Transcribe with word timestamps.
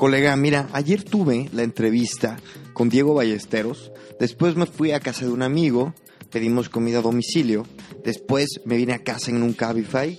Colega, 0.00 0.34
mira, 0.34 0.70
ayer 0.72 1.02
tuve 1.04 1.50
la 1.52 1.62
entrevista 1.62 2.38
con 2.72 2.88
Diego 2.88 3.12
Ballesteros. 3.12 3.92
Después 4.18 4.56
me 4.56 4.64
fui 4.64 4.92
a 4.92 5.00
casa 5.00 5.26
de 5.26 5.30
un 5.30 5.42
amigo, 5.42 5.92
pedimos 6.30 6.70
comida 6.70 7.00
a 7.00 7.02
domicilio. 7.02 7.66
Después 8.02 8.62
me 8.64 8.78
vine 8.78 8.94
a 8.94 9.02
casa 9.02 9.30
en 9.30 9.42
un 9.42 9.52
Cabify. 9.52 10.18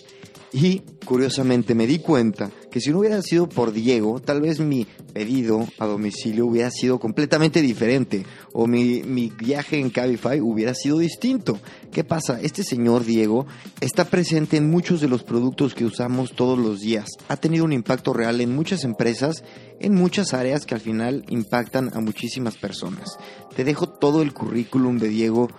Y 0.53 0.83
curiosamente 1.03 1.73
me 1.73 1.87
di 1.87 1.97
cuenta 1.97 2.51
que 2.71 2.79
si 2.79 2.89
no 2.89 2.99
hubiera 2.99 3.21
sido 3.21 3.47
por 3.47 3.73
Diego, 3.73 4.19
tal 4.19 4.41
vez 4.41 4.59
mi 4.59 4.87
pedido 5.13 5.67
a 5.77 5.85
domicilio 5.85 6.45
hubiera 6.45 6.71
sido 6.71 6.99
completamente 6.99 7.61
diferente 7.61 8.25
o 8.53 8.65
mi, 8.65 9.03
mi 9.03 9.29
viaje 9.29 9.77
en 9.77 9.89
Cabify 9.89 10.39
hubiera 10.39 10.73
sido 10.73 10.97
distinto. 10.97 11.59
¿Qué 11.91 12.03
pasa? 12.03 12.39
Este 12.41 12.63
señor 12.63 13.03
Diego 13.03 13.45
está 13.81 14.05
presente 14.05 14.57
en 14.57 14.71
muchos 14.71 15.01
de 15.01 15.09
los 15.09 15.23
productos 15.23 15.75
que 15.75 15.85
usamos 15.85 16.31
todos 16.31 16.57
los 16.57 16.79
días. 16.79 17.05
Ha 17.27 17.37
tenido 17.37 17.65
un 17.65 17.73
impacto 17.73 18.13
real 18.13 18.39
en 18.41 18.55
muchas 18.55 18.85
empresas, 18.85 19.43
en 19.79 19.93
muchas 19.93 20.33
áreas 20.33 20.65
que 20.65 20.73
al 20.73 20.81
final 20.81 21.25
impactan 21.29 21.91
a 21.93 21.99
muchísimas 21.99 22.57
personas. 22.57 23.17
Te 23.55 23.65
dejo 23.65 23.89
todo 23.89 24.21
el 24.21 24.33
currículum 24.33 24.97
de 24.97 25.09
Diego 25.09 25.49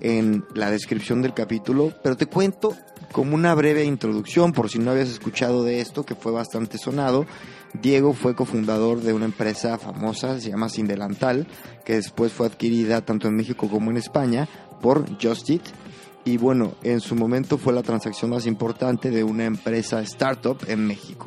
en 0.00 0.44
la 0.54 0.70
descripción 0.70 1.22
del 1.22 1.34
capítulo, 1.34 1.92
pero 2.02 2.16
te 2.16 2.26
cuento 2.26 2.74
como 3.14 3.36
una 3.36 3.54
breve 3.54 3.84
introducción, 3.84 4.50
por 4.50 4.68
si 4.68 4.80
no 4.80 4.90
habías 4.90 5.08
escuchado 5.08 5.62
de 5.62 5.80
esto, 5.80 6.04
que 6.04 6.16
fue 6.16 6.32
bastante 6.32 6.78
sonado. 6.78 7.26
Diego 7.80 8.12
fue 8.12 8.34
cofundador 8.34 9.02
de 9.02 9.12
una 9.12 9.26
empresa 9.26 9.78
famosa, 9.78 10.40
se 10.40 10.50
llama 10.50 10.68
Sindelantal, 10.68 11.46
que 11.84 11.94
después 11.94 12.32
fue 12.32 12.48
adquirida 12.48 13.04
tanto 13.04 13.28
en 13.28 13.36
México 13.36 13.68
como 13.70 13.92
en 13.92 13.98
España 13.98 14.48
por 14.82 15.06
Just 15.22 15.48
Eat. 15.48 15.62
Y 16.24 16.38
bueno, 16.38 16.74
en 16.82 17.00
su 17.00 17.14
momento 17.14 17.56
fue 17.56 17.72
la 17.72 17.84
transacción 17.84 18.32
más 18.32 18.46
importante 18.46 19.12
de 19.12 19.22
una 19.22 19.44
empresa 19.44 20.02
startup 20.02 20.58
en 20.66 20.84
México. 20.84 21.26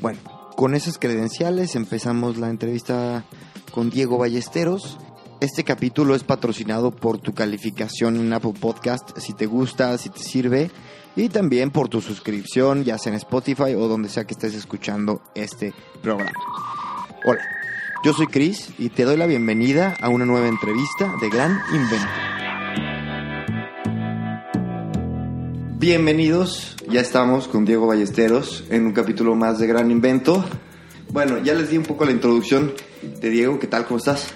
Bueno, 0.00 0.18
con 0.56 0.74
esas 0.74 0.98
credenciales 0.98 1.76
empezamos 1.76 2.36
la 2.36 2.50
entrevista 2.50 3.24
con 3.70 3.90
Diego 3.90 4.18
Ballesteros. 4.18 4.98
Este 5.42 5.64
capítulo 5.64 6.14
es 6.14 6.22
patrocinado 6.22 6.92
por 6.92 7.18
tu 7.18 7.34
calificación 7.34 8.14
en 8.14 8.32
Apple 8.32 8.54
Podcast, 8.60 9.18
si 9.18 9.32
te 9.32 9.46
gusta, 9.46 9.98
si 9.98 10.08
te 10.08 10.20
sirve, 10.20 10.70
y 11.16 11.30
también 11.30 11.72
por 11.72 11.88
tu 11.88 12.00
suscripción, 12.00 12.84
ya 12.84 12.96
sea 12.96 13.10
en 13.10 13.16
Spotify 13.16 13.74
o 13.74 13.88
donde 13.88 14.08
sea 14.08 14.22
que 14.22 14.34
estés 14.34 14.54
escuchando 14.54 15.20
este 15.34 15.74
programa. 16.00 16.30
Hola, 17.24 17.40
yo 18.04 18.12
soy 18.12 18.28
Chris 18.28 18.68
y 18.78 18.90
te 18.90 19.02
doy 19.02 19.16
la 19.16 19.26
bienvenida 19.26 19.96
a 20.00 20.10
una 20.10 20.24
nueva 20.24 20.46
entrevista 20.46 21.12
de 21.20 21.28
Gran 21.28 21.60
Invento. 21.74 22.06
Bienvenidos, 25.80 26.76
ya 26.88 27.00
estamos 27.00 27.48
con 27.48 27.64
Diego 27.64 27.88
Ballesteros 27.88 28.62
en 28.70 28.86
un 28.86 28.92
capítulo 28.92 29.34
más 29.34 29.58
de 29.58 29.66
Gran 29.66 29.90
Invento. 29.90 30.44
Bueno, 31.10 31.38
ya 31.38 31.54
les 31.54 31.68
di 31.68 31.78
un 31.78 31.84
poco 31.84 32.04
la 32.04 32.12
introducción 32.12 32.74
de 33.20 33.28
Diego, 33.28 33.58
¿qué 33.58 33.66
tal? 33.66 33.86
¿Cómo 33.86 33.98
estás? 33.98 34.32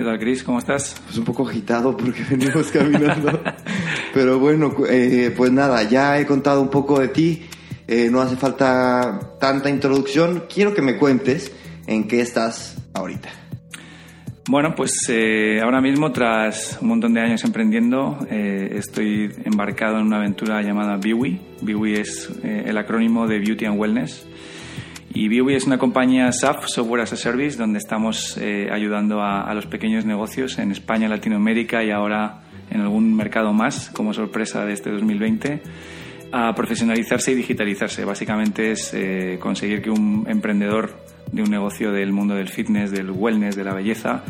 ¿Qué 0.00 0.06
tal, 0.06 0.18
Chris? 0.18 0.42
¿Cómo 0.42 0.58
estás? 0.58 0.98
Pues 1.04 1.18
un 1.18 1.26
poco 1.26 1.46
agitado 1.46 1.94
porque 1.94 2.24
venimos 2.30 2.70
caminando. 2.70 3.38
Pero 4.14 4.38
bueno, 4.38 4.74
eh, 4.88 5.30
pues 5.36 5.52
nada, 5.52 5.82
ya 5.82 6.18
he 6.18 6.24
contado 6.24 6.62
un 6.62 6.70
poco 6.70 6.98
de 7.00 7.08
ti. 7.08 7.42
Eh, 7.86 8.08
no 8.10 8.22
hace 8.22 8.34
falta 8.36 9.36
tanta 9.38 9.68
introducción. 9.68 10.44
Quiero 10.48 10.72
que 10.72 10.80
me 10.80 10.96
cuentes 10.96 11.52
en 11.86 12.08
qué 12.08 12.22
estás 12.22 12.82
ahorita. 12.94 13.28
Bueno, 14.48 14.74
pues 14.74 14.92
eh, 15.10 15.60
ahora 15.62 15.82
mismo, 15.82 16.10
tras 16.12 16.78
un 16.80 16.88
montón 16.88 17.12
de 17.12 17.20
años 17.20 17.44
emprendiendo, 17.44 18.26
estoy 18.30 19.30
embarcado 19.44 19.98
en 19.98 20.06
una 20.06 20.16
aventura 20.16 20.62
llamada 20.62 20.96
Biwi. 20.96 21.38
Biwi 21.60 21.96
es 21.96 22.30
el 22.42 22.78
acrónimo 22.78 23.26
de 23.26 23.38
Beauty 23.38 23.66
and 23.66 23.78
Wellness. 23.78 24.26
Y 25.12 25.28
Biwi 25.28 25.54
es 25.54 25.66
una 25.66 25.78
compañía 25.78 26.30
SAF, 26.30 26.66
Software 26.66 27.02
as 27.02 27.12
a 27.12 27.16
Service, 27.16 27.58
donde 27.58 27.78
estamos 27.78 28.38
eh, 28.38 28.68
ayudando 28.72 29.20
a, 29.20 29.42
a 29.42 29.54
los 29.54 29.66
pequeños 29.66 30.04
negocios 30.04 30.58
en 30.58 30.70
España, 30.70 31.08
Latinoamérica 31.08 31.82
y 31.82 31.90
ahora 31.90 32.42
en 32.70 32.80
algún 32.80 33.14
mercado 33.16 33.52
más, 33.52 33.90
como 33.90 34.14
sorpresa 34.14 34.64
de 34.64 34.72
este 34.72 34.90
2020, 34.90 35.62
a 36.32 36.54
profesionalizarse 36.54 37.32
y 37.32 37.34
digitalizarse. 37.34 38.04
Básicamente 38.04 38.72
es 38.72 38.94
eh, 38.94 39.38
conseguir 39.40 39.82
que 39.82 39.90
un 39.90 40.26
emprendedor 40.28 40.96
de 41.32 41.42
un 41.42 41.50
negocio 41.50 41.92
del 41.92 42.12
mundo 42.12 42.34
del 42.34 42.48
fitness, 42.48 42.90
del 42.90 43.10
wellness, 43.10 43.56
de 43.56 43.64
la 43.64 43.74
belleza, 43.74 44.22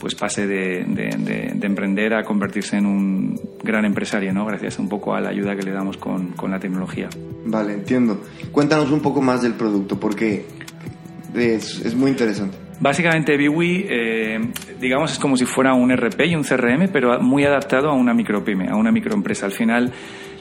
pues 0.00 0.14
pase 0.14 0.46
de, 0.46 0.84
de- 0.84 1.16
de- 1.18 1.52
de 1.54 1.66
emprender 1.66 2.14
a 2.14 2.22
convertirse 2.24 2.76
en 2.76 2.86
un 2.86 3.40
gran 3.62 3.84
empresario, 3.84 4.32
¿no? 4.32 4.44
Gracias 4.44 4.78
un 4.78 4.88
poco 4.88 5.14
a 5.14 5.20
la 5.20 5.30
ayuda 5.30 5.56
que 5.56 5.62
le 5.62 5.70
damos 5.72 5.96
con, 5.96 6.28
con 6.32 6.50
la 6.50 6.58
tecnología. 6.60 7.08
Vale, 7.44 7.72
entiendo. 7.74 8.20
Cuéntanos 8.52 8.90
un 8.90 9.00
poco 9.00 9.22
más 9.22 9.42
del 9.42 9.54
producto 9.54 9.98
porque 9.98 10.44
es, 11.34 11.80
es 11.84 11.94
muy 11.94 12.10
interesante. 12.10 12.56
Básicamente 12.78 13.36
Biwi, 13.36 13.86
eh, 13.88 14.38
digamos, 14.78 15.12
es 15.12 15.18
como 15.18 15.36
si 15.36 15.46
fuera 15.46 15.72
un 15.72 15.90
RP 15.90 16.26
y 16.26 16.36
un 16.36 16.44
CRM, 16.44 16.88
pero 16.92 17.18
muy 17.20 17.44
adaptado 17.44 17.88
a 17.88 17.94
una 17.94 18.12
micropyme, 18.12 18.68
a 18.68 18.76
una 18.76 18.92
microempresa. 18.92 19.46
Al 19.46 19.52
final, 19.52 19.92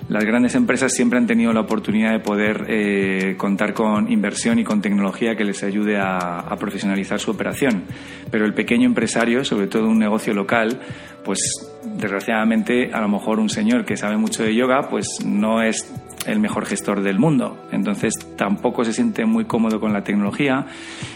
las 0.09 0.25
grandes 0.25 0.53
empresas 0.55 0.93
siempre 0.93 1.17
han 1.17 1.27
tenido 1.27 1.53
la 1.53 1.61
oportunidad 1.61 2.11
de 2.11 2.19
poder 2.19 2.65
eh, 2.67 3.35
contar 3.37 3.73
con 3.73 4.11
inversión 4.11 4.59
y 4.59 4.65
con 4.65 4.81
tecnología 4.81 5.35
que 5.35 5.45
les 5.45 5.63
ayude 5.63 5.97
a, 5.97 6.39
a 6.39 6.55
profesionalizar 6.57 7.19
su 7.19 7.31
operación. 7.31 7.83
Pero 8.29 8.45
el 8.45 8.53
pequeño 8.53 8.85
empresario, 8.85 9.45
sobre 9.45 9.67
todo 9.67 9.87
un 9.87 9.99
negocio 9.99 10.33
local, 10.33 10.81
pues 11.23 11.39
desgraciadamente 11.83 12.91
a 12.93 12.99
lo 12.99 13.07
mejor 13.07 13.39
un 13.39 13.49
señor 13.49 13.85
que 13.85 13.95
sabe 13.95 14.17
mucho 14.17 14.43
de 14.43 14.53
yoga, 14.53 14.89
pues 14.89 15.07
no 15.25 15.61
es 15.61 15.91
el 16.25 16.39
mejor 16.39 16.65
gestor 16.65 17.01
del 17.01 17.19
mundo. 17.19 17.57
Entonces 17.71 18.13
tampoco 18.37 18.83
se 18.83 18.93
siente 18.93 19.25
muy 19.25 19.45
cómodo 19.45 19.79
con 19.79 19.93
la 19.93 20.03
tecnología 20.03 20.65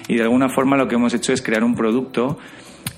y 0.08 0.16
de 0.16 0.24
alguna 0.24 0.50
forma 0.50 0.78
lo 0.78 0.88
que 0.88 0.96
hemos 0.96 1.14
hecho 1.14 1.34
es 1.34 1.42
crear 1.42 1.64
un 1.64 1.76
producto 1.76 2.38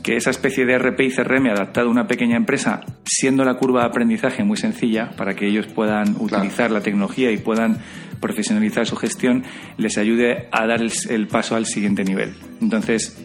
que 0.04 0.16
esa 0.16 0.32
especie 0.32 0.66
de 0.66 0.78
RP 0.78 1.02
y 1.02 1.12
CRM 1.12 1.48
adaptado 1.48 1.88
a 1.88 1.92
una 1.92 2.08
pequeña 2.08 2.36
empresa, 2.36 2.82
siendo 3.06 3.44
la 3.44 3.56
curva 3.56 3.82
de 3.82 3.88
aprendizaje 3.88 4.44
muy 4.44 4.58
sencilla 4.58 5.12
para 5.16 5.36
que 5.36 5.48
ellos 5.48 5.68
puedan 5.68 6.16
utilizar 6.20 6.72
la 6.72 6.82
tecnología 6.82 7.32
y 7.32 7.38
puedan 7.38 7.78
profesionalizar 8.20 8.88
su 8.88 8.96
gestión, 8.96 9.44
les 9.78 9.98
ayude 9.98 10.48
a 10.52 10.66
dar 10.66 10.82
el, 10.82 10.92
el 11.10 11.28
paso 11.28 11.56
al 11.56 11.66
siguiente 11.66 12.04
nivel. 12.04 12.34
Entonces, 12.62 13.20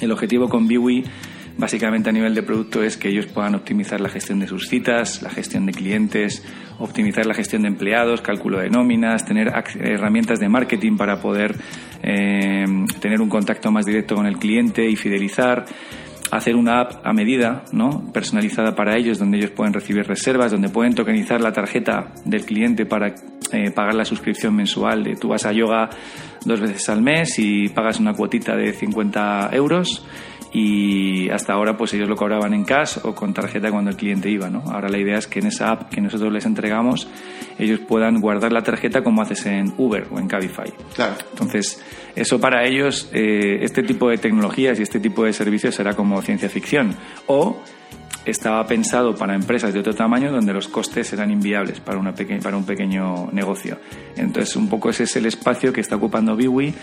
el 0.00 0.12
objetivo 0.12 0.48
con 0.48 0.66
Biwi 0.66 1.04
básicamente 1.58 2.08
a 2.08 2.12
nivel 2.12 2.34
de 2.34 2.42
producto 2.42 2.82
es 2.82 2.96
que 2.96 3.08
ellos 3.08 3.26
puedan 3.26 3.56
optimizar 3.56 4.00
la 4.00 4.08
gestión 4.08 4.38
de 4.38 4.46
sus 4.46 4.68
citas, 4.68 5.22
la 5.22 5.30
gestión 5.30 5.66
de 5.66 5.72
clientes, 5.72 6.44
optimizar 6.78 7.26
la 7.26 7.34
gestión 7.34 7.62
de 7.62 7.68
empleados, 7.68 8.20
cálculo 8.20 8.58
de 8.58 8.70
nóminas, 8.70 9.24
tener 9.24 9.52
herramientas 9.80 10.40
de 10.40 10.48
marketing 10.48 10.96
para 10.96 11.20
poder 11.20 11.56
eh, 12.02 12.64
tener 13.00 13.20
un 13.20 13.28
contacto 13.28 13.70
más 13.70 13.84
directo 13.84 14.14
con 14.14 14.26
el 14.26 14.38
cliente 14.38 14.88
y 14.88 14.96
fidelizar 14.96 15.64
hacer 16.30 16.56
una 16.56 16.80
app 16.80 17.06
a 17.06 17.12
medida, 17.12 17.64
¿no? 17.72 18.12
personalizada 18.12 18.74
para 18.74 18.96
ellos, 18.96 19.18
donde 19.18 19.38
ellos 19.38 19.50
pueden 19.50 19.72
recibir 19.72 20.06
reservas, 20.06 20.52
donde 20.52 20.68
pueden 20.68 20.94
tokenizar 20.94 21.40
la 21.40 21.52
tarjeta 21.52 22.12
del 22.24 22.44
cliente 22.44 22.86
para 22.86 23.14
eh, 23.52 23.70
pagar 23.74 23.94
la 23.94 24.04
suscripción 24.04 24.54
mensual. 24.54 25.04
De, 25.04 25.14
tú 25.14 25.28
vas 25.28 25.46
a 25.46 25.52
yoga 25.52 25.88
dos 26.44 26.60
veces 26.60 26.88
al 26.88 27.02
mes 27.02 27.38
y 27.38 27.68
pagas 27.68 27.98
una 27.98 28.12
cuotita 28.12 28.54
de 28.56 28.72
50 28.72 29.50
euros 29.52 30.06
y 30.52 31.28
hasta 31.30 31.52
ahora 31.52 31.76
pues 31.76 31.92
ellos 31.94 32.08
lo 32.08 32.16
cobraban 32.16 32.54
en 32.54 32.64
cash 32.64 32.98
o 33.02 33.14
con 33.14 33.34
tarjeta 33.34 33.70
cuando 33.70 33.90
el 33.90 33.96
cliente 33.96 34.30
iba. 34.30 34.48
¿no? 34.48 34.62
Ahora 34.70 34.88
la 34.88 34.98
idea 34.98 35.18
es 35.18 35.26
que 35.26 35.40
en 35.40 35.46
esa 35.48 35.70
app 35.72 35.90
que 35.90 36.00
nosotros 36.00 36.32
les 36.32 36.46
entregamos 36.46 37.08
ellos 37.58 37.80
puedan 37.80 38.20
guardar 38.20 38.52
la 38.52 38.62
tarjeta 38.62 39.02
como 39.02 39.20
haces 39.22 39.44
en 39.46 39.74
Uber 39.76 40.06
o 40.10 40.18
en 40.18 40.26
Cabify. 40.28 40.72
Claro. 40.94 41.14
Entonces, 41.32 41.82
eso 42.14 42.40
para 42.40 42.64
ellos, 42.66 43.10
eh, 43.12 43.58
este 43.62 43.82
tipo 43.82 44.08
de 44.08 44.18
tecnologías 44.18 44.78
y 44.78 44.82
este 44.82 45.00
tipo 45.00 45.24
de 45.24 45.32
servicios 45.32 45.74
será 45.74 45.94
como 45.94 46.20
ciencia 46.22 46.48
ficción. 46.48 46.94
O 47.26 47.60
estaba 48.24 48.64
pensado 48.66 49.14
para 49.14 49.34
empresas 49.34 49.72
de 49.72 49.80
otro 49.80 49.94
tamaño 49.94 50.30
donde 50.30 50.52
los 50.52 50.68
costes 50.68 51.12
eran 51.12 51.30
inviables 51.30 51.80
para, 51.80 51.98
una 51.98 52.14
peque- 52.14 52.40
para 52.42 52.56
un 52.56 52.64
pequeño 52.64 53.28
negocio. 53.32 53.78
Entonces, 54.16 54.54
un 54.56 54.68
poco 54.68 54.90
ese 54.90 55.04
es 55.04 55.16
el 55.16 55.26
espacio 55.26 55.72
que 55.72 55.80
está 55.80 55.96
ocupando 55.96 56.36
Biwi, 56.36 56.74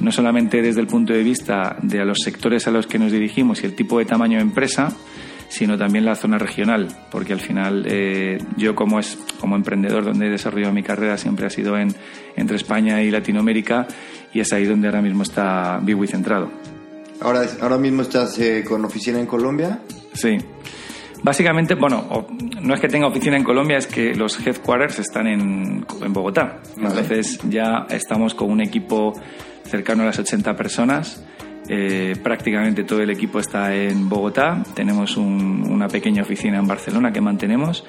no 0.00 0.12
solamente 0.12 0.62
desde 0.62 0.80
el 0.80 0.86
punto 0.86 1.12
de 1.12 1.22
vista 1.22 1.76
de 1.82 2.00
a 2.00 2.04
los 2.04 2.18
sectores 2.18 2.66
a 2.66 2.70
los 2.70 2.86
que 2.86 2.98
nos 2.98 3.12
dirigimos 3.12 3.62
y 3.62 3.66
el 3.66 3.74
tipo 3.74 3.98
de 3.98 4.04
tamaño 4.04 4.38
de 4.38 4.42
empresa, 4.42 4.92
sino 5.48 5.78
también 5.78 6.04
la 6.04 6.14
zona 6.14 6.38
regional, 6.38 6.88
porque 7.10 7.32
al 7.32 7.40
final 7.40 7.86
eh, 7.88 8.38
yo 8.56 8.74
como, 8.74 8.98
es, 8.98 9.18
como 9.40 9.56
emprendedor 9.56 10.04
donde 10.04 10.26
he 10.26 10.30
desarrollado 10.30 10.72
mi 10.72 10.82
carrera 10.82 11.16
siempre 11.16 11.46
ha 11.46 11.50
sido 11.50 11.76
en, 11.78 11.94
entre 12.36 12.56
España 12.56 13.02
y 13.02 13.10
Latinoamérica 13.10 13.86
y 14.32 14.40
es 14.40 14.52
ahí 14.52 14.64
donde 14.64 14.88
ahora 14.88 15.02
mismo 15.02 15.22
está 15.22 15.78
Biwi 15.82 16.06
centrado. 16.06 16.50
Ahora, 17.20 17.46
ahora 17.60 17.78
mismo 17.78 18.02
estás 18.02 18.38
eh, 18.38 18.62
con 18.66 18.84
oficina 18.84 19.18
en 19.18 19.26
Colombia. 19.26 19.80
Sí. 20.12 20.36
Básicamente, 21.22 21.74
bueno, 21.74 22.26
no 22.60 22.74
es 22.74 22.80
que 22.80 22.88
tenga 22.88 23.06
oficina 23.06 23.36
en 23.36 23.44
Colombia, 23.44 23.78
es 23.78 23.86
que 23.86 24.14
los 24.14 24.44
headquarters 24.46 24.98
están 24.98 25.26
en, 25.26 25.86
en 26.02 26.12
Bogotá. 26.12 26.60
Entonces 26.76 27.40
ya 27.48 27.86
estamos 27.90 28.34
con 28.34 28.50
un 28.50 28.60
equipo 28.60 29.12
cercano 29.64 30.02
a 30.02 30.06
las 30.06 30.18
80 30.18 30.54
personas. 30.54 31.24
Eh, 31.68 32.14
prácticamente 32.22 32.84
todo 32.84 33.02
el 33.02 33.10
equipo 33.10 33.40
está 33.40 33.74
en 33.74 34.08
Bogotá. 34.08 34.62
Tenemos 34.74 35.16
una 35.16 35.88
pequeña 35.88 36.22
oficina 36.22 36.58
en 36.58 36.66
Barcelona 36.66 37.10
que 37.10 37.20
mantenemos 37.20 37.84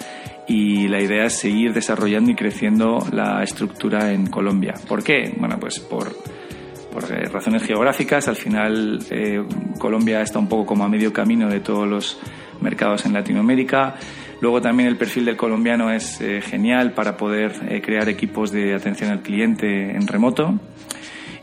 y 0.47 0.88
la 0.88 1.01
idea 1.01 1.25
es 1.25 1.33
seguir 1.33 1.74
desarrollando 1.74 2.31
y 2.31 2.35
creciendo 2.35 3.00
la 3.12 3.44
estructura 3.44 4.12
en 4.12 4.27
Colombia. 4.27 4.74
¿Por 4.88 5.03
qué? 5.03 5.33
Bueno, 5.38 5.57
pues 5.59 5.79
por, 5.79 6.15
por 6.91 7.03
eh, 7.12 7.25
razones 7.31 7.63
geográficas. 7.63 8.27
Al 8.27 8.35
final 8.35 9.00
eh, 9.12 9.44
Colombia 9.77 10.21
está 10.21 10.39
un 10.39 10.47
poco 10.47 10.65
como 10.65 10.83
a 10.83 10.89
medio 10.89 11.13
camino 11.13 11.47
de 11.47 11.59
todos 11.59 11.88
los 11.88 12.19
mercados 12.62 13.06
en 13.06 13.13
Latinoamérica. 13.13 13.95
Luego 14.42 14.62
también 14.62 14.89
el 14.89 14.98
perfil 14.98 15.25
del 15.25 15.36
colombiano 15.36 15.92
es 15.92 16.19
genial 16.42 16.94
para 16.94 17.18
poder 17.18 17.81
crear 17.81 18.07
equipos 18.07 18.51
de 18.51 18.75
atención 18.75 19.09
al 19.09 19.21
cliente 19.21 19.95
en 19.95 20.06
remoto. 20.06 20.59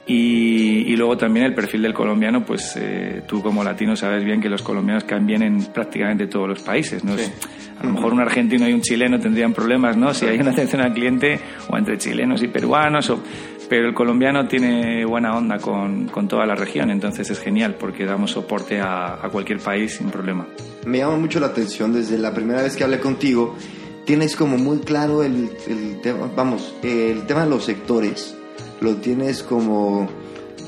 Y, 0.07 0.95
luego 0.97 1.17
también 1.17 1.47
el 1.47 1.55
perfil 1.55 1.83
del 1.83 1.95
colombiano, 1.95 2.45
pues 2.45 2.77
eh, 2.77 3.23
tú 3.27 3.43
como 3.43 3.65
latino 3.65 3.97
sabes 3.97 4.23
bien 4.23 4.41
que 4.41 4.51
los 4.51 4.63
colombianos 4.63 5.05
caen 5.05 5.27
bien 5.27 5.43
en 5.43 5.65
prácticamente 5.73 6.27
todos 6.27 6.47
los 6.47 6.63
países. 6.63 7.03
¿no? 7.05 7.15
A 7.15 7.87
lo 7.87 7.93
mejor 7.93 8.13
un 8.13 8.21
argentino 8.21 8.69
y 8.69 8.73
un 8.73 8.83
chileno 8.83 9.19
tendrían 9.19 9.53
problemas, 9.55 9.97
¿no? 9.97 10.13
Si 10.13 10.27
hay 10.27 10.39
una 10.39 10.51
atención 10.51 10.83
al 10.83 10.93
cliente 10.93 11.41
o 11.69 11.77
entre 11.77 11.99
chilenos 11.99 12.43
y 12.43 12.49
peruanos, 12.49 13.11
o, 13.11 13.23
pero 13.69 13.89
el 13.89 13.95
colombiano 13.95 14.47
tiene 14.47 15.05
buena 15.05 15.37
onda 15.37 15.59
con, 15.59 16.09
con, 16.09 16.29
toda 16.29 16.47
la 16.47 16.55
región, 16.55 16.91
entonces 16.91 17.31
es 17.31 17.39
genial 17.41 17.77
porque 17.79 18.05
damos 18.05 18.33
soporte 18.33 18.81
a, 18.81 19.15
a 19.15 19.29
cualquier 19.31 19.59
país 19.59 19.95
sin 19.95 20.11
problema. 20.11 20.47
Me 20.87 20.99
llama 20.99 21.17
mucho 21.17 21.41
la 21.41 21.47
atención 21.47 21.93
desde 21.93 22.19
la 22.19 22.33
primera 22.35 22.63
vez 22.63 22.77
que 22.77 22.85
hablé 22.85 23.01
contigo. 23.01 23.57
Tienes 24.05 24.37
como 24.37 24.59
muy 24.59 24.81
claro 24.81 25.23
el, 25.23 25.51
el 25.67 26.01
tema, 26.03 26.31
vamos, 26.37 26.75
el 26.83 27.27
tema 27.27 27.45
de 27.45 27.51
los 27.51 27.65
sectores 27.65 28.37
lo 28.81 28.97
tienes 28.97 29.43
como, 29.43 30.09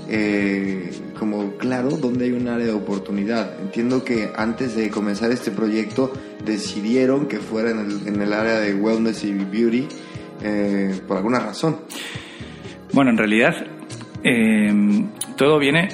eh, 0.08 0.90
como 1.18 1.52
claro 1.58 1.90
donde 1.90 2.24
hay 2.24 2.32
un 2.32 2.48
área 2.48 2.66
de 2.66 2.72
oportunidad. 2.72 3.60
Entiendo 3.60 4.04
que 4.04 4.30
antes 4.34 4.74
de 4.74 4.90
comenzar 4.90 5.30
este 5.30 5.50
proyecto 5.50 6.12
decidieron 6.44 7.26
que 7.26 7.38
fuera 7.38 7.70
en 7.70 7.78
el, 7.80 8.08
en 8.08 8.22
el 8.22 8.32
área 8.32 8.58
de 8.58 8.74
wellness 8.74 9.24
y 9.24 9.32
beauty 9.32 9.86
eh, 10.42 10.98
por 11.06 11.18
alguna 11.18 11.40
razón. 11.40 11.78
Bueno, 12.92 13.10
en 13.10 13.18
realidad 13.18 13.54
eh, 14.22 14.72
todo 15.36 15.58
viene 15.58 15.88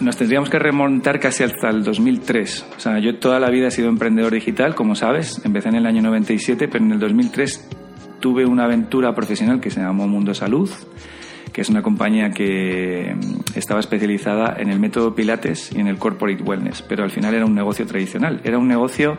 nos 0.00 0.16
tendríamos 0.16 0.50
que 0.50 0.58
remontar 0.58 1.18
casi 1.18 1.44
hasta 1.44 1.70
el 1.70 1.82
2003. 1.82 2.66
O 2.76 2.80
sea, 2.80 2.98
yo 2.98 3.18
toda 3.18 3.40
la 3.40 3.48
vida 3.48 3.68
he 3.68 3.70
sido 3.70 3.88
emprendedor 3.88 4.34
digital, 4.34 4.74
como 4.74 4.94
sabes. 4.94 5.40
Empecé 5.44 5.70
en 5.70 5.76
el 5.76 5.86
año 5.86 6.02
97, 6.02 6.68
pero 6.68 6.84
en 6.84 6.92
el 6.92 6.98
2003 6.98 7.68
tuve 8.20 8.44
una 8.44 8.64
aventura 8.64 9.14
profesional 9.14 9.60
que 9.60 9.70
se 9.70 9.80
llamó 9.80 10.06
Mundo 10.06 10.34
Salud 10.34 10.70
que 11.52 11.62
es 11.62 11.70
una 11.70 11.82
compañía 11.82 12.30
que 12.30 13.16
mm, 13.16 13.58
estaba 13.58 13.80
especializada 13.80 14.56
en 14.58 14.70
el 14.70 14.78
método 14.78 15.14
Pilates 15.14 15.72
y 15.72 15.80
en 15.80 15.88
el 15.88 15.98
corporate 15.98 16.40
wellness, 16.42 16.82
pero 16.82 17.02
al 17.02 17.10
final 17.10 17.34
era 17.34 17.46
un 17.46 17.54
negocio 17.54 17.84
tradicional, 17.84 18.40
era 18.44 18.58
un 18.58 18.68
negocio 18.68 19.18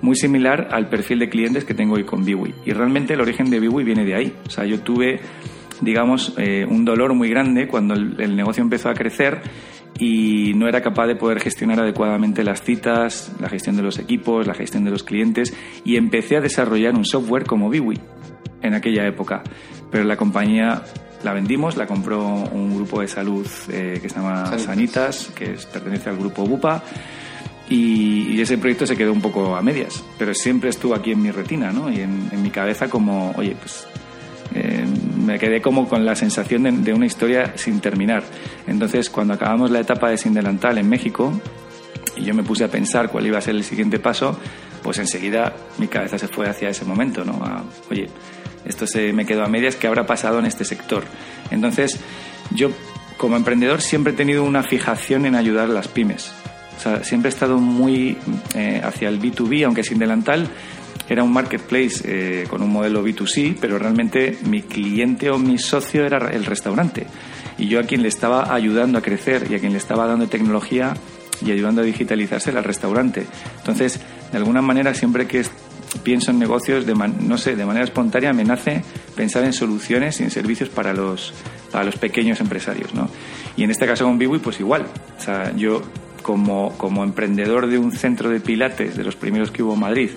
muy 0.00 0.14
similar 0.14 0.68
al 0.70 0.88
perfil 0.88 1.18
de 1.18 1.28
clientes 1.28 1.64
que 1.64 1.74
tengo 1.74 1.94
hoy 1.94 2.04
con 2.04 2.24
Biwi. 2.24 2.54
Y 2.64 2.72
realmente 2.72 3.14
el 3.14 3.20
origen 3.20 3.50
de 3.50 3.58
Biwi 3.58 3.82
viene 3.82 4.04
de 4.04 4.14
ahí. 4.14 4.32
O 4.46 4.50
sea, 4.50 4.64
yo 4.64 4.80
tuve, 4.80 5.18
digamos, 5.82 6.32
eh, 6.38 6.64
un 6.68 6.84
dolor 6.84 7.14
muy 7.14 7.28
grande 7.28 7.68
cuando 7.68 7.94
el, 7.94 8.36
negocio 8.36 8.62
empezó 8.62 8.88
a 8.88 8.94
crecer 8.94 9.42
y 9.98 10.54
no 10.54 10.68
era 10.68 10.80
capaz 10.80 11.06
de 11.06 11.16
poder 11.16 11.40
gestionar 11.40 11.80
adecuadamente 11.80 12.42
las 12.44 12.62
citas, 12.62 13.32
la 13.40 13.48
gestión 13.48 13.76
de 13.76 13.82
los 13.82 13.98
equipos, 13.98 14.46
la 14.46 14.54
gestión 14.54 14.84
de 14.84 14.90
los 14.90 15.02
clientes 15.02 15.54
y 15.84 15.96
empecé 15.96 16.36
a 16.36 16.40
desarrollar 16.40 16.94
un 16.94 17.04
software 17.04 17.44
como 17.44 17.68
Biwi 17.68 18.00
en 18.62 18.74
aquella 18.74 19.06
época. 19.06 19.42
Pero 19.90 20.04
la 20.04 20.16
compañía 20.16 20.82
la 21.22 21.32
vendimos, 21.32 21.76
la 21.76 21.86
compró 21.86 22.24
un 22.26 22.74
grupo 22.76 23.00
de 23.00 23.08
salud 23.08 23.46
eh, 23.70 23.98
que 24.00 24.08
se 24.08 24.16
llama 24.16 24.58
Sanitas, 24.58 25.30
que 25.34 25.56
pertenece 25.72 26.10
al 26.10 26.16
grupo 26.16 26.44
Bupa. 26.44 26.82
Y, 27.68 28.40
ese 28.40 28.58
proyecto 28.58 28.86
se 28.86 28.96
quedó 28.96 29.12
un 29.12 29.20
poco 29.20 29.54
a 29.54 29.62
medias, 29.62 30.02
pero 30.18 30.34
siempre 30.34 30.70
estuvo 30.70 30.96
aquí 30.96 31.12
en 31.12 31.22
mi 31.22 31.30
retina 31.30 31.70
¿no? 31.70 31.90
y 31.90 32.00
en, 32.00 32.42
mi 32.42 32.50
cabeza 32.50 32.88
como, 32.88 33.30
oye, 33.36 33.54
pues 33.58 33.86
me 35.24 35.38
quedé 35.38 35.60
como 35.60 35.88
con 35.88 36.04
la 36.04 36.14
sensación 36.14 36.84
de, 36.84 36.92
una 36.92 37.06
historia 37.06 37.52
sin 37.56 37.80
terminar. 37.80 38.22
Entonces, 38.66 39.10
cuando 39.10 39.34
acabamos 39.34 39.70
la 39.70 39.80
etapa 39.80 40.10
de 40.10 40.18
Sin 40.18 40.34
Delantal 40.34 40.78
en 40.78 40.88
México, 40.88 41.32
y 42.16 42.24
yo 42.24 42.34
me 42.34 42.42
puse 42.42 42.64
a 42.64 42.68
pensar 42.68 43.08
cuál 43.08 43.26
iba 43.26 43.38
a 43.38 43.40
ser 43.40 43.54
el 43.54 43.64
siguiente 43.64 43.98
paso, 43.98 44.38
pues 44.82 44.98
enseguida 44.98 45.54
mi 45.78 45.88
cabeza 45.88 46.18
se 46.18 46.28
fue 46.28 46.48
hacia 46.48 46.68
ese 46.68 46.84
momento, 46.84 47.24
¿no? 47.24 47.40
oye, 47.90 48.08
esto 48.64 48.86
se 48.86 49.12
me 49.12 49.24
quedó 49.24 49.44
a 49.44 49.48
medias, 49.48 49.76
¿qué 49.76 49.86
habrá 49.86 50.06
pasado 50.06 50.38
en 50.38 50.46
este 50.46 50.64
sector? 50.64 51.04
Entonces, 51.50 52.00
yo 52.50 52.70
como 53.16 53.36
emprendedor 53.36 53.80
siempre 53.80 54.12
he 54.12 54.16
tenido 54.16 54.44
una 54.44 54.62
fijación 54.62 55.26
en 55.26 55.34
ayudar 55.34 55.70
a 55.70 55.72
las 55.72 55.88
pymes. 55.88 56.32
O 56.76 56.80
sea, 56.80 57.04
siempre 57.04 57.28
he 57.28 57.32
estado 57.32 57.58
muy 57.58 58.16
eh, 58.54 58.80
hacia 58.82 59.08
el 59.08 59.20
B2B, 59.20 59.64
aunque 59.64 59.84
sin 59.84 59.98
delantal 59.98 60.48
era 61.08 61.22
un 61.22 61.32
marketplace 61.32 62.02
eh, 62.04 62.46
con 62.48 62.62
un 62.62 62.70
modelo 62.70 63.04
B2C, 63.04 63.56
pero 63.60 63.78
realmente 63.78 64.38
mi 64.46 64.62
cliente 64.62 65.30
o 65.30 65.38
mi 65.38 65.58
socio 65.58 66.04
era 66.04 66.30
el 66.30 66.44
restaurante. 66.44 67.06
Y 67.58 67.68
yo 67.68 67.80
a 67.80 67.84
quien 67.84 68.02
le 68.02 68.08
estaba 68.08 68.54
ayudando 68.54 68.98
a 68.98 69.02
crecer 69.02 69.46
y 69.50 69.54
a 69.54 69.58
quien 69.58 69.72
le 69.72 69.78
estaba 69.78 70.06
dando 70.06 70.28
tecnología 70.28 70.94
y 71.44 71.50
ayudando 71.50 71.82
a 71.82 71.84
digitalizarse 71.84 72.50
era 72.50 72.60
el 72.60 72.64
restaurante. 72.64 73.26
Entonces, 73.58 74.00
de 74.30 74.38
alguna 74.38 74.62
manera, 74.62 74.94
siempre 74.94 75.26
que 75.26 75.44
pienso 76.02 76.30
en 76.30 76.38
negocios, 76.38 76.86
de 76.86 76.94
no 76.94 77.36
sé, 77.36 77.56
de 77.56 77.66
manera 77.66 77.84
espontánea 77.84 78.32
me 78.32 78.44
nace 78.44 78.82
pensar 79.14 79.44
en 79.44 79.52
soluciones 79.52 80.20
y 80.20 80.24
en 80.24 80.30
servicios 80.30 80.68
para 80.68 80.94
los, 80.94 81.34
para 81.70 81.84
los 81.84 81.96
pequeños 81.96 82.40
empresarios, 82.40 82.94
¿no? 82.94 83.08
Y 83.56 83.64
en 83.64 83.70
este 83.70 83.86
caso 83.86 84.04
con 84.04 84.18
Biwi, 84.18 84.38
pues 84.38 84.60
igual. 84.60 84.86
O 85.18 85.20
sea, 85.20 85.54
yo 85.54 85.82
como, 86.22 86.76
como 86.78 87.04
emprendedor 87.04 87.66
de 87.66 87.78
un 87.78 87.92
centro 87.92 88.30
de 88.30 88.40
pilates, 88.40 88.96
de 88.96 89.04
los 89.04 89.16
primeros 89.16 89.50
que 89.50 89.62
hubo 89.62 89.74
en 89.74 89.80
Madrid, 89.80 90.10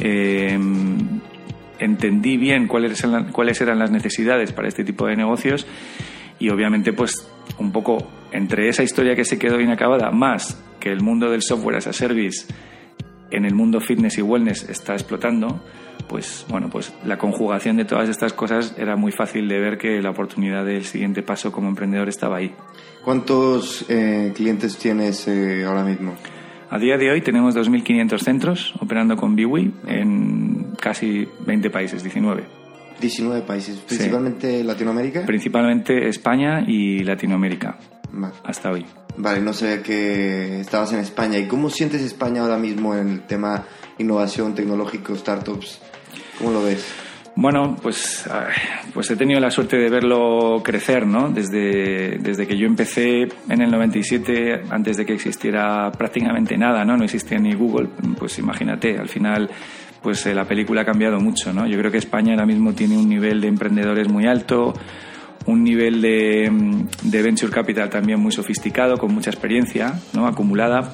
eh, 0.00 0.58
entendí 1.78 2.36
bien 2.36 2.66
cuáles 2.68 3.02
eran, 3.02 3.32
cuáles 3.32 3.60
eran 3.60 3.78
las 3.78 3.90
necesidades 3.90 4.52
para 4.52 4.68
este 4.68 4.84
tipo 4.84 5.06
de 5.06 5.16
negocios 5.16 5.66
y 6.38 6.50
obviamente 6.50 6.92
pues 6.92 7.28
un 7.58 7.72
poco 7.72 8.06
entre 8.32 8.68
esa 8.68 8.82
historia 8.82 9.14
que 9.14 9.24
se 9.24 9.38
quedó 9.38 9.60
inacabada 9.60 10.10
más 10.10 10.62
que 10.80 10.90
el 10.90 11.00
mundo 11.00 11.30
del 11.30 11.42
software 11.42 11.76
as 11.76 11.86
a 11.86 11.92
service 11.92 12.46
en 13.30 13.44
el 13.44 13.54
mundo 13.54 13.80
fitness 13.80 14.18
y 14.18 14.22
wellness 14.22 14.68
está 14.68 14.94
explotando, 14.94 15.60
pues 16.08 16.46
bueno, 16.48 16.70
pues 16.70 16.92
la 17.04 17.18
conjugación 17.18 17.76
de 17.76 17.84
todas 17.84 18.08
estas 18.08 18.32
cosas 18.32 18.74
era 18.78 18.96
muy 18.96 19.12
fácil 19.12 19.48
de 19.48 19.58
ver 19.58 19.78
que 19.78 20.00
la 20.00 20.10
oportunidad 20.10 20.64
del 20.64 20.84
siguiente 20.84 21.22
paso 21.22 21.50
como 21.50 21.68
emprendedor 21.68 22.08
estaba 22.08 22.36
ahí. 22.36 22.54
¿Cuántos 23.04 23.84
eh, 23.88 24.32
clientes 24.34 24.76
tienes 24.78 25.26
eh, 25.28 25.64
ahora 25.64 25.84
mismo? 25.84 26.14
A 26.68 26.78
día 26.78 26.96
de 26.96 27.10
hoy 27.10 27.20
tenemos 27.20 27.54
2.500 27.54 28.18
centros 28.18 28.74
operando 28.80 29.16
con 29.16 29.36
Biwi 29.36 29.72
en 29.86 30.74
casi 30.80 31.28
20 31.46 31.70
países, 31.70 32.02
19. 32.02 32.44
19 33.00 33.42
países, 33.42 33.76
principalmente 33.78 34.64
Latinoamérica. 34.64 35.24
Principalmente 35.24 36.08
España 36.08 36.64
y 36.66 37.04
Latinoamérica. 37.04 37.78
Hasta 38.44 38.70
hoy. 38.70 38.84
Vale, 39.16 39.40
no 39.40 39.52
sé 39.52 39.82
que 39.82 40.60
estabas 40.60 40.92
en 40.92 41.00
España. 41.00 41.38
¿Y 41.38 41.46
cómo 41.46 41.70
sientes 41.70 42.02
España 42.02 42.42
ahora 42.42 42.58
mismo 42.58 42.96
en 42.96 43.08
el 43.08 43.20
tema 43.26 43.64
innovación 43.98 44.54
tecnológico, 44.54 45.14
startups? 45.14 45.80
¿Cómo 46.38 46.50
lo 46.50 46.62
ves? 46.62 46.84
Bueno, 47.38 47.76
pues, 47.82 48.26
pues 48.94 49.10
he 49.10 49.16
tenido 49.16 49.38
la 49.40 49.50
suerte 49.50 49.76
de 49.76 49.90
verlo 49.90 50.62
crecer, 50.64 51.06
¿no? 51.06 51.28
Desde, 51.28 52.16
desde 52.18 52.46
que 52.46 52.56
yo 52.56 52.66
empecé 52.66 53.28
en 53.50 53.60
el 53.60 53.70
97, 53.70 54.62
antes 54.70 54.96
de 54.96 55.04
que 55.04 55.12
existiera 55.12 55.92
prácticamente 55.92 56.56
nada, 56.56 56.82
¿no? 56.86 56.96
No 56.96 57.04
existía 57.04 57.38
ni 57.38 57.52
Google, 57.52 57.90
pues 58.18 58.38
imagínate, 58.38 58.96
al 58.98 59.10
final 59.10 59.50
pues 60.02 60.24
eh, 60.24 60.34
la 60.34 60.46
película 60.46 60.80
ha 60.80 60.84
cambiado 60.86 61.20
mucho, 61.20 61.52
¿no? 61.52 61.66
Yo 61.66 61.78
creo 61.78 61.90
que 61.90 61.98
España 61.98 62.32
ahora 62.32 62.46
mismo 62.46 62.72
tiene 62.72 62.96
un 62.96 63.06
nivel 63.06 63.42
de 63.42 63.48
emprendedores 63.48 64.08
muy 64.08 64.26
alto, 64.26 64.72
un 65.44 65.62
nivel 65.62 66.00
de, 66.00 66.50
de, 67.02 67.22
venture 67.22 67.52
capital 67.52 67.90
también 67.90 68.18
muy 68.18 68.32
sofisticado, 68.32 68.96
con 68.96 69.12
mucha 69.12 69.28
experiencia 69.28 69.92
¿no? 70.14 70.26
acumulada 70.26 70.90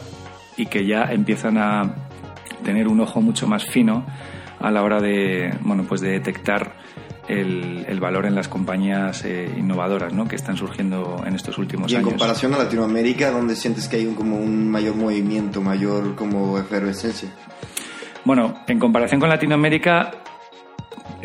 y 0.56 0.66
que 0.66 0.87
ya 0.87 1.04
empiezan 1.12 1.56
a 1.58 1.94
tener 2.64 2.88
un 2.88 3.00
ojo 3.00 3.20
mucho 3.20 3.46
más 3.46 3.64
fino 3.64 4.04
a 4.62 4.71
la 4.71 4.83
hora 4.83 5.00
de, 5.00 5.52
bueno, 5.62 5.85
pues 5.88 6.00
de 6.00 6.11
detectar 6.11 6.76
el, 7.28 7.85
el 7.88 8.00
valor 8.00 8.26
en 8.26 8.35
las 8.35 8.49
compañías 8.49 9.25
eh, 9.25 9.49
innovadoras 9.57 10.12
¿no? 10.12 10.26
que 10.26 10.37
están 10.37 10.57
surgiendo 10.57 11.23
en 11.26 11.35
estos 11.35 11.59
últimos 11.59 11.90
Y 11.90 11.95
en 11.95 12.00
años. 12.00 12.11
comparación 12.12 12.54
a 12.54 12.59
Latinoamérica, 12.59 13.31
¿dónde 13.31 13.54
sientes 13.57 13.88
que 13.88 13.97
hay 13.97 14.07
un, 14.07 14.14
como 14.14 14.37
un 14.37 14.71
mayor 14.71 14.97
movimiento, 14.97 15.61
mayor 15.61 16.14
como 16.14 16.59
efervescencia? 16.59 17.28
Bueno, 18.25 18.54
en 18.66 18.78
comparación 18.78 19.21
con 19.21 19.28
Latinoamérica, 19.28 20.12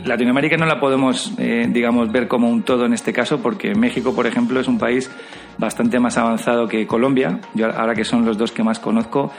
Latinoamérica 0.04 0.58
no 0.58 0.66
la 0.66 0.80
podemos, 0.80 1.34
eh, 1.38 1.68
digamos, 1.70 2.12
ver 2.12 2.28
como 2.28 2.50
un 2.50 2.64
todo 2.64 2.86
en 2.86 2.94
este 2.94 3.14
caso, 3.14 3.40
porque 3.40 3.74
México, 3.76 4.14
por 4.16 4.28
ejemplo, 4.28 4.60
es 4.60 4.68
un 4.68 4.78
país 4.78 5.10
bastante 5.58 6.00
más 6.00 6.18
avanzado 6.18 6.68
que 6.68 6.86
Colombia, 6.88 7.40
yo 7.54 7.68
ahora 7.72 7.94
que 7.96 8.04
son 8.04 8.26
los 8.26 8.38
dos 8.38 8.52
que 8.52 8.64
más 8.64 8.80
conozco, 8.80 9.32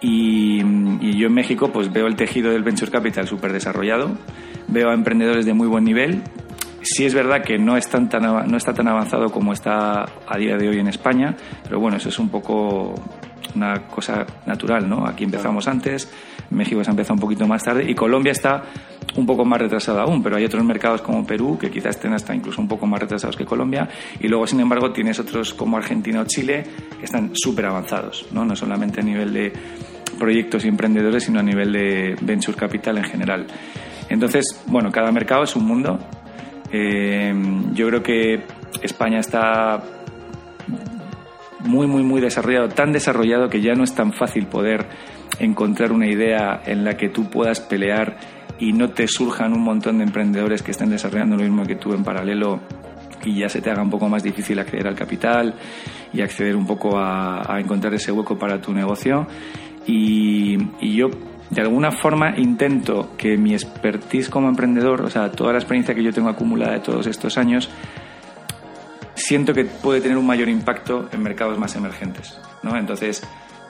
y, 0.00 0.60
y 1.00 1.18
yo 1.18 1.26
en 1.26 1.34
México 1.34 1.70
pues 1.72 1.92
veo 1.92 2.06
el 2.06 2.16
tejido 2.16 2.50
del 2.50 2.62
venture 2.62 2.90
capital 2.90 3.26
súper 3.26 3.52
desarrollado, 3.52 4.16
veo 4.68 4.90
a 4.90 4.94
emprendedores 4.94 5.46
de 5.46 5.54
muy 5.54 5.66
buen 5.66 5.84
nivel. 5.84 6.22
Sí 6.82 7.04
es 7.04 7.12
verdad 7.12 7.42
que 7.44 7.58
no, 7.58 7.76
es 7.76 7.88
tan, 7.88 8.08
tan 8.08 8.22
no 8.22 8.56
está 8.56 8.72
tan 8.72 8.88
avanzado 8.88 9.30
como 9.30 9.52
está 9.52 10.04
a 10.26 10.38
día 10.38 10.56
de 10.56 10.68
hoy 10.68 10.78
en 10.78 10.88
España, 10.88 11.36
pero 11.64 11.80
bueno, 11.80 11.96
eso 11.96 12.08
es 12.08 12.18
un 12.18 12.28
poco 12.28 12.94
una 13.54 13.88
cosa 13.88 14.24
natural, 14.46 14.88
¿no? 14.88 15.06
Aquí 15.06 15.24
empezamos 15.24 15.66
antes, 15.66 16.10
México 16.50 16.82
se 16.84 16.90
ha 16.90 16.92
empezado 16.92 17.14
un 17.14 17.20
poquito 17.20 17.46
más 17.46 17.64
tarde 17.64 17.84
y 17.88 17.94
Colombia 17.94 18.32
está 18.32 18.62
un 19.18 19.26
poco 19.26 19.44
más 19.44 19.60
retrasado 19.60 20.00
aún, 20.00 20.22
pero 20.22 20.36
hay 20.36 20.44
otros 20.44 20.64
mercados 20.64 21.02
como 21.02 21.26
Perú 21.26 21.58
que 21.58 21.70
quizás 21.70 21.96
estén 21.96 22.12
hasta 22.12 22.34
incluso 22.34 22.60
un 22.60 22.68
poco 22.68 22.86
más 22.86 23.00
retrasados 23.00 23.36
que 23.36 23.44
Colombia 23.44 23.88
y 24.20 24.28
luego, 24.28 24.46
sin 24.46 24.60
embargo, 24.60 24.92
tienes 24.92 25.18
otros 25.18 25.54
como 25.54 25.76
Argentina 25.76 26.20
o 26.20 26.24
Chile 26.24 26.64
que 26.98 27.04
están 27.04 27.32
súper 27.34 27.66
avanzados, 27.66 28.26
¿no? 28.32 28.44
No 28.44 28.54
solamente 28.54 29.00
a 29.00 29.02
nivel 29.02 29.32
de 29.32 29.52
proyectos 30.18 30.64
y 30.64 30.68
emprendedores, 30.68 31.24
sino 31.24 31.40
a 31.40 31.42
nivel 31.42 31.72
de 31.72 32.16
venture 32.20 32.56
capital 32.56 32.98
en 32.98 33.04
general. 33.04 33.46
Entonces, 34.08 34.62
bueno, 34.66 34.90
cada 34.90 35.12
mercado 35.12 35.44
es 35.44 35.54
un 35.54 35.66
mundo. 35.66 35.98
Eh, 36.72 37.34
yo 37.72 37.88
creo 37.88 38.02
que 38.02 38.42
España 38.82 39.20
está 39.20 39.82
muy, 41.60 41.86
muy, 41.86 42.02
muy 42.02 42.20
desarrollado, 42.20 42.68
tan 42.68 42.92
desarrollado 42.92 43.48
que 43.48 43.60
ya 43.60 43.74
no 43.74 43.84
es 43.84 43.94
tan 43.94 44.12
fácil 44.12 44.46
poder 44.46 44.86
encontrar 45.38 45.92
una 45.92 46.06
idea 46.06 46.62
en 46.66 46.84
la 46.84 46.96
que 46.96 47.08
tú 47.08 47.30
puedas 47.30 47.60
pelear 47.60 48.37
y 48.58 48.72
no 48.72 48.90
te 48.90 49.06
surjan 49.06 49.52
un 49.52 49.62
montón 49.62 49.98
de 49.98 50.04
emprendedores 50.04 50.62
que 50.62 50.72
estén 50.72 50.90
desarrollando 50.90 51.36
lo 51.36 51.42
mismo 51.42 51.64
que 51.64 51.76
tú 51.76 51.92
en 51.92 52.02
paralelo 52.02 52.60
y 53.24 53.40
ya 53.40 53.48
se 53.48 53.60
te 53.60 53.70
haga 53.70 53.82
un 53.82 53.90
poco 53.90 54.08
más 54.08 54.22
difícil 54.22 54.58
acceder 54.58 54.86
al 54.86 54.94
capital 54.94 55.54
y 56.12 56.20
acceder 56.20 56.56
un 56.56 56.66
poco 56.66 56.98
a, 56.98 57.52
a 57.52 57.60
encontrar 57.60 57.94
ese 57.94 58.12
hueco 58.12 58.38
para 58.38 58.60
tu 58.60 58.72
negocio. 58.72 59.26
Y, 59.86 60.56
y 60.80 60.94
yo 60.94 61.08
de 61.50 61.62
alguna 61.62 61.90
forma 61.90 62.34
intento 62.36 63.16
que 63.16 63.36
mi 63.36 63.54
expertise 63.54 64.28
como 64.28 64.48
emprendedor, 64.48 65.02
o 65.02 65.10
sea, 65.10 65.32
toda 65.32 65.52
la 65.52 65.58
experiencia 65.58 65.94
que 65.94 66.02
yo 66.02 66.12
tengo 66.12 66.28
acumulada 66.28 66.74
de 66.74 66.80
todos 66.80 67.06
estos 67.06 67.38
años, 67.38 67.70
siento 69.14 69.52
que 69.52 69.64
puede 69.64 70.00
tener 70.00 70.16
un 70.16 70.26
mayor 70.26 70.48
impacto 70.48 71.08
en 71.12 71.22
mercados 71.22 71.58
más 71.58 71.74
emergentes. 71.76 72.38
¿no? 72.62 72.76
Entonces, 72.76 73.22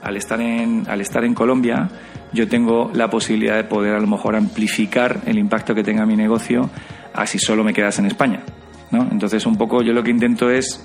al 0.02 0.16
estar, 0.16 0.40
en, 0.40 0.84
al 0.88 1.00
estar 1.00 1.24
en 1.24 1.34
Colombia, 1.34 1.88
yo 2.32 2.48
tengo 2.48 2.90
la 2.94 3.08
posibilidad 3.08 3.56
de 3.56 3.64
poder 3.64 3.94
a 3.94 4.00
lo 4.00 4.06
mejor 4.06 4.36
amplificar 4.36 5.20
el 5.26 5.38
impacto 5.38 5.74
que 5.74 5.82
tenga 5.82 6.04
mi 6.06 6.16
negocio 6.16 6.70
a 7.14 7.26
si 7.26 7.38
solo 7.38 7.64
me 7.64 7.72
quedas 7.72 7.98
en 7.98 8.06
España. 8.06 8.42
¿no? 8.90 9.08
Entonces, 9.10 9.44
un 9.46 9.56
poco 9.56 9.82
yo 9.82 9.92
lo 9.92 10.02
que 10.02 10.10
intento 10.10 10.50
es 10.50 10.82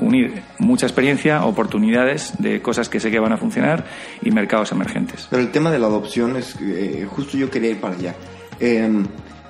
unir 0.00 0.42
mucha 0.58 0.86
experiencia, 0.86 1.44
oportunidades 1.44 2.34
de 2.38 2.60
cosas 2.60 2.88
que 2.88 2.98
sé 2.98 3.10
que 3.10 3.20
van 3.20 3.32
a 3.32 3.36
funcionar 3.36 3.84
y 4.20 4.30
mercados 4.30 4.72
emergentes. 4.72 5.28
Pero 5.30 5.42
el 5.42 5.50
tema 5.50 5.70
de 5.70 5.78
la 5.78 5.86
adopción 5.86 6.36
es, 6.36 6.56
eh, 6.60 7.06
justo 7.08 7.36
yo 7.36 7.50
quería 7.50 7.70
ir 7.70 7.80
para 7.80 7.94
allá. 7.94 8.14
Eh, 8.58 8.90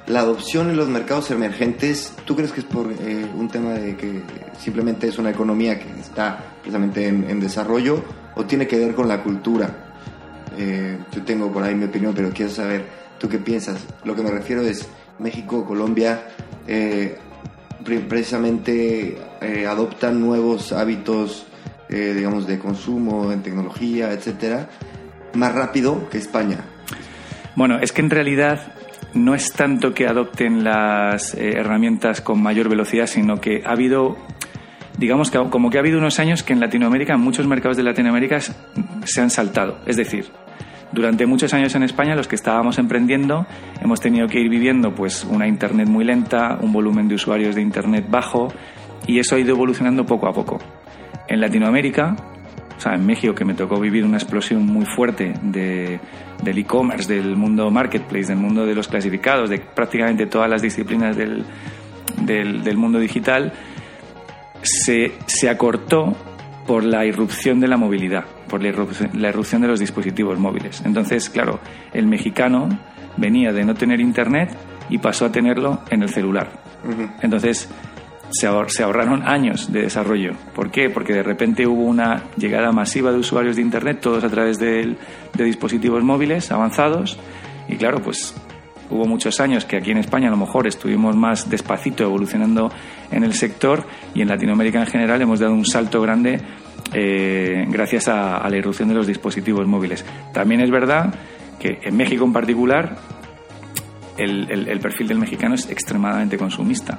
la 0.07 0.21
adopción 0.21 0.69
en 0.69 0.77
los 0.77 0.89
mercados 0.89 1.31
emergentes, 1.31 2.15
¿tú 2.25 2.35
crees 2.35 2.53
que 2.53 2.61
es 2.61 2.67
por 2.67 2.93
eh, 2.93 3.25
un 3.35 3.49
tema 3.49 3.71
de 3.71 3.97
que 3.97 4.23
simplemente 4.59 5.07
es 5.07 5.17
una 5.19 5.31
economía 5.31 5.79
que 5.79 5.89
está 6.01 6.39
precisamente 6.61 7.07
en, 7.07 7.31
en 7.31 7.41
desarrollo 7.41 8.03
o 8.35 8.45
tiene 8.45 8.67
que 8.67 8.79
ver 8.79 8.95
con 8.95 9.09
la 9.09 9.23
cultura? 9.23 9.69
Eh, 10.59 10.99
yo 11.13 11.23
tengo 11.23 11.51
por 11.53 11.63
ahí 11.63 11.75
mi 11.75 11.85
opinión, 11.85 12.13
pero 12.15 12.31
quiero 12.31 12.51
saber, 12.51 12.85
¿tú 13.19 13.29
qué 13.29 13.39
piensas? 13.39 13.87
Lo 14.05 14.15
que 14.15 14.23
me 14.23 14.31
refiero 14.31 14.63
es 14.63 14.89
México, 15.19 15.65
Colombia, 15.65 16.29
eh, 16.67 17.17
pre- 17.85 18.01
precisamente 18.01 19.19
eh, 19.41 19.67
adoptan 19.67 20.21
nuevos 20.21 20.73
hábitos, 20.73 21.47
eh, 21.89 22.13
digamos, 22.17 22.47
de 22.47 22.59
consumo 22.59 23.33
en 23.33 23.43
tecnología, 23.43 24.13
etcétera, 24.13 24.69
más 25.35 25.55
rápido 25.55 26.09
que 26.11 26.19
España. 26.19 26.59
Bueno, 27.57 27.79
es 27.81 27.93
que 27.93 28.01
en 28.03 28.11
realidad 28.11 28.75
no 29.15 29.35
es 29.35 29.53
tanto 29.53 29.93
que 29.93 30.07
adopten 30.07 30.65
las 30.65 31.35
eh, 31.35 31.53
herramientas 31.59 32.21
con 32.23 32.43
mayor 32.43 32.69
velocidad, 32.69 33.07
sino 33.07 33.41
que 33.41 33.63
ha 33.65 33.73
habido, 33.73 34.17
digamos 34.99 35.31
que 35.31 35.39
como 35.51 35.71
que 35.71 35.79
ha 35.79 35.81
habido 35.81 35.99
unos 35.99 36.19
años 36.19 36.43
que 36.43 36.53
en 36.53 36.61
Latinoamérica, 36.61 37.17
muchos 37.17 37.47
mercados 37.47 37.77
de 37.77 37.83
Latinoamérica 37.83 38.41
se 38.41 39.21
han 39.21 39.31
saltado. 39.31 39.79
Es 39.87 39.97
decir, 39.97 40.27
durante 40.93 41.27
muchos 41.27 41.55
años 41.55 41.75
en 41.75 41.83
España 41.83 42.15
los 42.15 42.29
que 42.29 42.37
estábamos 42.37 42.79
emprendiendo 42.79 43.47
hemos 43.81 44.01
tenido 44.01 44.29
que 44.29 44.41
ir 44.41 44.51
viviendo 44.51 44.95
pues 44.95 45.25
una 45.25 45.49
internet 45.49 45.89
muy 45.89 46.05
lenta, 46.05 46.59
un 46.61 46.73
volumen 46.73 47.09
de 47.09 47.15
usuarios 47.15 47.55
de 47.55 47.63
internet 47.63 48.07
bajo 48.09 48.49
y 49.07 49.19
eso 49.19 49.37
ha 49.37 49.39
ido 49.39 49.55
evolucionando 49.55 50.05
poco 50.05 50.29
a 50.29 50.33
poco. 50.33 50.59
En 51.29 51.41
Latinoamérica, 51.41 52.15
o 52.77 52.81
sea, 52.81 52.95
en 52.95 53.07
México 53.07 53.35
que 53.35 53.45
me 53.45 53.55
tocó 53.55 53.81
vivir 53.81 54.05
una 54.05 54.19
explosión 54.19 54.67
muy 54.67 54.85
fuerte 54.85 55.33
de, 55.43 55.99
del 56.43 56.59
e-commerce, 56.59 57.13
del 57.13 57.37
mundo 57.37 57.71
marketplace, 57.71 58.27
del 58.27 58.39
mundo 58.39 58.67
de 58.67 58.75
los 58.75 58.87
clasificados, 58.87 59.49
de 59.49 59.59
prácticamente 59.59 60.27
todas 60.27 60.51
las 60.51 60.61
disciplinas 60.61 61.17
del, 61.17 61.45
del 62.27 62.77
mundo 62.77 62.99
digital, 62.99 63.53
se, 64.63 65.13
se 65.27 65.49
acortó 65.49 66.15
por 66.67 66.85
la 66.85 67.05
irrupción 67.05 67.61
de 67.61 67.69
la 67.69 67.77
movilidad, 67.77 68.25
por 68.49 68.63
la 68.63 68.69
irrupción, 68.69 69.11
la 69.15 69.29
irrupción 69.31 69.63
de 69.63 69.69
los 69.69 69.81
dispositivos 69.81 70.39
móviles. 70.39 70.83
Entonces, 70.85 71.29
claro, 71.29 71.59
el 71.93 72.07
mexicano 72.07 72.69
venía 73.17 73.53
de 73.53 73.65
no 73.65 73.75
tener 73.75 74.01
internet 74.01 74.57
y 74.89 74.99
pasó 74.99 75.27
a 75.27 75.33
tenerlo 75.33 75.81
en 75.91 76.03
el 76.03 76.09
celular. 76.09 76.63
Entonces, 77.21 77.69
se, 78.31 78.49
ahor- 78.49 78.69
se 78.69 78.83
ahorraron 78.83 79.23
años 79.29 79.73
de 79.73 79.83
desarrollo. 79.83 80.33
¿Por 80.55 80.71
qué? 80.71 80.89
Porque 80.89 81.13
de 81.13 81.23
repente 81.23 81.67
hubo 81.67 81.83
una 81.83 82.23
llegada 82.37 82.73
masiva 82.73 83.13
de 83.13 83.19
usuarios 83.19 83.57
de 83.57 83.63
Internet, 83.63 83.99
todos 84.01 84.25
a 84.25 84.29
través 84.29 84.59
del- 84.59 84.97
de 85.35 85.45
dispositivos 85.45 86.03
móviles 86.03 86.51
avanzados. 86.53 87.19
Y 87.69 87.77
claro, 87.77 88.01
pues 88.03 88.35
hubo 88.93 89.07
muchos 89.07 89.41
años 89.41 89.65
que 89.65 89.77
aquí 89.77 89.91
en 89.91 89.99
España 89.99 90.29
a 90.29 90.31
lo 90.31 90.37
mejor 90.37 90.67
estuvimos 90.67 91.17
más 91.17 91.49
despacito 91.49 92.05
evolucionando 92.05 92.71
en 93.11 93.25
el 93.25 93.35
sector 93.35 93.87
y 94.15 94.23
en 94.23 94.29
Latinoamérica 94.29 94.81
en 94.81 94.87
general 94.87 95.23
hemos 95.23 95.41
dado 95.41 95.55
un 95.55 95.65
salto 95.65 96.01
grande 96.01 96.41
eh, 96.93 97.65
gracias 97.69 98.09
a, 98.09 98.49
la 98.49 98.57
irrupción 98.57 98.89
de 98.89 98.95
los 98.95 99.07
dispositivos 99.07 99.67
móviles. 99.67 100.05
También 100.33 100.61
es 100.61 100.71
verdad 100.71 101.15
que 101.59 101.79
en 101.83 101.97
México 101.97 102.25
en 102.25 102.33
particular 102.33 102.99
el 104.19 104.79
perfil 104.81 105.09
del 105.09 105.19
mexicano 105.19 105.55
es 105.55 105.69
extremadamente 105.71 106.37
consumista 106.37 106.99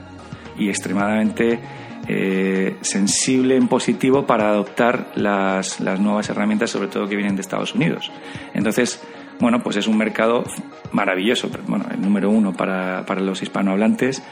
y 0.58 0.68
extremadamente 0.68 1.60
eh, 2.06 2.76
sensible 2.82 3.56
en 3.56 3.70
positivo 3.70 4.26
para 4.26 4.50
adoptar 4.50 5.12
las, 5.16 5.80
las 5.80 6.02
nuevas 6.02 6.30
herramientas, 6.30 6.70
sobre 6.70 6.90
todo 6.90 7.08
que 7.08 7.16
vienen 7.16 7.36
de 7.36 7.42
Estados 7.42 7.74
Unidos. 7.76 8.12
Entonces, 8.54 9.02
bueno, 9.44 9.60
pues 9.62 9.76
es 9.76 9.88
un 9.88 9.98
mercado 9.98 10.46
maravilloso, 10.94 11.50
bueno, 11.68 11.86
el 11.92 12.02
número 12.02 12.30
uno 12.30 12.54
para, 12.54 13.06
para 13.06 13.20
los 13.20 13.44
hispanohablantes 13.44 14.24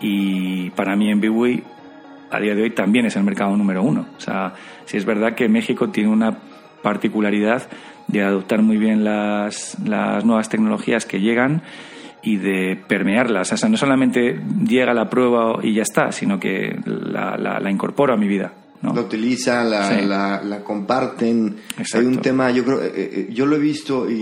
y 0.00 0.70
para 0.70 0.94
mí 0.94 1.10
en 1.10 1.20
Biwi 1.20 1.62
a 2.30 2.38
día 2.38 2.54
de 2.54 2.62
hoy 2.62 2.70
también 2.70 3.04
es 3.04 3.16
el 3.16 3.24
mercado 3.24 3.56
número 3.56 3.82
uno. 3.82 4.06
O 4.16 4.20
sea, 4.20 4.54
sí 4.84 4.96
es 4.96 5.04
verdad 5.04 5.34
que 5.34 5.48
México 5.48 5.90
tiene 5.90 6.08
una 6.08 6.38
particularidad 6.82 7.68
de 8.06 8.22
adoptar 8.22 8.62
muy 8.62 8.76
bien 8.76 9.02
las, 9.02 9.76
las 9.84 10.24
nuevas 10.24 10.48
tecnologías 10.48 11.04
que 11.04 11.20
llegan 11.20 11.62
y 12.22 12.36
de 12.36 12.78
permearlas. 12.86 13.52
O 13.52 13.56
sea, 13.56 13.68
no 13.68 13.76
solamente 13.76 14.40
llega 14.64 14.94
la 14.94 15.10
prueba 15.10 15.58
y 15.64 15.74
ya 15.74 15.82
está, 15.82 16.12
sino 16.12 16.38
que 16.38 16.78
la, 16.84 17.36
la, 17.36 17.58
la 17.58 17.70
incorporo 17.72 18.14
a 18.14 18.16
mi 18.16 18.28
vida. 18.28 18.52
¿No? 18.82 18.94
La 18.94 19.00
utilizan, 19.02 19.70
la, 19.70 19.88
Sí. 20.00 20.06
la, 20.06 20.42
la 20.42 20.64
comparten. 20.64 21.56
Exacto. 21.78 21.98
Hay 21.98 22.06
un 22.06 22.20
tema, 22.22 22.50
yo 22.50 22.64
creo, 22.64 22.82
eh, 22.82 22.90
eh, 22.94 23.28
yo 23.32 23.46
lo 23.46 23.56
he 23.56 23.58
visto 23.58 24.10
y, 24.10 24.14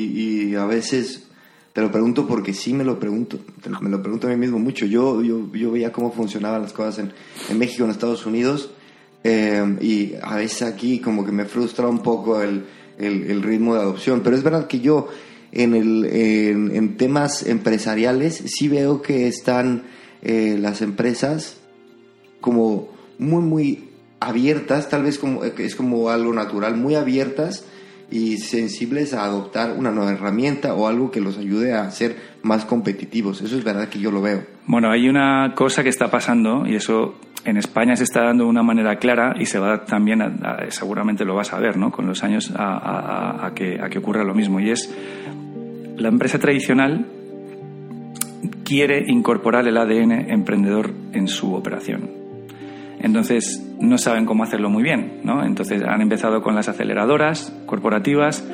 y 0.50 0.55
a 0.55 0.65
veces 0.67 1.25
te 1.73 1.81
lo 1.81 1.93
pregunto 1.93 2.27
porque 2.27 2.53
sí 2.53 2.75
me 2.75 2.83
lo 2.83 2.99
pregunto, 2.99 3.38
te 3.62 3.71
me 3.71 3.88
lo 3.88 4.03
pregunto 4.03 4.27
a 4.27 4.31
mí 4.31 4.37
mismo 4.37 4.59
mucho. 4.59 4.85
Yo, 4.87 5.23
yo, 5.23 5.53
yo 5.53 5.71
veía 5.71 5.93
cómo 5.93 6.11
funcionaban 6.12 6.62
las 6.62 6.73
cosas 6.73 6.99
en, 6.99 7.12
en 7.49 7.59
México, 7.59 7.85
en 7.85 7.91
Estados 7.91 8.27
Unidos, 8.27 8.71
eh, 9.23 9.77
y 9.81 10.15
a 10.23 10.37
veces 10.37 10.62
aquí 10.62 10.99
como 10.99 11.25
que 11.25 11.31
me 11.33 11.45
frustra 11.45 11.87
un 11.87 12.00
poco 12.00 12.43
el, 12.43 12.65
el, 12.99 13.31
el 13.31 13.43
ritmo 13.43 13.75
de 13.75 13.83
adopción. 13.83 14.23
Pero 14.25 14.35
es 14.35 14.43
verdad 14.43 14.67
que 14.67 14.81
yo 14.81 15.09
en, 15.53 15.75
el, 15.75 16.05
en, 16.07 16.75
en 16.75 16.97
temas 16.97 17.47
empresariales 17.47 18.43
sí 18.47 18.67
veo 18.69 19.00
que 19.03 19.29
están 19.29 19.85
eh, 20.23 20.57
las 20.61 20.83
empresas 20.83 21.59
como 22.41 22.88
muy, 23.19 23.43
muy 23.43 23.88
abiertas, 24.21 24.89
tal 24.89 25.03
vez 25.05 25.19
como, 25.19 25.45
es 25.45 25.77
como 25.77 26.11
algo 26.11 26.33
natural, 26.33 26.77
muy 26.77 26.95
abiertas 26.95 27.65
y 28.11 28.39
sensibles 28.39 29.13
a 29.13 29.25
adoptar 29.25 29.75
una 29.77 29.91
nueva 29.91 30.13
herramienta 30.13 30.75
o 30.75 30.89
algo 30.89 31.11
que 31.11 31.21
los 31.21 31.37
ayude 31.37 31.75
a 31.75 31.91
ser 31.91 32.17
más 32.43 32.65
competitivos. 32.65 33.43
Eso 33.43 33.57
es 33.57 33.65
verdad 33.65 33.89
que 33.89 33.99
yo 33.99 34.11
lo 34.11 34.23
veo. 34.23 34.45
Bueno, 34.67 34.91
hay 34.91 35.09
una 35.09 35.53
cosa 35.55 35.83
que 35.83 35.91
está 35.91 36.11
pasando 36.11 36.67
y 36.67 36.75
eso 36.75 37.17
en 37.45 37.57
España 37.57 37.97
se 37.97 38.05
está 38.05 38.25
dando 38.25 38.45
de 38.45 38.51
una 38.51 38.63
manera 38.63 38.97
clara 38.97 39.35
y 39.39 39.47
se 39.47 39.59
va 39.59 39.85
también, 39.85 40.21
seguramente 40.69 41.25
lo 41.25 41.35
vas 41.35 41.53
a 41.53 41.59
ver, 41.59 41.77
¿no? 41.77 41.91
Con 41.91 42.07
los 42.07 42.23
años 42.25 42.53
a, 42.57 43.53
que, 43.55 43.79
a 43.81 43.89
que 43.89 43.99
ocurra 43.99 44.25
lo 44.25 44.35
mismo 44.35 44.61
y 44.61 44.71
es 44.71 44.93
la 45.97 46.09
empresa 46.09 46.39
tradicional 46.39 47.07
quiere 48.65 49.05
incorporar 49.07 49.67
el 49.67 49.77
ADN 49.77 50.31
emprendedor 50.31 50.93
en 51.13 51.29
su 51.29 51.55
operación. 51.55 52.18
Entonces 53.00 53.64
no 53.81 53.99
saben 53.99 54.25
cómo 54.25 54.45
hacerlo 54.45 54.71
muy 54.71 54.83
bien, 54.83 55.21
¿no? 55.23 55.45
Entonces 55.45 55.83
han 55.83 56.00
empezado 56.00 56.43
con 56.43 56.55
las 56.55 56.69
aceleradoras 56.69 57.57
corporativas, 57.67 58.45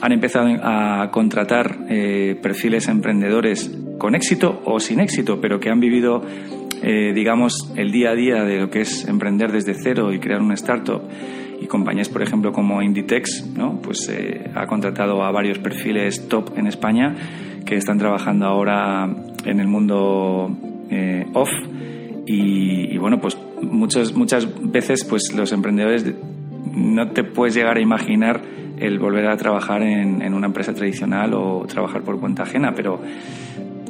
han 0.00 0.12
empezado 0.12 0.48
a 0.62 1.10
contratar 1.10 1.86
eh, 1.88 2.38
perfiles 2.42 2.88
emprendedores 2.88 3.74
con 3.98 4.14
éxito 4.14 4.60
o 4.64 4.80
sin 4.80 5.00
éxito, 5.00 5.40
pero 5.40 5.60
que 5.60 5.70
han 5.70 5.80
vivido, 5.80 6.22
eh, 6.82 7.12
digamos, 7.14 7.72
el 7.76 7.92
día 7.92 8.10
a 8.10 8.14
día 8.14 8.44
de 8.44 8.60
lo 8.60 8.70
que 8.70 8.80
es 8.80 9.06
emprender 9.08 9.52
desde 9.52 9.74
cero 9.74 10.12
y 10.12 10.18
crear 10.18 10.42
una 10.42 10.54
startup. 10.54 11.02
Y 11.60 11.66
compañías, 11.66 12.08
por 12.08 12.22
ejemplo, 12.22 12.52
como 12.52 12.82
Inditex, 12.82 13.54
¿no? 13.56 13.80
pues 13.80 14.08
eh, 14.10 14.50
ha 14.54 14.66
contratado 14.66 15.22
a 15.22 15.30
varios 15.30 15.58
perfiles 15.58 16.28
top 16.28 16.58
en 16.58 16.66
España 16.66 17.14
que 17.64 17.76
están 17.76 17.96
trabajando 17.96 18.46
ahora 18.46 19.08
en 19.44 19.60
el 19.60 19.68
mundo 19.68 20.54
off. 21.32 21.50
Y, 22.26 22.94
y, 22.94 22.98
bueno, 22.98 23.20
pues 23.20 23.36
muchas, 23.62 24.14
muchas 24.14 24.48
veces 24.60 25.04
pues 25.04 25.32
los 25.34 25.52
emprendedores 25.52 26.04
no 26.74 27.10
te 27.10 27.24
puedes 27.24 27.54
llegar 27.54 27.76
a 27.76 27.80
imaginar 27.80 28.42
el 28.78 28.98
volver 28.98 29.26
a 29.26 29.36
trabajar 29.36 29.82
en, 29.82 30.34
una 30.34 30.46
empresa 30.46 30.74
tradicional 30.74 31.32
o 31.34 31.64
trabajar 31.66 32.02
por 32.02 32.18
cuenta 32.18 32.42
ajena, 32.42 32.72
pero 32.74 33.00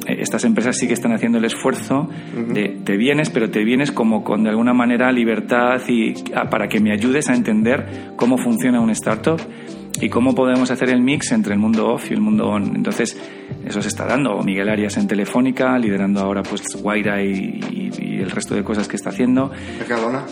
eh, 0.07 0.17
estas 0.19 0.45
empresas 0.45 0.77
sí 0.77 0.87
que 0.87 0.93
están 0.93 1.13
haciendo 1.13 1.39
el 1.39 1.45
esfuerzo 1.45 2.07
de 2.53 2.77
te 2.83 2.95
vienes, 2.95 3.29
pero 3.29 3.49
te 3.49 3.63
vienes 3.63 3.91
como 3.91 4.23
con 4.23 4.43
de 4.43 4.49
alguna 4.49 4.73
manera 4.73 5.11
libertad 5.11 5.81
y 5.87 6.13
ah, 6.35 6.49
para 6.49 6.67
que 6.67 6.79
me 6.79 6.91
ayudes 6.91 7.29
a 7.29 7.35
entender 7.35 8.13
cómo 8.15 8.37
funciona 8.37 8.79
un 8.79 8.91
startup 8.91 9.41
y 10.01 10.09
cómo 10.09 10.35
podemos 10.35 10.71
hacer 10.71 10.89
el 10.89 11.01
mix 11.01 11.31
entre 11.31 11.53
el 11.53 11.59
mundo 11.59 11.87
off 11.87 12.09
y 12.11 12.13
el 12.13 12.21
mundo 12.21 12.47
on. 12.47 12.75
Entonces, 12.75 13.17
eso 13.65 13.81
se 13.81 13.87
está 13.87 14.05
dando. 14.05 14.41
Miguel 14.43 14.69
Arias 14.69 14.97
en 14.97 15.07
Telefónica, 15.07 15.77
liderando 15.77 16.21
ahora 16.21 16.43
pues 16.43 16.63
Guaira 16.81 17.21
y, 17.23 17.59
el 18.21 18.31
resto 18.31 18.55
de 18.55 18.63
cosas 18.63 18.87
que 18.87 18.95
está 18.95 19.09
haciendo. 19.09 19.51
Mercadona. 19.77 20.25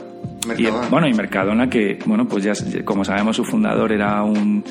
Y, 0.57 0.67
bueno, 0.89 1.07
y 1.07 1.13
Mercadona, 1.13 1.69
que, 1.69 1.99
bueno, 2.05 2.27
pues 2.27 2.43
ya, 2.43 2.53
como 2.83 3.05
sabemos, 3.05 3.35
su 3.35 3.45
fundador 3.45 3.91
era 3.91 4.23
un... 4.23 4.63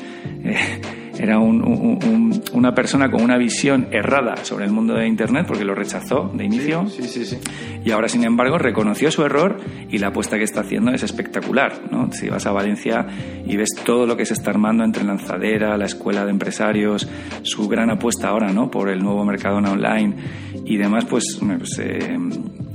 Eh, 0.43 1.02
era 1.17 1.39
una 1.39 2.73
persona 2.73 3.11
con 3.11 3.21
una 3.21 3.37
visión 3.37 3.87
errada 3.91 4.37
sobre 4.43 4.65
el 4.65 4.71
mundo 4.71 4.95
de 4.95 5.07
Internet 5.07 5.45
porque 5.47 5.63
lo 5.63 5.75
rechazó 5.75 6.31
de 6.33 6.45
inicio. 6.45 6.87
Sí, 6.87 7.03
sí, 7.03 7.25
sí, 7.25 7.37
Y 7.85 7.91
ahora, 7.91 8.09
sin 8.09 8.23
embargo, 8.23 8.57
reconoció 8.57 9.11
su 9.11 9.23
error 9.23 9.57
y 9.89 9.99
la 9.99 10.07
apuesta 10.07 10.37
que 10.37 10.43
está 10.43 10.61
haciendo 10.61 10.91
es 10.91 11.03
espectacular. 11.03 11.73
¿no? 11.91 12.11
Si 12.11 12.29
vas 12.29 12.45
a 12.45 12.51
Valencia 12.51 13.05
y 13.45 13.55
ves 13.57 13.69
todo 13.85 14.07
lo 14.07 14.17
que 14.17 14.25
se 14.25 14.33
está 14.33 14.49
armando 14.51 14.83
entre 14.83 15.03
Lanzadera, 15.03 15.77
la 15.77 15.85
Escuela 15.85 16.25
de 16.25 16.31
Empresarios, 16.31 17.07
su 17.43 17.67
gran 17.67 17.91
apuesta 17.91 18.29
ahora 18.29 18.51
¿no? 18.51 18.71
por 18.71 18.89
el 18.89 18.99
nuevo 18.99 19.23
Mercadona 19.23 19.71
Online 19.71 20.15
y 20.65 20.77
demás, 20.77 21.05
pues, 21.05 21.39
pues 21.39 21.79
eh, 21.79 22.17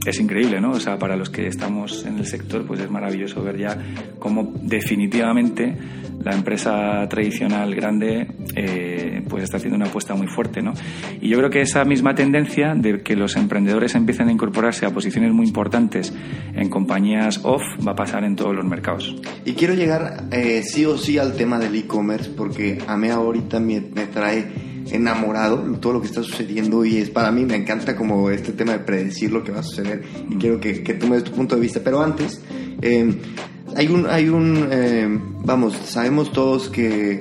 es 0.06 0.20
increíble, 0.20 0.60
¿no? 0.60 0.72
O 0.72 0.80
sea, 0.80 0.98
para 0.98 1.16
los 1.16 1.30
que 1.30 1.46
estamos 1.46 2.04
en 2.06 2.18
el 2.18 2.26
sector, 2.26 2.64
pues 2.66 2.80
es 2.80 2.90
maravilloso 2.90 3.42
ver 3.42 3.58
ya 3.58 3.76
cómo 4.18 4.52
definitivamente 4.62 5.76
la 6.22 6.34
empresa 6.34 7.06
tradicional 7.08 7.74
grande 7.74 8.26
eh, 8.54 9.22
pues 9.28 9.44
está 9.44 9.58
haciendo 9.58 9.76
una 9.76 9.86
apuesta 9.86 10.14
muy 10.14 10.26
fuerte, 10.26 10.62
¿no? 10.62 10.72
Y 11.20 11.28
yo 11.28 11.38
creo 11.38 11.50
que 11.50 11.60
esa 11.60 11.84
misma 11.84 12.14
tendencia 12.14 12.74
de 12.74 13.02
que 13.02 13.16
los 13.16 13.36
emprendedores 13.36 13.94
empiecen 13.94 14.28
a 14.28 14.32
incorporarse 14.32 14.86
a 14.86 14.90
posiciones 14.90 15.32
muy 15.32 15.46
importantes 15.46 16.12
en 16.54 16.68
compañías 16.68 17.40
off 17.44 17.62
va 17.86 17.92
a 17.92 17.96
pasar 17.96 18.24
en 18.24 18.36
todos 18.36 18.54
los 18.54 18.64
mercados. 18.64 19.14
Y 19.44 19.52
quiero 19.52 19.74
llegar 19.74 20.24
eh, 20.30 20.62
sí 20.62 20.84
o 20.84 20.96
sí 20.96 21.18
al 21.18 21.34
tema 21.34 21.58
del 21.58 21.74
e-commerce 21.74 22.30
porque 22.36 22.78
a 22.86 22.96
mí 22.96 23.08
ahorita 23.08 23.60
me, 23.60 23.80
me 23.80 24.06
trae 24.06 24.46
enamorado 24.90 25.58
todo 25.78 25.94
lo 25.94 26.00
que 26.00 26.06
está 26.06 26.22
sucediendo 26.22 26.84
y 26.84 26.98
es 26.98 27.10
para 27.10 27.30
mí 27.30 27.44
me 27.44 27.56
encanta 27.56 27.96
como 27.96 28.30
este 28.30 28.52
tema 28.52 28.72
de 28.72 28.78
predecir 28.80 29.30
lo 29.30 29.44
que 29.44 29.52
va 29.52 29.60
a 29.60 29.62
suceder 29.62 30.02
y 30.30 30.36
quiero 30.36 30.60
que, 30.60 30.82
que 30.82 30.94
tú 30.94 31.06
me 31.06 31.16
des 31.16 31.24
tu 31.24 31.32
punto 31.32 31.56
de 31.56 31.60
vista 31.60 31.80
pero 31.84 32.02
antes 32.02 32.42
eh, 32.80 33.14
hay 33.76 33.88
un 33.88 34.06
hay 34.06 34.28
un 34.28 34.68
eh, 34.70 35.06
vamos 35.44 35.74
sabemos 35.84 36.32
todos 36.32 36.68
que 36.68 37.20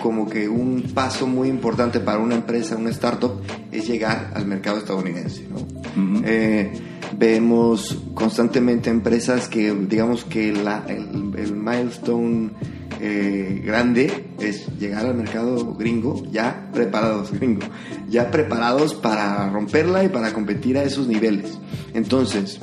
como 0.00 0.28
que 0.28 0.48
un 0.48 0.82
paso 0.94 1.26
muy 1.26 1.48
importante 1.48 2.00
para 2.00 2.18
una 2.18 2.34
empresa 2.34 2.76
una 2.76 2.90
startup 2.90 3.40
es 3.72 3.88
llegar 3.88 4.32
al 4.34 4.46
mercado 4.46 4.78
estadounidense 4.78 5.46
¿no? 5.48 6.22
Eh, 6.24 6.70
vemos 7.18 7.98
constantemente 8.14 8.90
empresas 8.90 9.48
que 9.48 9.72
digamos 9.72 10.24
que 10.24 10.52
la, 10.52 10.84
el, 10.88 11.32
el 11.36 11.54
milestone 11.54 12.50
eh, 12.98 13.62
grande 13.62 14.24
es 14.40 14.66
llegar 14.78 15.04
al 15.04 15.14
mercado 15.14 15.74
gringo 15.74 16.22
ya 16.30 16.70
preparados, 16.72 17.30
gringo, 17.30 17.66
ya 18.08 18.30
preparados 18.30 18.94
para 18.94 19.50
romperla 19.50 20.04
y 20.04 20.08
para 20.08 20.32
competir 20.32 20.78
a 20.78 20.82
esos 20.82 21.06
niveles. 21.06 21.58
Entonces, 21.92 22.58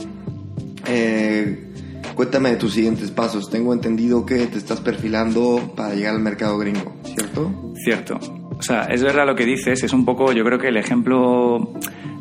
eh, 0.87 1.72
cuéntame 2.15 2.51
de 2.51 2.55
tus 2.57 2.73
siguientes 2.73 3.11
pasos. 3.11 3.49
Tengo 3.49 3.73
entendido 3.73 4.25
que 4.25 4.47
te 4.47 4.57
estás 4.57 4.81
perfilando 4.81 5.73
para 5.75 5.95
llegar 5.95 6.15
al 6.15 6.21
mercado 6.21 6.57
gringo, 6.57 6.95
¿cierto? 7.03 7.73
Cierto. 7.83 8.19
O 8.57 8.61
sea, 8.61 8.83
es 8.83 9.03
verdad 9.03 9.25
lo 9.25 9.35
que 9.35 9.45
dices, 9.45 9.83
es 9.83 9.93
un 9.93 10.05
poco, 10.05 10.31
yo 10.31 10.43
creo 10.43 10.59
que 10.59 10.69
el 10.69 10.77
ejemplo 10.77 11.73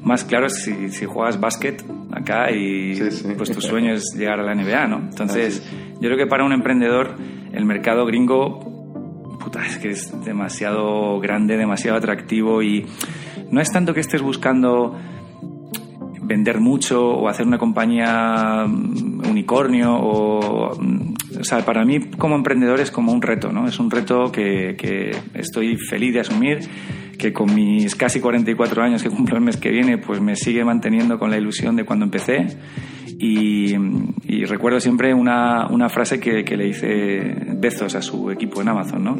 más 0.02 0.24
claro 0.24 0.46
es 0.46 0.64
si, 0.64 1.04
juegas 1.06 1.38
básquet 1.40 1.84
acá 2.10 2.50
y 2.50 2.98
pues 3.36 3.50
tu 3.52 3.60
sueño 3.60 3.94
es 3.94 4.14
llegar 4.16 4.40
a 4.40 4.42
la 4.42 4.54
NBA, 4.54 4.86
¿no? 4.88 4.98
Entonces, 4.98 5.62
yo 5.94 6.08
creo 6.08 6.16
que 6.16 6.26
para 6.26 6.44
un 6.44 6.52
emprendedor 6.52 7.16
el 7.52 7.64
mercado 7.64 8.04
gringo, 8.06 9.38
puta, 9.38 9.64
es 9.64 9.78
que 9.78 9.90
es 9.90 10.24
demasiado 10.24 11.20
grande, 11.20 11.56
demasiado 11.56 11.98
atractivo 11.98 12.62
y 12.62 12.86
no 13.50 13.60
es 13.60 13.70
tanto 13.70 13.94
que 13.94 14.00
estés 14.00 14.22
buscando 14.22 14.98
vender 16.22 16.60
mucho 16.60 17.04
o 17.04 17.28
hacer 17.28 17.46
una 17.46 17.58
compañía 17.58 18.64
mm, 18.66 19.28
unicornio 19.28 19.94
o, 19.94 20.80
mm, 20.80 21.14
o 21.40 21.44
sea, 21.44 21.64
para 21.64 21.84
mí 21.84 22.00
como 22.18 22.36
emprendedor 22.36 22.80
es 22.80 22.90
como 22.90 23.12
un 23.12 23.22
reto, 23.22 23.52
¿no? 23.52 23.66
Es 23.66 23.78
un 23.78 23.90
reto 23.90 24.30
que, 24.30 24.76
que 24.76 25.10
estoy 25.34 25.76
feliz 25.76 26.14
de 26.14 26.20
asumir, 26.20 26.60
que 27.18 27.32
con 27.32 27.54
mis 27.54 27.94
casi 27.96 28.20
44 28.20 28.82
años 28.82 29.02
que 29.02 29.10
cumplo 29.10 29.36
el 29.36 29.42
mes 29.42 29.56
que 29.56 29.70
viene, 29.70 29.98
pues 29.98 30.20
me 30.20 30.36
sigue 30.36 30.64
manteniendo 30.64 31.18
con 31.18 31.30
la 31.30 31.38
ilusión 31.38 31.76
de 31.76 31.84
cuando 31.84 32.04
empecé 32.04 32.46
y, 33.22 33.76
recuerdo 34.46 34.80
siempre 34.80 35.14
una, 35.14 35.68
una 35.68 35.88
frase 35.88 36.18
que, 36.18 36.44
que, 36.44 36.56
le 36.56 36.68
hice 36.68 37.36
Bezos 37.56 37.94
a 37.94 38.02
su 38.02 38.30
equipo 38.30 38.60
en 38.60 38.68
Amazon, 38.68 39.04
¿no? 39.04 39.16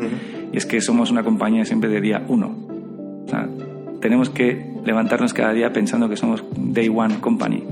Y 0.53 0.57
es 0.57 0.67
que 0.67 0.81
somos 0.81 1.11
una 1.11 1.23
compañía 1.23 1.65
siempre 1.65 1.89
de 1.89 2.01
día 2.01 2.25
uno. 2.29 2.49
O 3.25 3.29
sea, 3.29 3.49
tenemos 4.03 4.29
que 4.29 4.67
levantarnos 4.85 5.33
cada 5.33 5.55
día 5.55 5.73
pensando 5.73 6.09
que 6.09 6.17
somos 6.17 6.45
Day 6.57 6.91
One 6.95 7.21
Company. 7.21 7.65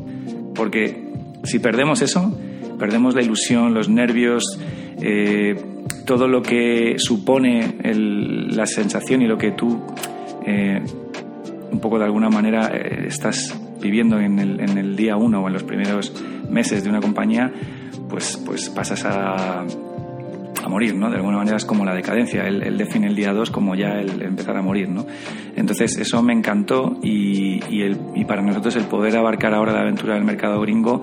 Porque 0.54 1.10
si 1.42 1.58
perdemos 1.58 2.00
eso, 2.02 2.32
perdemos 2.78 3.14
la 3.14 3.22
ilusión, 3.22 3.74
los 3.74 3.88
nervios, 3.88 4.44
eh, 5.02 5.56
todo 6.06 6.28
lo 6.28 6.40
que 6.40 6.94
supone 6.98 7.74
la 7.82 8.64
sensación 8.66 9.22
y 9.22 9.26
lo 9.26 9.36
que 9.36 9.50
tú, 9.50 9.82
eh, 10.46 10.80
un 11.72 11.80
poco 11.80 11.98
de 11.98 12.04
alguna 12.04 12.30
manera, 12.30 12.70
eh, 12.72 13.06
estás 13.08 13.58
viviendo 13.80 14.20
en 14.20 14.38
el, 14.38 14.60
en 14.60 14.78
el 14.78 14.94
día 14.94 15.16
uno 15.16 15.42
o 15.42 15.48
en 15.48 15.52
los 15.52 15.64
primeros 15.64 16.14
meses 16.48 16.84
de 16.84 16.90
una 16.90 17.00
compañía, 17.00 17.52
pues, 18.08 18.40
pues 18.46 18.70
pasas 18.70 19.04
a, 19.04 19.66
a 20.62 20.68
morir, 20.68 20.94
¿no? 20.94 21.10
De 21.10 21.16
alguna 21.16 21.38
manera 21.38 21.56
es 21.56 21.64
como 21.64 21.84
la 21.84 21.94
decadencia. 21.94 22.46
Él, 22.46 22.76
define 22.76 23.08
el 23.08 23.16
día 23.16 23.32
dos 23.32 23.50
como 23.50 23.74
ya 23.74 23.98
el 24.00 24.22
empezar 24.22 24.56
a 24.56 24.62
morir, 24.62 24.88
¿no? 24.88 25.06
Entonces 25.56 25.96
eso 25.98 26.22
me 26.22 26.32
encantó 26.32 26.98
y, 27.02 27.60
para 28.24 28.42
nosotros 28.42 28.76
el 28.76 28.84
poder 28.84 29.16
abarcar 29.16 29.54
ahora 29.54 29.72
la 29.72 29.80
aventura 29.80 30.14
del 30.14 30.24
mercado 30.24 30.60
gringo 30.60 31.02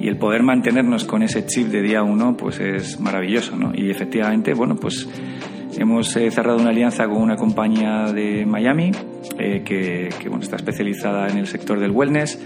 y 0.00 0.08
el 0.08 0.16
poder 0.16 0.42
mantenernos 0.42 1.04
con 1.04 1.22
ese 1.22 1.46
chip 1.46 1.68
de 1.68 1.82
día 1.82 2.02
uno, 2.02 2.36
pues 2.36 2.60
es 2.60 3.00
maravilloso, 3.00 3.56
¿no? 3.56 3.72
Y 3.74 3.90
efectivamente, 3.90 4.54
bueno, 4.54 4.76
pues 4.76 5.08
hemos 5.76 6.16
eh, 6.16 6.30
cerrado 6.30 6.58
una 6.58 6.70
alianza 6.70 7.06
con 7.06 7.22
una 7.22 7.36
compañía 7.36 8.12
de 8.12 8.44
Miami 8.46 8.90
eh, 9.38 9.62
que, 9.64 10.08
está 10.40 10.56
especializada 10.56 11.28
en 11.28 11.38
el 11.38 11.46
sector 11.46 11.80
del 11.80 11.90
wellness, 11.90 12.40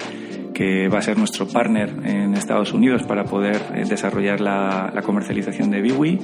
que 0.52 0.88
va 0.88 0.98
a 0.98 1.02
ser 1.02 1.18
nuestro 1.18 1.46
partner 1.46 1.90
en 2.04 2.34
Estados 2.34 2.72
Unidos 2.72 3.02
para 3.04 3.24
poder 3.24 3.56
eh, 3.74 3.84
desarrollar 3.88 4.40
la, 4.40 4.92
comercialización 5.04 5.70
de 5.70 5.80
Biwi. 5.80 6.18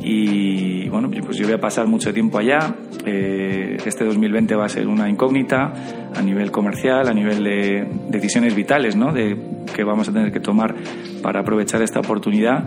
Y 0.00 0.88
bueno, 0.88 1.10
pues 1.10 1.36
yo 1.36 1.46
voy 1.46 1.54
a 1.54 1.60
pasar 1.60 1.86
mucho 1.86 2.12
tiempo 2.12 2.38
allá. 2.38 2.74
Eh, 3.04 3.76
este 3.84 4.04
2020 4.04 4.54
va 4.54 4.66
a 4.66 4.68
ser 4.68 4.86
una 4.86 5.08
incógnita 5.08 5.72
a 6.14 6.22
nivel 6.22 6.50
comercial, 6.50 7.08
a 7.08 7.12
nivel 7.12 7.42
de 7.42 7.88
decisiones 8.08 8.54
vitales, 8.54 8.96
¿no? 8.96 9.12
De 9.12 9.36
que 9.74 9.84
vamos 9.84 10.08
a 10.08 10.12
tener 10.12 10.32
que 10.32 10.40
tomar 10.40 10.74
para 11.22 11.40
aprovechar 11.40 11.82
esta 11.82 12.00
oportunidad. 12.00 12.64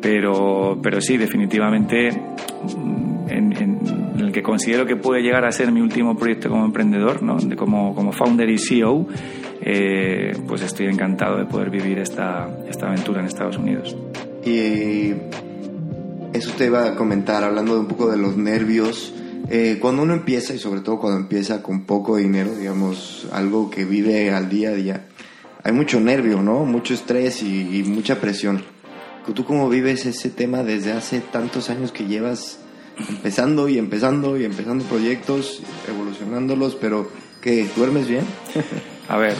Pero, 0.00 0.78
pero 0.82 1.00
sí, 1.00 1.16
definitivamente 1.16 2.10
en, 3.28 4.18
el 4.18 4.32
que 4.32 4.42
considero 4.42 4.86
que 4.86 4.96
puede 4.96 5.22
llegar 5.22 5.44
a 5.44 5.52
ser 5.52 5.72
mi 5.72 5.80
último 5.80 6.16
proyecto 6.16 6.48
como 6.48 6.64
emprendedor, 6.64 7.22
¿no? 7.22 7.36
como, 7.56 7.94
como 7.94 8.12
founder 8.12 8.48
y 8.48 8.58
CEO, 8.58 9.06
eh, 9.66 10.36
pues 10.46 10.60
estoy 10.60 10.86
encantado 10.86 11.38
de 11.38 11.46
poder 11.46 11.70
vivir 11.70 11.98
esta, 11.98 12.50
esta 12.68 12.86
aventura 12.86 13.20
en 13.20 13.26
Estados 13.26 13.56
Unidos. 13.56 13.96
Y 14.44 15.14
eso 16.34 16.50
te 16.58 16.66
iba 16.66 16.86
a 16.86 16.96
comentar, 16.96 17.42
hablando 17.42 17.72
de 17.74 17.80
un 17.80 17.86
poco 17.86 18.10
de 18.10 18.18
los 18.18 18.36
nervios. 18.36 19.14
Eh, 19.48 19.78
cuando 19.80 20.02
uno 20.02 20.12
empieza, 20.12 20.52
y 20.52 20.58
sobre 20.58 20.82
todo 20.82 20.98
cuando 20.98 21.18
empieza 21.18 21.62
con 21.62 21.86
poco 21.86 22.18
dinero, 22.18 22.54
digamos, 22.54 23.26
algo 23.32 23.70
que 23.70 23.86
vive 23.86 24.30
al 24.32 24.50
día 24.50 24.68
a 24.68 24.74
día, 24.74 25.06
hay 25.62 25.72
mucho 25.72 25.98
nervio, 25.98 26.42
¿no? 26.42 26.66
Mucho 26.66 26.92
estrés 26.92 27.42
y, 27.42 27.78
y 27.78 27.82
mucha 27.84 28.20
presión. 28.20 28.62
¿Tú 29.34 29.46
cómo 29.46 29.70
vives 29.70 30.04
ese 30.04 30.28
tema 30.28 30.62
desde 30.62 30.92
hace 30.92 31.20
tantos 31.20 31.70
años 31.70 31.90
que 31.90 32.04
llevas 32.04 32.58
empezando 33.08 33.70
y 33.70 33.78
empezando 33.78 34.36
y 34.36 34.44
empezando 34.44 34.84
proyectos, 34.84 35.62
evolucionándolos, 35.88 36.74
pero 36.74 37.08
que 37.40 37.66
duermes 37.74 38.08
bien? 38.08 38.24
A 39.08 39.16
ver, 39.16 39.34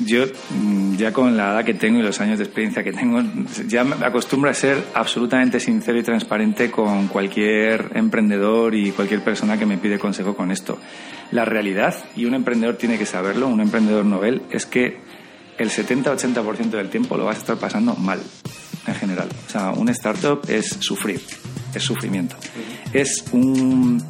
yo 0.00 0.24
mm, 0.26 0.96
ya 0.96 1.12
con 1.12 1.36
la 1.36 1.52
edad 1.52 1.64
que 1.64 1.74
tengo 1.74 1.98
y 1.98 2.02
los 2.02 2.20
años 2.20 2.38
de 2.38 2.44
experiencia 2.44 2.82
que 2.82 2.92
tengo, 2.92 3.22
ya 3.66 3.84
me 3.84 4.04
acostumbro 4.04 4.50
a 4.50 4.54
ser 4.54 4.82
absolutamente 4.94 5.60
sincero 5.60 5.98
y 5.98 6.02
transparente 6.02 6.70
con 6.70 7.08
cualquier 7.08 7.92
emprendedor 7.94 8.74
y 8.74 8.92
cualquier 8.92 9.22
persona 9.22 9.58
que 9.58 9.66
me 9.66 9.78
pide 9.78 9.98
consejo 9.98 10.34
con 10.34 10.50
esto. 10.50 10.78
La 11.30 11.44
realidad, 11.44 11.94
y 12.16 12.24
un 12.24 12.34
emprendedor 12.34 12.76
tiene 12.76 12.98
que 12.98 13.06
saberlo, 13.06 13.48
un 13.48 13.60
emprendedor 13.60 14.04
novel, 14.04 14.42
es 14.50 14.66
que 14.66 14.98
el 15.58 15.70
70-80% 15.70 16.70
del 16.70 16.90
tiempo 16.90 17.16
lo 17.16 17.24
vas 17.26 17.36
a 17.36 17.40
estar 17.40 17.56
pasando 17.56 17.94
mal, 17.94 18.20
en 18.86 18.94
general. 18.94 19.28
O 19.46 19.50
sea, 19.50 19.70
un 19.70 19.88
startup 19.88 20.40
es 20.48 20.76
sufrir, 20.80 21.20
es 21.74 21.82
sufrimiento. 21.82 22.36
Es 22.92 23.24
un 23.32 24.02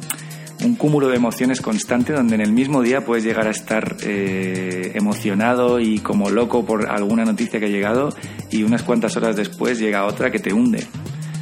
un 0.65 0.75
cúmulo 0.75 1.07
de 1.07 1.15
emociones 1.15 1.61
constante 1.61 2.13
donde 2.13 2.35
en 2.35 2.41
el 2.41 2.51
mismo 2.51 2.81
día 2.81 3.05
puedes 3.05 3.23
llegar 3.23 3.47
a 3.47 3.51
estar 3.51 3.97
eh, 4.03 4.91
emocionado 4.95 5.79
y 5.79 5.99
como 5.99 6.29
loco 6.29 6.65
por 6.65 6.89
alguna 6.89 7.23
noticia 7.23 7.59
que 7.59 7.67
ha 7.67 7.69
llegado 7.69 8.09
y 8.49 8.63
unas 8.63 8.83
cuantas 8.83 9.15
horas 9.15 9.35
después 9.35 9.79
llega 9.79 10.05
otra 10.05 10.31
que 10.31 10.39
te 10.39 10.53
hunde. 10.53 10.85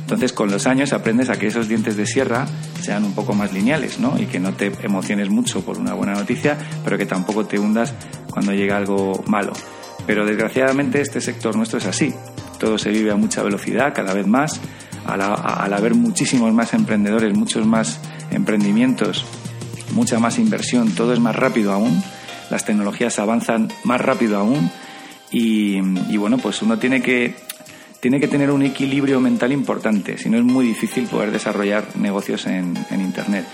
Entonces 0.01 0.33
con 0.33 0.51
los 0.51 0.67
años 0.67 0.91
aprendes 0.91 1.29
a 1.29 1.39
que 1.39 1.47
esos 1.47 1.69
dientes 1.69 1.95
de 1.95 2.05
sierra 2.05 2.45
sean 2.81 3.05
un 3.05 3.13
poco 3.13 3.33
más 3.33 3.53
lineales 3.53 3.99
¿no? 3.99 4.19
y 4.19 4.25
que 4.25 4.39
no 4.39 4.53
te 4.53 4.71
emociones 4.83 5.29
mucho 5.29 5.63
por 5.63 5.79
una 5.79 5.93
buena 5.93 6.13
noticia, 6.13 6.57
pero 6.83 6.97
que 6.97 7.05
tampoco 7.05 7.45
te 7.45 7.57
hundas 7.57 7.93
cuando 8.29 8.51
llega 8.51 8.75
algo 8.75 9.23
malo. 9.27 9.53
Pero 10.05 10.25
desgraciadamente 10.25 10.99
este 10.99 11.21
sector 11.21 11.55
nuestro 11.55 11.77
es 11.77 11.85
así. 11.85 12.13
Todo 12.59 12.77
se 12.77 12.91
vive 12.91 13.11
a 13.11 13.15
mucha 13.15 13.41
velocidad, 13.41 13.93
cada 13.93 14.13
vez 14.13 14.27
más. 14.27 14.59
Al, 15.05 15.21
al 15.21 15.73
haber 15.73 15.95
muchísimos 15.95 16.53
más 16.53 16.73
emprendedores, 16.73 17.35
muchos 17.37 17.65
más 17.65 17.99
emprendimientos, 18.31 19.25
mucha 19.91 20.19
más 20.19 20.39
inversión, 20.39 20.91
todo 20.91 21.13
es 21.13 21.19
más 21.19 21.35
rápido 21.35 21.71
aún, 21.71 22.03
las 22.49 22.65
tecnologías 22.65 23.19
avanzan 23.19 23.71
más 23.83 24.01
rápido 24.01 24.37
aún 24.37 24.71
y, 25.31 25.81
bueno, 26.17 26.37
pues 26.37 26.61
uno 26.61 26.77
tiene 26.77 27.01
que, 27.01 27.33
tiene 27.99 28.19
que 28.19 28.27
tener 28.27 28.51
un 28.51 28.61
equilibrio 28.61 29.19
mental 29.19 29.51
importante, 29.51 30.17
si 30.17 30.29
no 30.29 30.37
es 30.37 30.43
muy 30.43 30.67
difícil 30.67 31.07
poder 31.07 31.31
desarrollar 31.31 31.97
negocios 31.97 32.45
en, 32.45 32.75
Internet. 32.91 33.45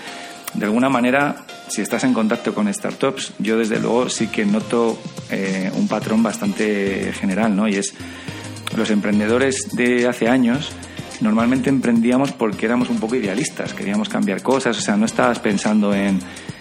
De 0.52 0.66
alguna 0.66 0.90
manera, 0.90 1.46
si 1.68 1.80
estás 1.80 2.04
en 2.04 2.12
contacto 2.12 2.54
con 2.54 2.72
startups, 2.72 3.32
yo 3.38 3.56
desde 3.56 3.80
luego 3.80 4.10
sí 4.10 4.26
que 4.26 4.44
noto 4.44 4.98
eh, 5.30 5.70
un 5.74 5.88
patrón 5.88 6.22
bastante 6.22 7.12
general, 7.14 7.54
¿no? 7.56 7.68
Y 7.68 7.76
es 7.76 7.94
los 8.76 8.90
emprendedores 8.90 9.74
de 9.74 10.08
hace 10.08 10.28
años 10.28 10.72
normalmente 11.20 11.68
emprendíamos 11.68 12.32
porque 12.32 12.66
éramos 12.66 12.88
un 12.88 12.98
poco 12.98 13.16
idealistas, 13.16 13.74
queríamos 13.74 14.08
cambiar 14.08 14.42
cosas, 14.42 14.78
o 14.78 14.80
sea, 14.80 14.96
no 14.96 15.06
estabas 15.06 15.38
pensando 15.38 15.94
en, 15.94 16.18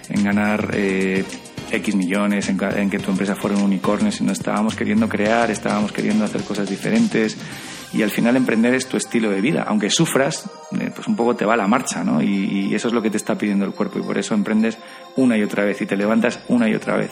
en 0.10 0.24
ganar 0.24 0.72
eh, 0.74 1.24
X 1.72 1.95
millones, 1.95 2.50
en, 2.50 2.89
que 2.89 3.00
tu 3.00 3.12
empresa 3.12 3.36
fuera 3.36 3.58
un 3.58 3.63
unicornio, 3.63 4.12
sino 4.12 4.32
estábamos 4.32 4.76
queriendo 4.76 5.08
crear, 5.08 5.52
estábamos 5.52 5.91
queriendo 5.91 6.26
hacer 6.26 6.43
cosas 6.43 6.69
diferentes 6.69 7.38
y 7.93 8.04
al 8.04 8.10
final 8.10 8.36
emprender 8.36 8.74
es 8.74 8.88
tu 8.88 8.98
estilo 8.98 9.30
de 9.30 9.41
vida, 9.41 9.65
aunque 9.67 9.89
sufras, 9.89 10.50
eh, 10.80 10.91
pues 10.93 11.08
un 11.08 11.15
poco 11.15 11.36
te 11.36 11.45
va 11.45 11.56
la 11.56 11.67
marcha, 11.67 12.04
¿no? 12.04 12.22
Y, 12.22 12.67
y 12.69 12.76
eso 12.76 12.88
es 12.88 12.93
lo 12.93 13.02
que 13.02 13.10
te 13.10 13.17
está 13.17 13.38
pidiendo 13.38 13.65
el 13.65 13.72
cuerpo 13.72 14.00
y 14.00 14.02
por 14.02 14.17
eso 14.17 14.34
emprendes 14.34 14.78
una 15.15 15.38
y 15.38 15.43
otra 15.43 15.63
vez 15.63 15.82
y 15.82 15.86
te 15.86 15.95
levantas 15.95 16.39
una 16.48 16.69
y 16.69 16.76
otra 16.76 16.98
vez. 16.98 17.12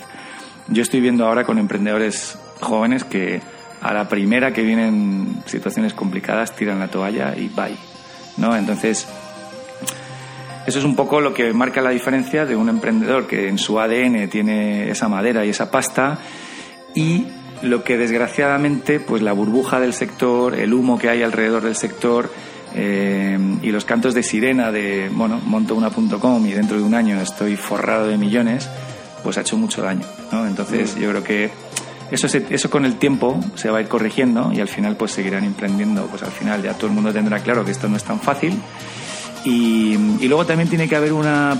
Yo 0.70 0.82
estoy 0.82 1.00
viendo 1.00 1.26
ahora 1.26 1.46
con 1.46 1.60
emprendedores 1.60 2.38
jóvenes 2.60 3.04
que 3.04 3.42
a 3.82 3.94
la 3.94 4.08
primera 4.10 4.54
que 4.54 4.64
vienen 4.64 5.44
situaciones 5.46 5.94
complicadas 5.94 6.56
tiran 6.56 6.80
la 6.80 6.88
toalla 6.88 7.36
y 7.38 7.50
bye. 7.50 7.76
¿no? 8.38 8.56
Entonces, 8.56 9.08
eso 10.66 10.80
es 10.80 10.86
un 10.86 10.96
poco 10.96 11.22
lo 11.22 11.34
que 11.34 11.54
marca 11.54 11.82
la 11.82 11.92
diferencia 11.92 12.46
de 12.46 12.56
un 12.56 12.70
emprendedor 12.70 13.28
que 13.28 13.48
en 13.48 13.58
su 13.58 13.80
ADN 13.80 14.30
tiene 14.30 14.90
esa 14.90 15.08
madera 15.08 15.46
y 15.46 15.50
esa 15.50 15.72
pasta 15.72 16.20
y 16.94 17.28
lo 17.62 17.84
que 17.84 17.98
desgraciadamente 17.98 19.00
pues 19.00 19.22
la 19.22 19.34
burbuja 19.34 19.80
del 19.80 19.94
sector, 19.94 20.56
el 20.56 20.74
humo 20.74 21.00
que 21.00 21.10
hay 21.10 21.24
alrededor 21.24 21.64
del 21.64 21.76
sector 21.76 22.30
eh, 22.76 23.38
y 23.62 23.72
los 23.72 23.86
cantos 23.86 24.14
de 24.14 24.24
sirena 24.24 24.72
de, 24.72 25.10
bueno, 25.12 25.40
monto 25.46 25.74
una.com 25.74 26.46
y 26.46 26.52
dentro 26.52 26.78
de 26.78 26.84
un 26.84 26.94
año 26.94 27.20
estoy 27.22 27.56
forrado 27.56 28.08
de 28.08 28.18
millones, 28.18 28.70
pues 29.24 29.38
ha 29.38 29.42
hecho 29.42 29.58
mucho 29.58 29.82
daño. 29.82 30.06
¿no? 30.32 30.46
Entonces 30.46 30.96
yo 30.96 31.10
creo 31.10 31.24
que 31.24 31.50
eso, 32.12 32.28
eso 32.28 32.70
con 32.70 32.86
el 32.86 32.98
tiempo 32.98 33.40
se 33.56 33.70
va 33.70 33.80
a 33.80 33.82
ir 33.82 33.88
corrigiendo 33.88 34.52
y 34.54 34.60
al 34.60 34.68
final 34.68 34.96
pues 34.96 35.12
seguirán 35.12 35.44
emprendiendo. 35.44 36.06
Pues 36.08 36.24
al 36.24 36.32
final 36.32 36.64
ya 36.64 36.74
todo 36.74 36.88
el 36.88 36.94
mundo 36.94 37.14
tendrá 37.14 37.40
claro 37.40 37.66
que 37.66 37.72
esto 37.72 37.88
no 37.88 37.98
es 37.98 38.04
tan 38.04 38.20
fácil. 38.20 38.58
Y, 39.46 39.94
y 40.20 40.28
luego 40.28 40.46
también 40.46 40.70
tiene 40.70 40.88
que 40.90 40.96
haber 40.96 41.14
una, 41.14 41.60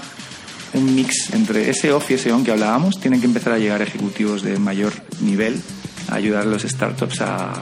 un 0.74 0.96
mix 0.96 1.34
entre 1.34 1.70
ese 1.70 1.92
off 1.92 2.12
y 2.12 2.16
ese 2.16 2.32
on 2.32 2.44
que 2.44 2.52
hablábamos. 2.52 3.00
Tienen 3.00 3.20
que 3.20 3.28
empezar 3.28 3.54
a 3.54 3.58
llegar 3.58 3.82
ejecutivos 3.82 4.42
de 4.42 4.58
mayor 4.60 4.94
nivel 5.22 5.62
a 6.10 6.16
ayudar 6.16 6.44
a 6.44 6.46
los 6.46 6.64
startups 6.64 7.22
a, 7.22 7.54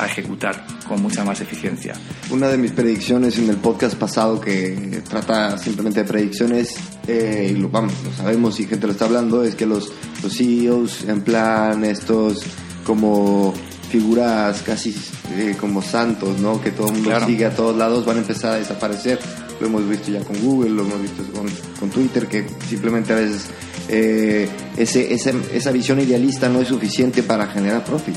a 0.00 0.06
ejecutar 0.06 0.64
con 0.88 1.02
mucha 1.02 1.24
más 1.24 1.40
eficiencia. 1.40 1.94
Una 2.30 2.48
de 2.48 2.58
mis 2.58 2.72
predicciones 2.72 3.38
en 3.38 3.48
el 3.50 3.56
podcast 3.56 3.96
pasado 3.96 4.40
que 4.40 5.02
trata 5.08 5.58
simplemente 5.58 6.00
de 6.02 6.08
predicciones, 6.08 6.74
eh, 7.06 7.52
y 7.52 7.56
lo, 7.56 7.68
vamos, 7.68 7.92
lo 8.04 8.12
sabemos 8.12 8.58
y 8.60 8.66
gente 8.66 8.86
lo 8.86 8.92
está 8.92 9.04
hablando, 9.04 9.42
es 9.44 9.54
que 9.54 9.66
los, 9.66 9.92
los 10.22 10.36
CEOs 10.36 11.04
en 11.04 11.22
plan 11.22 11.84
estos 11.84 12.42
como 12.84 13.52
figuras 13.90 14.62
casi 14.62 14.94
eh, 15.32 15.56
como 15.60 15.82
santos, 15.82 16.38
¿no? 16.38 16.60
Que 16.60 16.70
todo 16.70 16.88
el 16.88 16.94
mundo 16.94 17.26
sigue 17.26 17.46
a 17.46 17.54
todos 17.54 17.76
lados, 17.76 18.04
van 18.06 18.18
a 18.18 18.20
empezar 18.20 18.52
a 18.52 18.56
desaparecer. 18.56 19.18
Lo 19.60 19.66
hemos 19.66 19.86
visto 19.88 20.10
ya 20.10 20.20
con 20.20 20.40
Google, 20.40 20.70
lo 20.70 20.82
hemos 20.82 21.02
visto 21.02 21.22
con, 21.32 21.46
con 21.78 21.90
Twitter, 21.90 22.26
que 22.26 22.46
simplemente 22.66 23.12
a 23.12 23.16
veces 23.16 23.46
eh, 23.92 24.48
ese, 24.76 25.12
esa, 25.12 25.32
esa 25.52 25.72
visión 25.72 25.98
idealista 26.00 26.48
no 26.48 26.60
es 26.60 26.68
suficiente 26.68 27.24
para 27.24 27.48
generar 27.48 27.84
profit. 27.84 28.14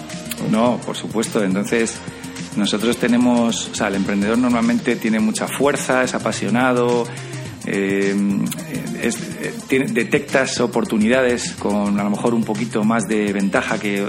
No, 0.51 0.79
por 0.85 0.95
supuesto. 0.95 1.43
Entonces, 1.43 1.95
nosotros 2.55 2.97
tenemos, 2.97 3.69
o 3.69 3.75
sea, 3.75 3.87
el 3.87 3.95
emprendedor 3.95 4.37
normalmente 4.37 4.95
tiene 4.97 5.19
mucha 5.19 5.47
fuerza, 5.47 6.03
es 6.03 6.13
apasionado, 6.13 7.05
eh, 7.65 8.15
detectas 9.69 10.59
oportunidades 10.59 11.53
con 11.57 11.99
a 11.99 12.03
lo 12.03 12.09
mejor 12.11 12.35
un 12.35 12.43
poquito 12.43 12.83
más 12.83 13.07
de 13.07 13.33
ventaja 13.33 13.79
que, 13.79 14.03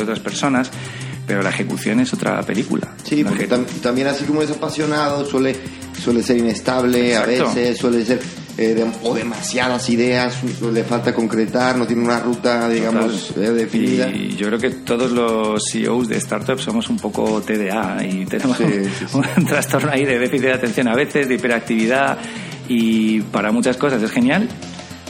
otras 0.00 0.20
personas, 0.20 0.70
pero 1.26 1.42
la 1.42 1.50
ejecución 1.50 2.00
es 2.00 2.14
otra 2.14 2.40
película. 2.42 2.94
Sí, 3.04 3.24
porque 3.24 3.46
también 3.46 4.06
así 4.06 4.24
como 4.24 4.40
es 4.40 4.50
apasionado, 4.50 5.26
suele, 5.26 5.54
suele 6.02 6.22
ser 6.22 6.38
inestable 6.38 7.14
a 7.14 7.26
veces, 7.26 7.76
suele 7.76 8.06
ser 8.06 8.20
eh, 8.60 8.84
o 9.04 9.14
demasiadas 9.14 9.88
ideas, 9.88 10.38
le 10.60 10.84
falta 10.84 11.14
concretar, 11.14 11.78
no 11.78 11.86
tiene 11.86 12.02
una 12.02 12.20
ruta, 12.20 12.68
digamos, 12.68 13.32
eh, 13.34 13.52
definida. 13.52 14.10
Y 14.10 14.36
yo 14.36 14.48
creo 14.48 14.58
que 14.58 14.70
todos 14.70 15.10
los 15.12 15.62
CEOs 15.72 16.08
de 16.08 16.20
startups 16.20 16.64
somos 16.64 16.90
un 16.90 16.98
poco 16.98 17.40
TDA 17.40 18.04
y 18.04 18.26
tenemos 18.26 18.60
un, 19.14 19.46
trastorno 19.46 19.90
ahí 19.90 20.04
de 20.04 20.18
déficit 20.18 20.42
de 20.42 20.52
atención 20.52 20.88
a 20.88 20.94
veces, 20.94 21.26
de 21.26 21.36
hiperactividad 21.36 22.18
y 22.68 23.22
para 23.22 23.50
muchas 23.50 23.78
cosas 23.78 24.02
es 24.02 24.10
genial, 24.10 24.46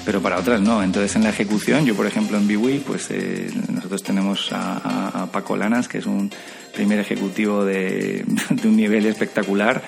pero 0.05 0.23
para 0.23 0.39
otras 0.39 0.61
no. 0.61 0.81
Entonces 0.81 1.17
en 1.17 1.25
la 1.25 1.31
ejecución, 1.31 1.85
yo 1.85 1.97
por 1.97 2.07
ejemplo 2.07 2.39
en 2.39 2.47
Biwi, 2.47 2.85
pues 2.87 3.09
eh, 3.11 3.51
nosotros 3.69 4.05
tenemos 4.05 4.51
a, 4.53 5.27
Paco 5.33 5.57
Lanas, 5.57 5.89
que 5.89 5.99
es 5.99 6.07
un 6.07 6.31
primer 6.73 7.01
ejecutivo 7.01 7.65
de, 7.65 8.25
de 8.51 8.69
un 8.69 8.77
nivel 8.77 9.07
espectacular, 9.07 9.83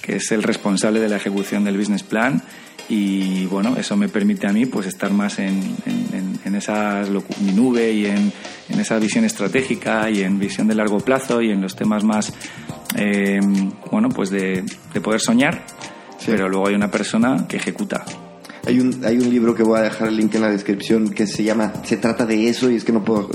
que 0.00 0.16
es 0.16 0.30
el 0.30 0.44
responsable 0.44 1.00
de 1.00 1.08
la 1.08 1.16
ejecución 1.16 1.64
del 1.64 1.76
business 1.76 2.04
plan 2.04 2.44
y 2.88 3.46
bueno, 3.46 3.76
eso 3.76 3.96
me 3.96 4.08
permite 4.08 4.46
a 4.46 4.52
mí 4.52 4.66
pues 4.66 4.86
estar 4.86 5.12
más 5.12 5.38
en, 5.38 5.76
en, 5.84 6.40
en 6.44 6.54
esa 6.54 7.02
nube 7.54 7.92
y 7.92 8.06
en, 8.06 8.32
en, 8.68 8.80
esa 8.80 8.98
visión 8.98 9.24
estratégica 9.24 10.08
y 10.10 10.22
en 10.22 10.38
visión 10.38 10.68
de 10.68 10.74
largo 10.74 10.98
plazo 11.00 11.42
y 11.42 11.50
en 11.50 11.60
los 11.60 11.76
temas 11.76 12.04
más, 12.04 12.32
eh, 12.96 13.40
bueno, 13.90 14.08
pues 14.08 14.30
de, 14.30 14.64
de 14.92 15.00
poder 15.00 15.20
soñar, 15.20 15.66
pero 16.24 16.48
luego 16.48 16.68
hay 16.68 16.74
una 16.74 16.90
persona 16.90 17.46
que 17.46 17.58
ejecuta. 17.58 18.04
Hay 18.68 18.80
un, 18.80 19.02
hay 19.02 19.16
un 19.16 19.30
libro 19.30 19.54
que 19.54 19.62
voy 19.62 19.78
a 19.78 19.82
dejar 19.84 20.08
el 20.08 20.18
link 20.18 20.34
en 20.34 20.42
la 20.42 20.50
descripción 20.50 21.08
que 21.08 21.26
se 21.26 21.42
llama, 21.42 21.72
se 21.84 21.96
trata 21.96 22.26
de 22.26 22.50
eso 22.50 22.70
y 22.70 22.76
es 22.76 22.84
que 22.84 22.92
no 22.92 23.02
puedo 23.02 23.30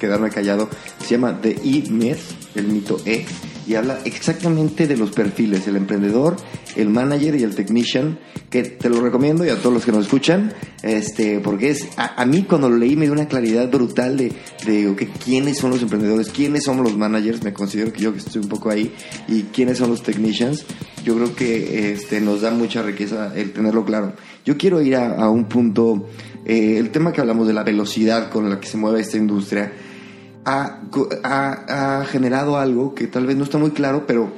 quedarme 0.00 0.28
callado, 0.28 0.68
se 0.98 1.10
llama 1.10 1.40
The 1.40 1.50
E-Myth, 1.62 2.18
el 2.56 2.66
mito 2.66 3.00
E, 3.06 3.24
y 3.64 3.76
habla 3.76 4.00
exactamente 4.04 4.88
de 4.88 4.96
los 4.96 5.12
perfiles, 5.12 5.68
el 5.68 5.76
emprendedor, 5.76 6.34
el 6.74 6.88
manager 6.88 7.36
y 7.36 7.44
el 7.44 7.54
technician, 7.54 8.18
que 8.50 8.64
te 8.64 8.88
lo 8.88 9.00
recomiendo 9.00 9.46
y 9.46 9.50
a 9.50 9.56
todos 9.56 9.72
los 9.72 9.84
que 9.84 9.92
nos 9.92 10.06
escuchan, 10.06 10.52
este, 10.82 11.38
porque 11.38 11.70
es, 11.70 11.88
a, 11.96 12.26
mí 12.26 12.42
cuando 12.42 12.68
lo 12.68 12.76
leí 12.76 12.96
me 12.96 13.04
dio 13.04 13.12
una 13.12 13.28
claridad 13.28 13.70
brutal 13.70 14.16
de, 14.16 14.32
de 14.66 15.08
quiénes 15.24 15.58
son 15.58 15.70
los 15.70 15.80
emprendedores, 15.80 16.28
quiénes 16.30 16.64
somos 16.64 16.84
los 16.84 16.98
managers, 16.98 17.44
me 17.44 17.52
considero 17.52 17.92
que 17.92 18.00
yo 18.00 18.12
que 18.12 18.18
estoy 18.18 18.42
un 18.42 18.48
poco 18.48 18.68
ahí, 18.68 18.92
y 19.28 19.42
quiénes 19.44 19.78
son 19.78 19.90
los 19.90 20.02
technicians, 20.02 20.66
yo 21.04 21.14
creo 21.16 21.34
que 21.34 21.92
este, 21.92 22.20
nos 22.20 22.42
da 22.42 22.50
mucha 22.50 22.82
riqueza 22.82 23.32
el 23.34 23.52
tenerlo 23.52 23.84
claro. 23.84 24.14
Yo 24.44 24.56
quiero 24.56 24.82
ir 24.82 24.96
a, 24.96 25.28
un 25.30 25.44
punto, 25.44 26.08
eh, 26.44 26.76
el 26.78 26.90
tema 26.90 27.12
que 27.12 27.20
hablamos 27.20 27.46
de 27.46 27.52
la 27.52 27.62
velocidad 27.62 28.30
con 28.30 28.50
la 28.50 28.58
que 28.58 28.66
se 28.66 28.76
mueve 28.76 29.00
esta 29.00 29.16
industria, 29.16 29.72
ha, 30.44 32.04
generado 32.08 32.56
algo 32.56 32.94
que 32.94 33.06
tal 33.06 33.26
vez 33.26 33.36
no 33.36 33.44
está 33.44 33.58
muy 33.58 33.70
claro, 33.70 34.04
pero 34.06 34.32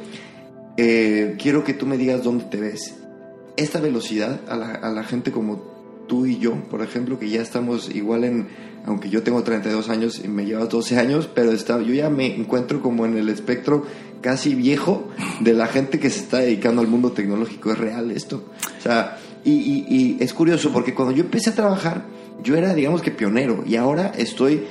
eh, 0.76 1.36
quiero 1.40 1.64
que 1.64 1.72
tú 1.72 1.86
me 1.86 1.96
digas 1.96 2.22
dónde 2.22 2.44
te 2.44 2.60
ves. 2.60 2.96
Esta 3.56 3.80
velocidad 3.80 4.40
a 4.48 4.56
la, 4.56 4.72
a 4.72 4.90
la 4.90 5.04
gente 5.04 5.32
como 5.32 5.74
tú 6.06 6.26
y 6.26 6.38
yo, 6.38 6.54
por 6.70 6.82
ejemplo, 6.82 7.18
que 7.18 7.30
ya 7.30 7.40
estamos 7.40 7.94
igual 7.94 8.24
en, 8.24 8.48
aunque 8.84 9.08
yo 9.08 9.22
tengo 9.22 9.42
32 9.42 9.88
años 9.88 10.20
y 10.22 10.28
me 10.28 10.44
llevas 10.44 10.68
12 10.68 10.98
años, 10.98 11.30
pero 11.34 11.52
está, 11.52 11.80
yo 11.80 11.94
ya 11.94 12.10
me 12.10 12.36
encuentro 12.36 12.82
como 12.82 13.06
en 13.06 13.16
el 13.16 13.28
espectro 13.28 13.86
casi 14.20 14.54
viejo 14.54 15.08
de 15.40 15.52
la 15.52 15.66
gente 15.66 15.98
que 15.98 16.10
se 16.10 16.20
está 16.20 16.38
dedicando 16.38 16.82
al 16.82 16.88
mundo 16.88 17.12
tecnológico. 17.12 17.72
Es 17.72 17.78
real 17.78 18.10
esto. 18.10 18.44
O 18.78 18.82
sea, 18.82 19.18
y, 19.44 19.86
y 19.88 20.16
es 20.20 20.32
curioso 20.32 20.72
porque 20.72 20.94
cuando 20.94 21.14
yo 21.14 21.22
empecé 21.22 21.50
a 21.50 21.54
trabajar, 21.54 22.04
yo 22.42 22.56
era, 22.56 22.74
digamos 22.74 23.02
que 23.02 23.10
pionero, 23.10 23.62
y 23.66 23.76
ahora 23.76 24.12
estoy 24.16 24.64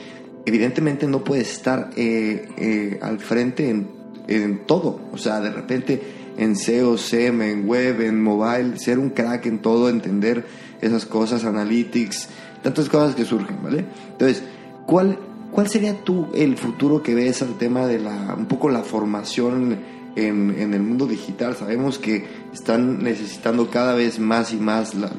evidentemente 0.45 1.07
no 1.07 1.23
puedes 1.23 1.51
estar 1.51 1.91
eh, 1.95 2.47
eh, 2.57 2.99
al 3.01 3.19
frente 3.19 3.69
en, 3.69 3.87
en, 4.27 4.65
todo. 4.65 4.99
O 5.11 5.17
sea, 5.17 5.39
de 5.39 5.51
repente 5.51 6.01
en 6.37 6.55
SEO, 6.55 6.97
SEM, 6.97 7.41
en 7.41 7.67
web, 7.67 8.01
en 8.01 8.21
mobile, 8.21 8.77
ser 8.77 8.99
un 8.99 9.11
crack 9.11 9.45
en 9.45 9.59
todo, 9.59 9.89
entender 9.89 10.45
esas 10.81 11.05
cosas, 11.05 11.45
analytics, 11.45 12.29
tantas 12.61 12.89
cosas 12.89 13.15
que 13.15 13.25
surgen, 13.25 13.57
¿vale? 13.63 13.85
Entonces, 14.11 14.43
¿cuál, 14.85 15.17
cuál 15.51 15.67
sería 15.69 16.03
tú 16.03 16.27
el 16.33 16.57
futuro 16.57 17.01
que 17.03 17.13
ves 17.13 17.41
al 17.41 17.57
tema 17.57 17.87
de 17.87 17.99
la, 17.99 18.35
un 18.37 18.47
poco 18.47 18.69
la 18.69 18.83
formación 18.83 19.77
en, 20.15 20.55
en 20.59 20.73
el 20.73 20.81
mundo 20.81 21.05
digital? 21.05 21.55
Sabemos 21.55 21.99
que 21.99 22.25
están 22.53 23.03
necesitando 23.03 23.69
cada 23.69 23.93
vez 23.95 24.19
más 24.19 24.53
y 24.53 24.57
más 24.57 24.93
las, 24.95 25.11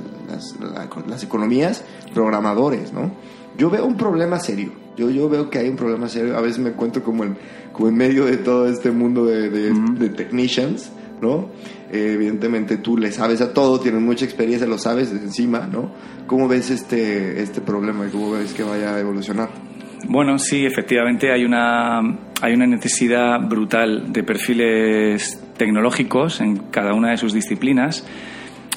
las 1.07 1.23
economías 1.23 1.85
programadores, 2.13 2.93
¿no? 2.93 3.13
Yo 3.57 3.71
veo 3.71 3.85
un 3.85 3.97
problema 3.97 4.41
serio 4.41 4.85
yo, 4.97 5.11
yo 5.11 5.29
veo 5.29 5.51
que 5.51 5.59
hay 5.59 5.69
un 5.69 5.77
problema 5.77 6.09
serio. 6.09 6.37
A 6.37 6.41
veces 6.41 6.59
me 6.59 6.71
encuentro 6.71 7.03
como 7.03 7.25
en, 7.25 7.37
como 7.73 7.89
en 7.89 7.97
medio 7.97 8.27
de 8.27 8.37
todo 8.37 8.69
este 8.69 8.91
mundo 8.91 9.27
de, 9.27 9.51
de, 9.51 10.09
technicians, 10.11 10.91
¿no? 11.21 11.49
Eh, 11.91 12.13
evidentemente 12.15 12.77
tú 12.77 12.97
le 12.97 13.11
sabes 13.11 13.41
a 13.41 13.53
todo, 13.53 13.81
tienes 13.81 14.01
mucha 14.01 14.25
experiencia, 14.25 14.67
lo 14.67 14.79
sabes 14.79 15.13
de 15.13 15.19
encima, 15.19 15.67
¿no? 15.67 15.91
¿Cómo 16.27 16.49
ves 16.49 16.71
este, 16.71 17.43
este 17.43 17.61
problema 17.61 18.07
y 18.07 18.11
cómo 18.11 18.33
ves 18.33 18.53
que 18.53 18.63
vaya 18.63 18.95
a 18.95 19.01
evolucionar? 19.01 19.74
Bueno, 20.09 20.39
sí, 20.39 20.65
efectivamente 20.67 21.33
hay 21.33 21.45
una, 21.45 22.01
hay 22.41 22.55
una 22.55 22.67
necesidad 22.67 23.41
brutal 23.41 24.13
de 24.13 24.23
perfiles 24.23 25.43
tecnológicos 25.57 26.41
en 26.41 26.57
cada 26.71 26.95
una 26.95 27.11
de 27.11 27.17
sus 27.17 27.33
disciplinas 27.33 28.07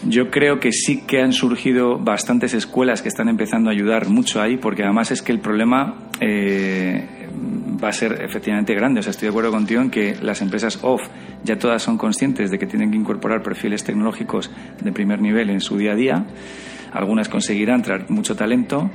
yo 0.05 0.29
creo 0.29 0.59
que 0.59 0.71
sí 0.71 1.01
que 1.07 1.21
han 1.21 1.33
surgido 1.33 1.97
bastantes 1.97 2.53
escuelas 2.53 3.01
que 3.01 3.07
están 3.07 3.29
empezando 3.29 3.69
a 3.69 3.73
ayudar 3.73 4.07
mucho 4.09 4.41
ahí, 4.41 4.57
porque 4.57 4.83
además 4.83 5.11
es 5.11 5.21
que 5.21 5.31
el 5.31 5.39
problema 5.39 6.09
eh, 6.19 7.27
va 7.83 7.89
a 7.89 7.93
ser 7.93 8.21
efectivamente 8.21 8.75
grande. 8.75 8.99
O 8.99 9.03
sea, 9.03 9.11
estoy 9.11 9.27
de 9.27 9.29
acuerdo 9.31 9.51
contigo 9.51 9.81
en 9.81 9.89
que 9.89 10.15
las 10.21 10.41
empresas 10.41 10.79
off 10.83 11.01
ya 11.43 11.57
todas 11.57 11.81
son 11.81 11.97
conscientes 11.97 12.51
de 12.51 12.59
que 12.59 12.67
tienen 12.67 12.91
que 12.91 12.97
incorporar 12.97 13.41
perfiles 13.41 13.83
tecnológicos 13.83 14.51
de 14.81 14.91
primer 14.91 15.19
nivel 15.19 15.49
en 15.49 15.61
su 15.61 15.77
día 15.77 15.93
a 15.93 15.95
día. 15.95 16.25
Algunas 16.93 17.27
conseguirán 17.27 17.81
traer 17.81 18.09
mucho 18.09 18.35
talento 18.35 18.89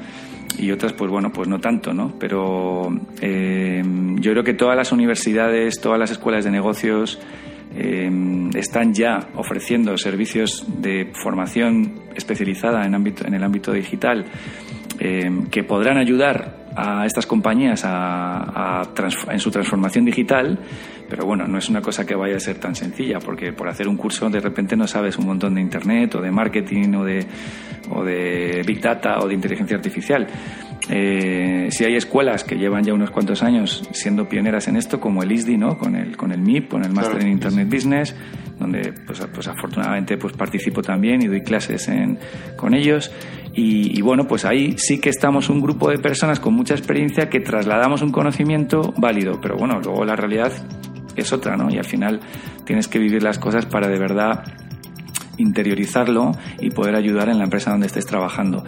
y 0.59 0.71
otras, 0.71 0.93
pues 0.93 1.11
bueno, 1.11 1.31
pues 1.33 1.49
no 1.49 1.59
tanto, 1.59 1.93
¿no? 1.93 2.15
Pero 2.19 2.88
eh, 3.21 3.83
yo 4.17 4.33
creo 4.33 4.45
que 4.45 4.55
todas 4.55 4.77
las 4.77 4.93
universidades, 4.93 5.81
todas 5.81 5.99
las 5.99 6.11
escuelas 6.11 6.45
de 6.45 6.51
negocios, 6.51 7.19
Em, 7.75 8.51
están 8.55 8.93
ya 8.93 9.29
ofreciendo 9.35 9.97
servicios 9.97 10.67
de 10.83 11.11
formación 11.15 12.03
especializada 12.15 12.85
en, 12.85 12.95
ámbito, 12.95 13.27
en 13.27 13.33
el 13.33 13.43
ámbito 13.43 13.73
digital 13.73 14.27
em, 14.99 15.47
que 15.47 15.65
podrán 15.65 15.97
ayudar 15.97 16.67
a 16.77 17.07
estas 17.07 17.25
compañías 17.25 17.83
a, 17.87 18.83
en 19.31 19.38
su 19.41 19.51
transformación 19.51 20.05
digital, 20.05 20.59
pero 21.12 21.27
bueno, 21.27 21.46
no 21.46 21.59
es 21.59 21.68
una 21.68 21.83
cosa 21.83 22.07
que 22.07 22.14
vaya 22.14 22.37
a 22.37 22.40
ser 22.40 22.57
tan 22.57 22.75
sencilla, 22.75 23.18
porque 23.18 23.53
por 23.53 23.68
hacer 23.68 23.87
un 23.87 23.98
curso 23.98 24.31
de 24.31 24.40
repente 24.40 24.77
no 24.77 24.87
sabes 24.87 25.18
un 25.18 25.27
montón 25.27 25.55
de 25.55 25.61
Internet 25.61 26.14
o 26.14 26.22
de 26.22 26.31
marketing 26.31 26.94
o 26.94 27.05
de, 27.05 27.27
o 27.90 28.03
de 28.03 28.62
Big 28.66 28.81
Data 28.81 29.18
o 29.18 29.29
de 29.29 29.35
inteligencia 29.35 29.77
artificial. 29.77 30.27
Eh, 30.88 31.66
si 31.68 31.85
hay 31.85 31.96
escuelas 31.96 32.44
que 32.44 32.57
llevan 32.57 32.83
ya 32.83 32.94
unos 32.94 33.11
cuantos 33.11 33.42
años 33.42 33.87
siendo 33.92 34.27
pioneras 34.27 34.68
en 34.68 34.77
esto, 34.77 35.01
como 35.01 35.22
el 35.22 35.31
ISDI, 35.33 35.59
¿no? 35.59 35.77
con, 35.77 35.96
el, 35.96 36.16
con 36.16 36.33
el 36.33 36.40
MIP, 36.40 36.70
con 36.70 36.83
el 36.83 36.92
Master 36.92 37.20
en 37.20 37.29
Internet 37.29 37.68
Business, 37.70 38.16
donde 38.59 38.94
pues, 39.07 39.20
pues, 39.35 39.48
afortunadamente 39.48 40.16
pues 40.16 40.33
participo 40.33 40.81
también 40.81 41.20
y 41.20 41.27
doy 41.27 41.42
clases 41.42 41.88
en, 41.88 42.18
con 42.57 42.72
ellos. 42.72 43.12
Y, 43.55 44.01
bueno, 44.01 44.27
pues 44.27 44.46
ahí 44.46 44.79
sí 44.79 44.98
que 44.98 45.11
estamos 45.11 45.51
un 45.51 45.61
grupo 45.61 45.90
de 45.90 45.98
personas 45.98 46.40
con 46.40 46.55
mucha 46.55 46.72
experiencia 46.72 47.29
que 47.29 47.40
trasladamos 47.40 48.01
un 48.01 48.11
conocimiento 48.11 48.94
válido, 48.96 49.42
pero 49.42 49.57
bueno, 49.59 49.79
luego 49.79 50.07
la 50.07 50.16
realidad 50.16 50.53
es 51.16 51.33
otra, 51.33 51.57
¿no? 51.57 51.70
Y 51.70 51.79
al 51.79 51.85
final 51.85 52.20
tienes 52.64 52.88
que 52.88 52.98
vivir 52.98 53.22
las 53.22 53.38
cosas 53.38 53.66
para 53.66 53.88
de 53.88 53.98
verdad 53.98 54.44
interiorizarlo 55.38 56.33
y 56.61 56.70
poder 56.70 56.94
ayudar 56.94 57.29
en 57.29 57.38
la 57.38 57.44
empresa 57.44 57.70
donde 57.70 57.87
estés 57.87 58.07
trabajando. 58.07 58.64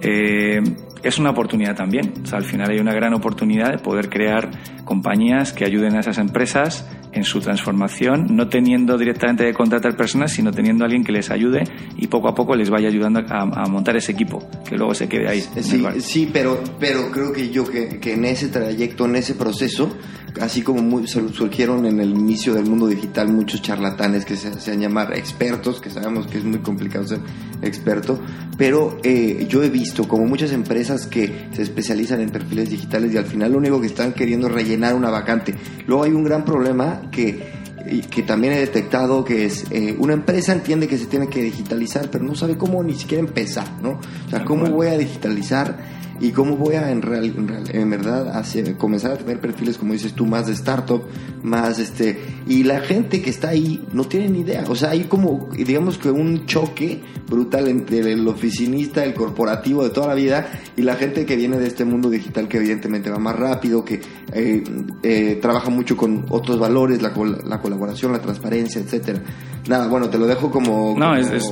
Eh, 0.00 0.62
es 1.02 1.18
una 1.18 1.30
oportunidad 1.30 1.76
también. 1.76 2.12
Al 2.32 2.44
final 2.44 2.70
hay 2.70 2.78
una 2.78 2.94
gran 2.94 3.14
oportunidad 3.14 3.70
de 3.70 3.78
poder 3.78 4.08
crear 4.08 4.50
compañías 4.84 5.52
que 5.52 5.64
ayuden 5.64 5.96
a 5.96 6.00
esas 6.00 6.18
empresas 6.18 6.88
en 7.14 7.24
su 7.24 7.40
transformación, 7.40 8.26
no 8.30 8.48
teniendo 8.48 8.98
directamente 8.98 9.44
de 9.44 9.54
contratar 9.54 9.96
personas, 9.96 10.32
sino 10.32 10.50
teniendo 10.50 10.84
a 10.84 10.86
alguien 10.86 11.04
que 11.04 11.12
les 11.12 11.30
ayude 11.30 11.64
y 11.96 12.06
poco 12.08 12.28
a 12.28 12.34
poco 12.34 12.54
les 12.54 12.70
vaya 12.70 12.88
ayudando 12.88 13.20
a, 13.28 13.68
montar 13.68 13.96
ese 13.96 14.12
equipo, 14.12 14.46
que 14.68 14.76
luego 14.76 14.94
se 14.94 15.08
quede 15.08 15.28
ahí. 15.28 15.40
Sí, 15.60 15.84
sí 16.00 16.30
pero, 16.32 16.62
pero 16.78 17.10
creo 17.10 17.32
que 17.32 17.50
yo 17.50 17.64
que, 17.64 18.00
que, 18.00 18.14
en 18.14 18.24
ese 18.24 18.48
trayecto, 18.48 19.06
en 19.06 19.16
ese 19.16 19.34
proceso, 19.34 19.96
así 20.40 20.62
como 20.62 21.06
surgieron 21.06 21.86
en 21.86 22.00
el 22.00 22.10
inicio 22.10 22.54
del 22.54 22.66
mundo 22.66 22.86
digital 22.86 23.28
muchos 23.28 23.62
charlatanes 23.62 24.24
que 24.24 24.36
se 24.36 24.48
hacían 24.48 24.80
llamar 24.80 25.16
expertos, 25.16 25.80
que 25.80 25.90
sabemos 25.90 26.26
que 26.26 26.38
es 26.38 26.44
muy 26.44 26.58
complicado 26.58 27.06
ser 27.06 27.20
experto, 27.62 28.20
pero 28.58 28.98
eh, 29.02 29.46
yo 29.48 29.62
he 29.62 29.68
visto 29.68 30.06
como 30.08 30.26
muchas 30.26 30.52
empresas 30.52 31.06
que 31.06 31.48
se 31.52 31.62
especializan 31.62 32.20
en 32.20 32.30
perfiles 32.30 32.70
digitales 32.70 33.12
y 33.12 33.16
al 33.16 33.26
final 33.26 33.52
lo 33.52 33.58
único 33.58 33.80
que 33.80 33.86
están 33.86 34.12
queriendo 34.12 34.48
es 34.48 34.54
rellenar 34.54 34.94
una 34.94 35.10
vacante. 35.10 35.54
Luego 35.86 36.04
hay 36.04 36.12
un 36.12 36.24
gran 36.24 36.44
problema 36.44 37.03
que 37.10 37.64
que 38.10 38.22
también 38.22 38.54
he 38.54 38.60
detectado 38.60 39.24
que 39.24 39.44
es 39.44 39.70
eh, 39.70 39.94
una 39.98 40.14
empresa 40.14 40.52
entiende 40.52 40.88
que 40.88 40.96
se 40.96 41.04
tiene 41.04 41.28
que 41.28 41.42
digitalizar 41.42 42.10
pero 42.10 42.24
no 42.24 42.34
sabe 42.34 42.56
cómo 42.56 42.82
ni 42.82 42.94
siquiera 42.94 43.22
empezar 43.22 43.70
no 43.82 44.00
o 44.26 44.30
sea 44.30 44.42
cómo 44.42 44.66
voy 44.70 44.86
a 44.86 44.96
digitalizar 44.96 45.76
y 46.20 46.30
cómo 46.32 46.56
voy 46.56 46.74
a 46.76 46.90
en, 46.90 47.02
real, 47.02 47.34
en, 47.72 47.90
verdad 47.90 48.36
hacer, 48.36 48.76
comenzar 48.76 49.12
a 49.12 49.16
tener 49.16 49.40
perfiles 49.40 49.78
como 49.78 49.92
dices 49.92 50.12
tú 50.12 50.26
más 50.26 50.46
de 50.46 50.52
startup 50.52 51.02
más 51.42 51.78
este 51.78 52.18
y 52.46 52.62
la 52.62 52.80
gente 52.80 53.20
que 53.20 53.30
está 53.30 53.48
ahí 53.48 53.84
no 53.92 54.04
tiene 54.04 54.28
ni 54.28 54.40
idea 54.40 54.64
o 54.68 54.74
sea 54.74 54.90
hay 54.90 55.04
como 55.04 55.48
digamos 55.56 55.98
que 55.98 56.10
un 56.10 56.46
choque 56.46 57.02
brutal 57.28 57.68
entre 57.68 58.12
el 58.12 58.26
oficinista 58.28 59.04
el 59.04 59.14
corporativo 59.14 59.82
de 59.82 59.90
toda 59.90 60.08
la 60.08 60.14
vida 60.14 60.46
y 60.76 60.82
la 60.82 60.96
gente 60.96 61.26
que 61.26 61.36
viene 61.36 61.58
de 61.58 61.66
este 61.66 61.84
mundo 61.84 62.10
digital 62.10 62.48
que 62.48 62.58
evidentemente 62.58 63.10
va 63.10 63.18
más 63.18 63.36
rápido 63.36 63.84
que 63.84 64.00
eh, 64.32 64.62
eh, 65.02 65.38
trabaja 65.40 65.70
mucho 65.70 65.96
con 65.96 66.26
otros 66.28 66.58
valores 66.58 67.02
la, 67.02 67.12
la 67.44 67.60
colaboración 67.60 68.12
la 68.12 68.20
transparencia 68.20 68.80
etcétera 68.80 69.22
nada 69.68 69.88
bueno 69.88 70.08
te 70.08 70.18
lo 70.18 70.26
dejo 70.26 70.50
como, 70.50 70.94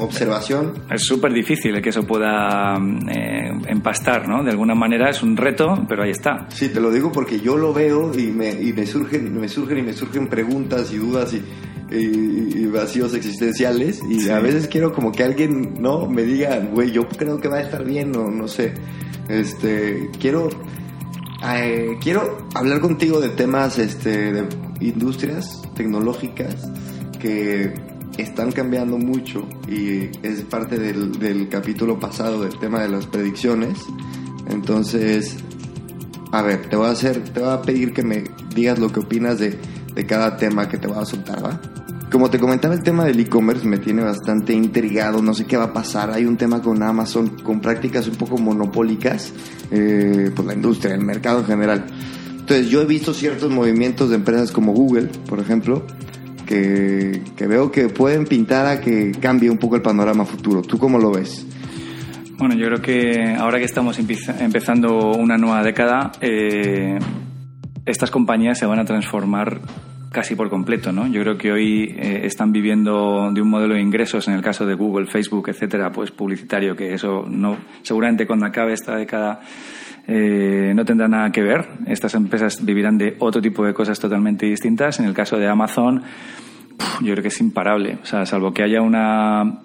observación 0.00 0.74
es 0.90 1.02
súper 1.02 1.32
difícil 1.32 1.80
que 1.80 1.88
eso 1.88 2.02
pueda 2.02 2.76
eh, 3.10 3.50
empastar 3.68 4.28
no 4.28 4.42
alguna 4.52 4.74
manera 4.74 5.10
es 5.10 5.22
un 5.22 5.36
reto, 5.36 5.84
pero 5.88 6.04
ahí 6.04 6.10
está. 6.10 6.46
Sí, 6.50 6.68
te 6.68 6.80
lo 6.80 6.90
digo 6.90 7.10
porque 7.10 7.40
yo 7.40 7.56
lo 7.56 7.72
veo 7.72 8.16
y 8.16 8.28
me, 8.28 8.50
y 8.50 8.72
me, 8.72 8.86
surgen, 8.86 9.38
me 9.38 9.48
surgen 9.48 9.78
y 9.78 9.82
me 9.82 9.92
surgen 9.92 10.28
preguntas 10.28 10.92
y 10.92 10.98
dudas 10.98 11.34
y, 11.34 11.42
vacíos 12.72 13.12
existenciales 13.12 14.00
y 14.08 14.30
a 14.30 14.38
veces 14.38 14.66
quiero 14.66 14.94
como 14.94 15.12
que 15.12 15.24
alguien, 15.24 15.74
¿no? 15.78 16.06
Me 16.06 16.22
diga, 16.22 16.58
güey, 16.58 16.90
yo 16.90 17.06
creo 17.06 17.38
que 17.38 17.48
va 17.48 17.58
a 17.58 17.60
estar 17.60 17.84
bien 17.84 18.16
o 18.16 18.30
no 18.30 18.48
sé. 18.48 18.72
Este, 19.28 20.08
quiero... 20.18 20.48
Eh, 21.54 21.98
quiero 22.00 22.48
hablar 22.54 22.80
contigo 22.80 23.20
de 23.20 23.28
temas 23.30 23.78
este, 23.78 24.32
de 24.32 24.48
industrias 24.80 25.60
tecnológicas 25.74 26.70
que 27.20 27.74
están 28.18 28.52
cambiando 28.52 28.98
mucho 28.98 29.48
y 29.68 30.10
es 30.22 30.42
parte 30.42 30.78
del, 30.78 31.48
capítulo 31.48 31.98
pasado 31.98 32.42
del 32.42 32.58
tema 32.58 32.82
de 32.82 32.88
las 32.88 33.06
predicciones. 33.06 33.78
Entonces, 34.48 35.36
a 36.30 36.42
ver, 36.42 36.68
te 36.68 36.76
voy 36.76 36.86
a 36.86 36.90
hacer, 36.90 37.22
te 37.24 37.40
voy 37.40 37.50
a 37.50 37.62
pedir 37.62 37.92
que 37.92 38.02
me 38.02 38.24
digas 38.54 38.78
lo 38.78 38.90
que 38.90 39.00
opinas 39.00 39.38
de, 39.38 39.58
de 39.94 40.06
cada 40.06 40.36
tema 40.36 40.68
que 40.68 40.78
te 40.78 40.86
voy 40.86 40.98
a 40.98 41.04
soltar, 41.04 41.44
¿va? 41.44 41.60
Como 42.12 42.28
te 42.28 42.38
comentaba, 42.38 42.74
el 42.74 42.82
tema 42.82 43.06
del 43.06 43.18
e-commerce 43.20 43.66
me 43.66 43.78
tiene 43.78 44.02
bastante 44.02 44.52
intrigado, 44.52 45.22
no 45.22 45.32
sé 45.32 45.46
qué 45.46 45.56
va 45.56 45.64
a 45.64 45.72
pasar. 45.72 46.10
Hay 46.10 46.26
un 46.26 46.36
tema 46.36 46.60
con 46.60 46.82
Amazon 46.82 47.38
con 47.42 47.62
prácticas 47.62 48.06
un 48.06 48.16
poco 48.16 48.36
monopólicas, 48.36 49.32
eh, 49.70 50.30
pues 50.36 50.46
la 50.46 50.52
industria, 50.52 50.94
el 50.94 51.00
mercado 51.00 51.38
en 51.40 51.46
general. 51.46 51.86
Entonces 52.38 52.68
yo 52.68 52.82
he 52.82 52.84
visto 52.84 53.14
ciertos 53.14 53.50
movimientos 53.50 54.10
de 54.10 54.16
empresas 54.16 54.52
como 54.52 54.74
Google, 54.74 55.08
por 55.26 55.40
ejemplo, 55.40 55.86
que, 56.44 57.22
veo 57.46 57.70
que 57.70 57.88
pueden 57.88 58.24
pintar 58.24 58.66
a 58.66 58.80
que 58.80 59.12
cambie 59.12 59.50
un 59.50 59.58
poco 59.58 59.76
el 59.76 59.82
panorama 59.82 60.24
futuro. 60.24 60.62
¿Tú 60.62 60.78
cómo 60.78 60.98
lo 60.98 61.12
ves? 61.12 61.46
Bueno, 62.38 62.54
yo 62.54 62.66
creo 62.66 62.82
que 62.82 63.34
ahora 63.38 63.58
que 63.58 63.64
estamos 63.64 63.98
empezando 63.98 65.12
una 65.12 65.38
nueva 65.38 65.62
década, 65.62 66.12
eh, 66.20 66.98
estas 67.86 68.10
compañías 68.10 68.58
se 68.58 68.66
van 68.66 68.80
a 68.80 68.84
transformar 68.84 69.60
casi 70.12 70.36
por 70.36 70.48
completo, 70.48 70.92
¿no? 70.92 71.06
Yo 71.06 71.22
creo 71.22 71.36
que 71.36 71.50
hoy 71.50 71.94
eh, 71.96 72.20
están 72.24 72.52
viviendo 72.52 73.30
de 73.32 73.40
un 73.40 73.48
modelo 73.48 73.74
de 73.74 73.80
ingresos, 73.80 74.28
en 74.28 74.34
el 74.34 74.42
caso 74.42 74.64
de 74.66 74.74
Google, 74.74 75.06
Facebook, 75.06 75.48
etcétera, 75.48 75.90
pues 75.90 76.10
publicitario, 76.10 76.76
que 76.76 76.94
eso 76.94 77.24
no, 77.28 77.56
seguramente 77.82 78.26
cuando 78.26 78.46
acabe 78.46 78.74
esta 78.74 78.96
década 78.96 79.40
eh, 80.06 80.72
no 80.74 80.84
tendrá 80.84 81.08
nada 81.08 81.30
que 81.30 81.42
ver. 81.42 81.66
Estas 81.86 82.14
empresas 82.14 82.64
vivirán 82.64 82.98
de 82.98 83.16
otro 83.18 83.40
tipo 83.40 83.64
de 83.64 83.72
cosas 83.74 83.98
totalmente 83.98 84.46
distintas. 84.46 85.00
En 85.00 85.06
el 85.06 85.14
caso 85.14 85.36
de 85.36 85.48
Amazon, 85.48 86.02
yo 87.00 87.12
creo 87.12 87.22
que 87.22 87.28
es 87.28 87.40
imparable. 87.40 87.98
O 88.02 88.06
sea, 88.06 88.26
salvo 88.26 88.52
que 88.52 88.62
haya 88.62 88.80
una 88.82 89.62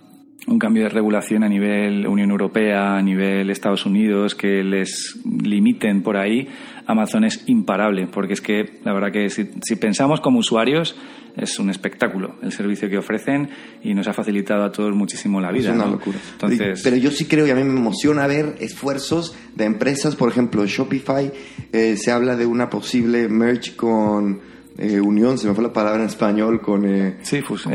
un 0.47 0.59
cambio 0.59 0.83
de 0.83 0.89
regulación 0.89 1.43
a 1.43 1.49
nivel 1.49 2.07
Unión 2.07 2.31
Europea, 2.31 2.95
a 2.95 3.01
nivel 3.01 3.49
Estados 3.49 3.85
Unidos, 3.85 4.33
que 4.33 4.63
les 4.63 5.19
limiten 5.25 6.01
por 6.01 6.15
ahí, 6.15 6.47
Amazon 6.87 7.25
es 7.25 7.43
imparable, 7.47 8.07
porque 8.07 8.33
es 8.33 8.41
que 8.41 8.79
la 8.83 8.93
verdad 8.93 9.11
que 9.11 9.29
si, 9.29 9.75
pensamos 9.75 10.21
como 10.21 10.39
usuarios, 10.39 10.95
es 11.35 11.59
un 11.59 11.69
espectáculo 11.69 12.35
el 12.41 12.51
servicio 12.51 12.89
que 12.89 12.97
ofrecen 12.97 13.49
y 13.83 13.93
nos 13.93 14.07
ha 14.07 14.13
facilitado 14.13 14.63
a 14.63 14.71
todos 14.71 14.95
muchísimo 14.95 15.41
la 15.41 15.51
vida. 15.51 15.69
Es 15.69 15.75
una 15.75 15.85
locura. 15.85 16.17
Entonces, 16.31 16.81
Pero 16.81 16.95
yo 16.95 17.11
sí 17.11 17.25
creo 17.25 17.45
y 17.45 17.51
a 17.51 17.55
mí 17.55 17.63
me 17.63 17.77
emociona 17.77 18.25
ver 18.25 18.55
esfuerzos 18.59 19.35
de 19.53 19.65
empresas, 19.65 20.15
por 20.15 20.29
ejemplo, 20.29 20.65
Shopify, 20.65 21.31
eh, 21.73 21.97
se 21.97 22.11
habla 22.11 22.37
de 22.37 22.45
una 22.45 22.69
posible 22.69 23.27
merge 23.27 23.75
con 23.75 24.39
eh, 24.77 25.01
unión, 25.01 25.37
se 25.37 25.47
me 25.49 25.53
fue 25.53 25.65
la 25.65 25.73
palabra 25.73 26.01
en 26.01 26.07
español, 26.07 26.61
con... 26.61 26.85
Eh, 26.85 27.17
sí, 27.21 27.41
fusión. 27.41 27.73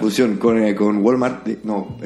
fusión, 0.00 0.36
con, 0.38 0.74
con 0.74 0.98
Walmart, 0.98 1.46
no, 1.62 1.98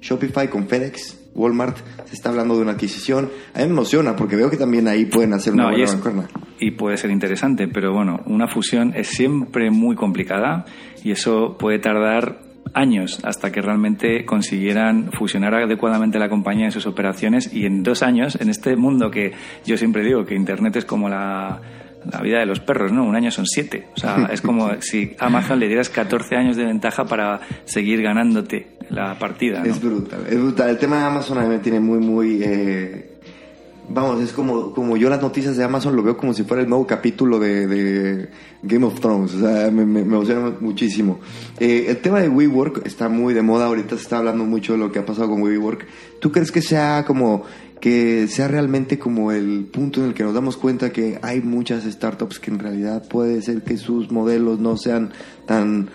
Shopify 0.00 0.48
con 0.48 0.66
FedEx. 0.66 1.17
Walmart 1.34 1.76
se 2.06 2.14
está 2.14 2.30
hablando 2.30 2.56
de 2.56 2.62
una 2.62 2.72
adquisición. 2.72 3.30
A 3.54 3.58
mí 3.58 3.64
me 3.64 3.70
emociona 3.70 4.16
porque 4.16 4.36
veo 4.36 4.50
que 4.50 4.56
también 4.56 4.88
ahí 4.88 5.06
pueden 5.06 5.32
hacer 5.32 5.52
una 5.52 5.70
buena 5.70 5.86
y, 6.58 6.68
y 6.68 6.70
puede 6.72 6.96
ser 6.96 7.10
interesante, 7.10 7.68
pero 7.68 7.92
bueno, 7.92 8.20
una 8.26 8.48
fusión 8.48 8.92
es 8.94 9.08
siempre 9.08 9.70
muy 9.70 9.94
complicada 9.96 10.64
y 11.04 11.12
eso 11.12 11.56
puede 11.58 11.78
tardar 11.78 12.40
años 12.74 13.20
hasta 13.24 13.50
que 13.50 13.62
realmente 13.62 14.24
consiguieran 14.24 15.10
fusionar 15.12 15.54
adecuadamente 15.54 16.18
la 16.18 16.28
compañía 16.28 16.66
en 16.66 16.72
sus 16.72 16.86
operaciones 16.86 17.52
y 17.52 17.64
en 17.64 17.82
dos 17.82 18.02
años, 18.02 18.38
en 18.40 18.50
este 18.50 18.76
mundo 18.76 19.10
que 19.10 19.32
yo 19.64 19.76
siempre 19.76 20.04
digo 20.04 20.24
que 20.24 20.34
Internet 20.34 20.76
es 20.76 20.84
como 20.84 21.08
la 21.08 21.60
la 22.10 22.20
vida 22.20 22.38
de 22.38 22.46
los 22.46 22.60
perros, 22.60 22.92
¿no? 22.92 23.04
Un 23.04 23.16
año 23.16 23.30
son 23.30 23.46
siete. 23.46 23.88
O 23.94 23.98
sea, 23.98 24.28
es 24.32 24.40
como 24.40 24.70
si 24.80 25.14
Amazon 25.18 25.58
le 25.58 25.66
dieras 25.66 25.88
14 25.90 26.36
años 26.36 26.56
de 26.56 26.64
ventaja 26.64 27.04
para 27.04 27.40
seguir 27.64 28.02
ganándote 28.02 28.77
la 28.90 29.18
partida. 29.18 29.62
Es 29.64 29.80
brutal, 29.80 30.26
es 30.28 30.38
brutal. 30.38 30.70
El 30.70 30.78
tema 30.78 30.98
de 30.98 31.04
Amazon 31.04 31.38
a 31.38 31.42
mí 31.42 31.48
me 31.48 31.58
tiene 31.58 31.80
muy, 31.80 31.98
muy... 31.98 32.40
Eh, 32.42 33.18
vamos, 33.88 34.22
es 34.22 34.32
como, 34.32 34.72
como 34.72 34.96
yo 34.96 35.08
las 35.08 35.20
noticias 35.20 35.56
de 35.56 35.64
Amazon 35.64 35.96
lo 35.96 36.02
veo 36.02 36.16
como 36.16 36.32
si 36.34 36.44
fuera 36.44 36.62
el 36.62 36.68
nuevo 36.68 36.86
capítulo 36.86 37.38
de, 37.38 38.28
Game 38.62 38.86
of 38.86 39.00
Thrones. 39.00 39.34
O 39.34 39.40
sea, 39.40 39.70
me, 39.70 39.84
me, 39.84 40.00
emociona 40.00 40.54
muchísimo. 40.60 41.20
Eh, 41.58 41.86
el 41.88 41.98
tema 41.98 42.20
de 42.20 42.28
WeWork 42.28 42.86
está 42.86 43.08
muy 43.08 43.34
de 43.34 43.42
moda. 43.42 43.66
Ahorita 43.66 43.96
se 43.96 44.02
está 44.02 44.18
hablando 44.18 44.44
mucho 44.44 44.72
de 44.72 44.78
lo 44.78 44.90
que 44.90 44.98
ha 44.98 45.06
pasado 45.06 45.28
con 45.28 45.42
WeWork. 45.42 45.86
¿Tú 46.20 46.32
crees 46.32 46.50
que 46.50 46.62
sea 46.62 47.04
como 47.06 47.44
que 47.80 48.26
sea 48.28 48.48
realmente 48.48 48.98
como 48.98 49.32
el 49.32 49.66
punto 49.72 50.00
en 50.00 50.08
el 50.08 50.14
que 50.14 50.24
nos 50.24 50.34
damos 50.34 50.56
cuenta 50.56 50.90
que 50.90 51.18
hay 51.22 51.40
muchas 51.40 51.84
startups 51.84 52.40
que 52.40 52.50
en 52.50 52.58
realidad 52.58 53.06
puede 53.08 53.40
ser 53.42 53.62
que 53.62 53.76
sus 53.76 54.10
modelos 54.10 54.58
no 54.58 54.76
sean 54.76 55.12
tan 55.46 55.88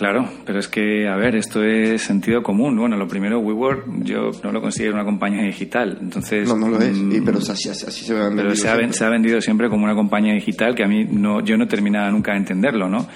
Claro, 0.00 0.26
pero 0.46 0.60
es 0.60 0.66
que, 0.66 1.06
a 1.06 1.16
ver, 1.16 1.36
esto 1.36 1.62
es 1.62 2.00
sentido 2.00 2.42
común. 2.42 2.74
Bueno, 2.74 2.96
lo 2.96 3.06
primero, 3.06 3.38
WeWork, 3.38 4.02
yo 4.02 4.30
no 4.42 4.50
lo 4.50 4.62
considero 4.62 4.94
una 4.94 5.04
compañía 5.04 5.42
digital. 5.42 5.98
Entonces, 6.00 6.48
no, 6.48 6.56
no 6.56 6.70
lo 6.70 6.80
es, 6.80 6.96
mm, 6.96 7.22
pero 7.22 7.36
así, 7.36 7.68
se, 7.74 8.14
pero 8.34 8.56
se, 8.56 8.70
ha, 8.70 8.92
se 8.94 9.04
ha, 9.04 9.10
vendido 9.10 9.42
siempre 9.42 9.68
como 9.68 9.84
una 9.84 9.94
compañía 9.94 10.32
digital 10.32 10.74
que 10.74 10.84
a 10.84 10.88
mí 10.88 11.04
no, 11.04 11.44
yo 11.44 11.58
no 11.58 11.68
terminaba 11.68 12.10
nunca 12.10 12.32
de 12.32 12.38
entenderlo, 12.38 12.88
¿no? 12.88 13.06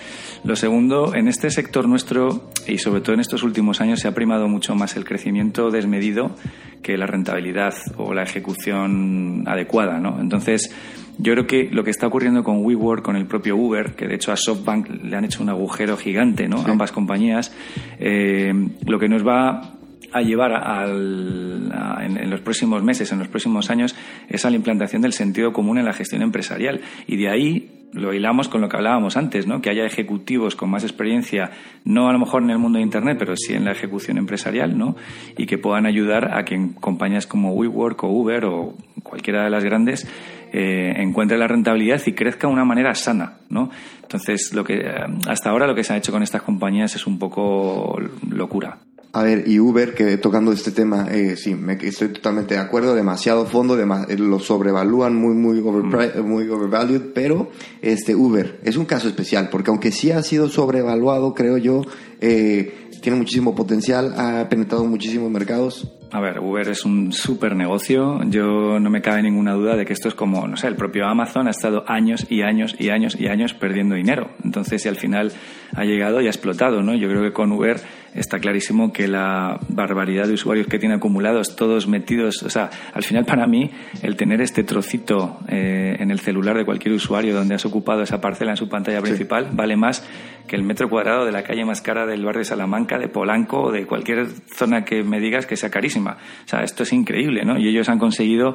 Lo 0.44 0.57
segundo, 0.57 1.14
en 1.14 1.27
este 1.27 1.49
sector 1.49 1.88
nuestro, 1.88 2.51
y 2.66 2.77
sobre 2.77 3.01
todo 3.01 3.14
en 3.14 3.20
estos 3.20 3.44
últimos 3.44 3.81
años, 3.81 4.01
se 4.01 4.09
ha 4.09 4.12
primado 4.12 4.47
mucho 4.47 4.75
más 4.75 4.94
el 4.97 5.07
crecimiento 5.07 5.70
desmedido 5.70 6.37
que 6.83 6.99
la 6.99 7.07
rentabilidad 7.07 7.73
o 7.97 8.12
la 8.12 8.25
ejecución 8.25 9.44
adecuada, 9.47 10.01
¿no? 10.01 10.20
Entonces, 10.20 10.70
yo 11.18 11.33
creo 11.33 11.46
que 11.46 11.68
lo 11.70 11.85
que 11.85 11.90
está 11.90 12.07
ocurriendo 12.07 12.42
con 12.42 12.64
WeWork, 12.64 13.03
con 13.03 13.16
el 13.16 13.27
propio 13.27 13.57
Uber, 13.57 13.94
que 13.94 14.07
de 14.07 14.16
hecho 14.16 14.33
a 14.33 14.37
SoftBank 14.37 14.88
le 15.05 15.16
han 15.16 15.24
hecho 15.24 15.42
un 15.42 15.48
agujero 15.48 15.96
gigante, 15.96 16.48
¿no? 16.48 16.64
Ambas 16.66 16.92
compañías, 16.92 17.55
eh, 17.98 18.53
lo 18.87 18.98
que 18.98 19.09
nos 19.09 19.27
va 19.27 19.74
a 20.14 20.22
llevar 20.22 20.53
al, 20.53 21.72
en, 22.00 22.31
los 22.31 22.40
próximos 22.40 22.83
meses, 22.85 23.11
en 23.11 23.18
los 23.18 23.29
próximos 23.29 23.68
años, 23.68 23.96
es 24.29 24.44
a 24.44 24.50
la 24.50 24.57
implantación 24.57 25.03
del 25.03 25.12
sentido 25.12 25.53
común 25.53 25.79
en 25.79 25.85
la 25.85 25.92
gestión 25.92 26.22
empresarial. 26.22 26.81
Y 27.09 27.16
de 27.16 27.29
ahí 27.29 27.88
lo 27.92 28.12
hilamos 28.14 28.48
con 28.48 28.61
lo 28.61 28.68
que 28.68 28.77
hablábamos 28.77 29.16
antes, 29.16 29.46
¿no? 29.48 29.61
Que 29.61 29.70
haya 29.70 29.85
ejecutivos 29.85 30.55
con 30.55 30.70
más 30.70 30.85
experiencia, 30.85 31.50
no 31.85 32.09
a 32.09 32.12
lo 32.12 32.20
mejor 32.20 32.42
en 32.42 32.50
el 32.50 32.59
mundo 32.59 32.79
de 32.79 32.85
Internet, 32.85 33.16
pero 33.18 33.37
sí 33.37 33.55
en 33.55 33.64
la 33.64 33.72
ejecución 33.72 34.16
empresarial, 34.16 34.79
¿no? 34.79 34.94
Y 35.37 35.46
que 35.46 35.59
puedan 35.59 35.85
ayudar 35.85 36.37
a 36.37 36.44
que 36.44 36.55
en 36.55 36.74
compañías 36.74 37.27
como 37.27 37.53
WeWork 37.53 38.05
o 38.05 38.09
Uber 38.09 38.44
o 38.44 38.77
cualquiera 39.03 39.44
de 39.44 39.50
las 39.50 39.64
grandes 39.64 40.09
eh, 40.57 40.95
encuentre 41.03 41.37
la 41.37 41.49
rentabilidad 41.49 42.01
y 42.07 42.12
crezca 42.12 42.47
de 42.47 42.53
una 42.53 42.64
manera 42.64 42.95
sana, 42.95 43.38
¿no? 43.49 43.71
Entonces, 44.03 44.53
lo 44.55 44.62
que 44.62 44.88
hasta 45.27 45.51
ahora 45.51 45.67
lo 45.67 45.75
que 45.75 45.83
se 45.83 45.93
ha 45.93 45.97
hecho 45.97 46.12
con 46.12 46.23
estas 46.23 46.43
compañías 46.43 46.95
es 46.95 47.09
un 47.09 47.19
poco 47.19 47.99
locura. 48.31 48.79
A 49.14 49.23
ver, 49.23 49.45
y 49.47 49.61
Uber, 49.61 49.95
que 49.95 50.17
tocando 50.17 50.51
este 50.51 50.73
tema, 50.73 51.07
eh, 51.09 51.37
sí, 51.37 51.55
me, 51.55 51.75
estoy 51.75 52.09
totalmente 52.09 52.55
de 52.55 52.61
acuerdo, 52.61 52.97
demasiado 52.97 53.47
fondo, 53.47 53.79
eh, 53.79 54.19
lo 54.19 54.40
sobrevalúan 54.40 55.14
muy, 55.14 55.35
muy, 55.35 55.61
mm. 55.61 56.27
muy 56.27 56.49
overvalued, 56.49 57.12
pero 57.14 57.49
este 57.81 58.17
Uber 58.17 58.59
es 58.64 58.77
un 58.77 58.87
caso 58.87 59.07
especial, 59.07 59.51
porque 59.51 59.71
aunque 59.71 59.93
sí 59.93 60.11
ha 60.11 60.21
sido 60.25 60.49
sobrevaluado, 60.49 61.33
creo 61.33 61.59
yo, 61.59 61.83
eh, 62.21 62.88
tiene 63.03 63.17
muchísimo 63.17 63.55
potencial, 63.55 64.14
ha 64.17 64.49
penetrado 64.49 64.85
muchísimos 64.85 65.31
mercados. 65.31 65.88
A 66.14 66.20
ver, 66.20 66.38
Uber 66.38 66.68
es 66.68 66.85
un 66.85 67.11
súper 67.11 67.57
negocio. 67.57 68.20
Yo 68.29 68.79
no 68.79 68.88
me 68.88 69.03
cabe 69.03 69.20
ninguna 69.20 69.55
duda 69.55 69.74
de 69.74 69.85
que 69.85 69.92
esto 69.92 70.07
es 70.07 70.14
como, 70.14 70.46
no 70.46 70.57
sé, 70.57 70.68
el 70.68 70.77
propio 70.77 71.07
Amazon 71.07 71.48
ha 71.48 71.50
estado 71.50 71.83
años 71.88 72.24
y 72.31 72.42
años 72.42 72.77
y 72.79 72.90
años 72.90 73.16
y 73.18 73.27
años 73.27 73.53
perdiendo 73.53 73.96
dinero. 73.96 74.31
Entonces, 74.44 74.81
si 74.81 74.88
al 74.88 74.94
final 74.94 75.33
ha 75.74 75.83
llegado 75.83 76.20
y 76.20 76.27
ha 76.27 76.31
explotado, 76.31 76.85
¿no? 76.85 76.94
Yo 76.94 77.09
creo 77.09 77.20
que 77.20 77.33
con 77.33 77.50
Uber 77.50 77.81
está 78.14 78.38
clarísimo 78.38 78.92
que 78.92 79.09
la 79.09 79.59
barbaridad 79.68 80.27
de 80.27 80.35
usuarios 80.35 80.68
que 80.68 80.79
tiene 80.79 80.94
acumulados, 80.94 81.57
todos 81.57 81.88
metidos, 81.88 82.42
o 82.42 82.50
sea, 82.50 82.70
al 82.92 83.03
final 83.03 83.24
para 83.24 83.46
mí 83.46 83.70
el 84.03 84.16
tener 84.16 84.40
este 84.40 84.62
trocito 84.62 85.38
eh, 85.48 85.96
en 85.98 86.11
el 86.11 86.20
celular 86.20 86.57
de 86.57 86.64
cualquier 86.64 86.94
usuario 86.94 87.35
donde 87.35 87.57
has 87.57 87.66
ocupado 87.66 88.03
esa 88.03 88.20
parcela 88.20 88.53
en 88.53 88.57
su 88.57 88.68
pantalla 88.68 89.00
principal 89.00 89.48
vale 89.53 89.77
más 89.77 90.07
que 90.46 90.57
el 90.57 90.62
metro 90.62 90.88
cuadrado 90.88 91.24
de 91.24 91.33
la 91.33 91.42
calle 91.42 91.64
más 91.64 91.81
cara 91.81 92.07
del 92.07 92.24
barrio 92.24 92.40
de 92.40 92.44
Salamanca, 92.44 92.98
de 92.98 93.09
Polanco 93.09 93.62
o 93.62 93.72
de 93.72 93.87
cualquier 93.87 94.27
zona 94.55 94.85
que 94.85 95.03
me 95.03 95.18
digas 95.18 95.46
que 95.46 95.57
sea 95.57 95.70
carísima. 96.05 96.19
O 96.45 96.49
sea, 96.49 96.62
esto 96.62 96.83
es 96.83 96.93
increíble, 96.93 97.45
¿no? 97.45 97.59
Y 97.59 97.69
ellos 97.69 97.88
han 97.88 97.99
conseguido 97.99 98.55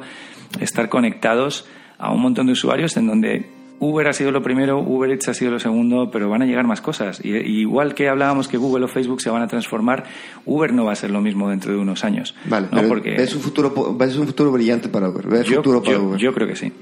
estar 0.60 0.88
conectados 0.88 1.66
a 1.98 2.12
un 2.12 2.22
montón 2.22 2.46
de 2.46 2.52
usuarios 2.52 2.96
en 2.96 3.06
donde 3.06 3.50
Uber 3.78 4.06
ha 4.08 4.12
sido 4.12 4.30
lo 4.30 4.42
primero, 4.42 4.78
Uber 4.78 5.10
Eats 5.10 5.28
ha 5.28 5.34
sido 5.34 5.52
lo 5.52 5.58
segundo, 5.58 6.10
pero 6.10 6.28
van 6.28 6.42
a 6.42 6.46
llegar 6.46 6.66
más 6.66 6.80
cosas. 6.80 7.20
Y, 7.24 7.30
igual 7.30 7.94
que 7.94 8.08
hablábamos 8.08 8.46
que 8.46 8.58
Google 8.58 8.84
o 8.84 8.88
Facebook 8.88 9.22
se 9.22 9.30
van 9.30 9.42
a 9.42 9.46
transformar, 9.46 10.04
Uber 10.44 10.72
no 10.72 10.84
va 10.84 10.92
a 10.92 10.96
ser 10.96 11.10
lo 11.10 11.20
mismo 11.20 11.48
dentro 11.48 11.72
de 11.72 11.78
unos 11.78 12.04
años. 12.04 12.34
Vale, 12.46 12.68
Porque 12.88 13.14
es 13.14 13.34
un 13.34 13.40
futuro, 13.40 13.96
es 14.00 14.16
un 14.16 14.26
futuro 14.26 14.52
brillante 14.52 14.88
para 14.88 15.08
Uber. 15.08 15.44
yo, 15.44 15.56
futuro 15.56 15.82
para 15.82 15.98
Uber. 15.98 16.20
yo 16.20 16.32
creo 16.32 16.46
que 16.46 16.56
sí. 16.56 16.72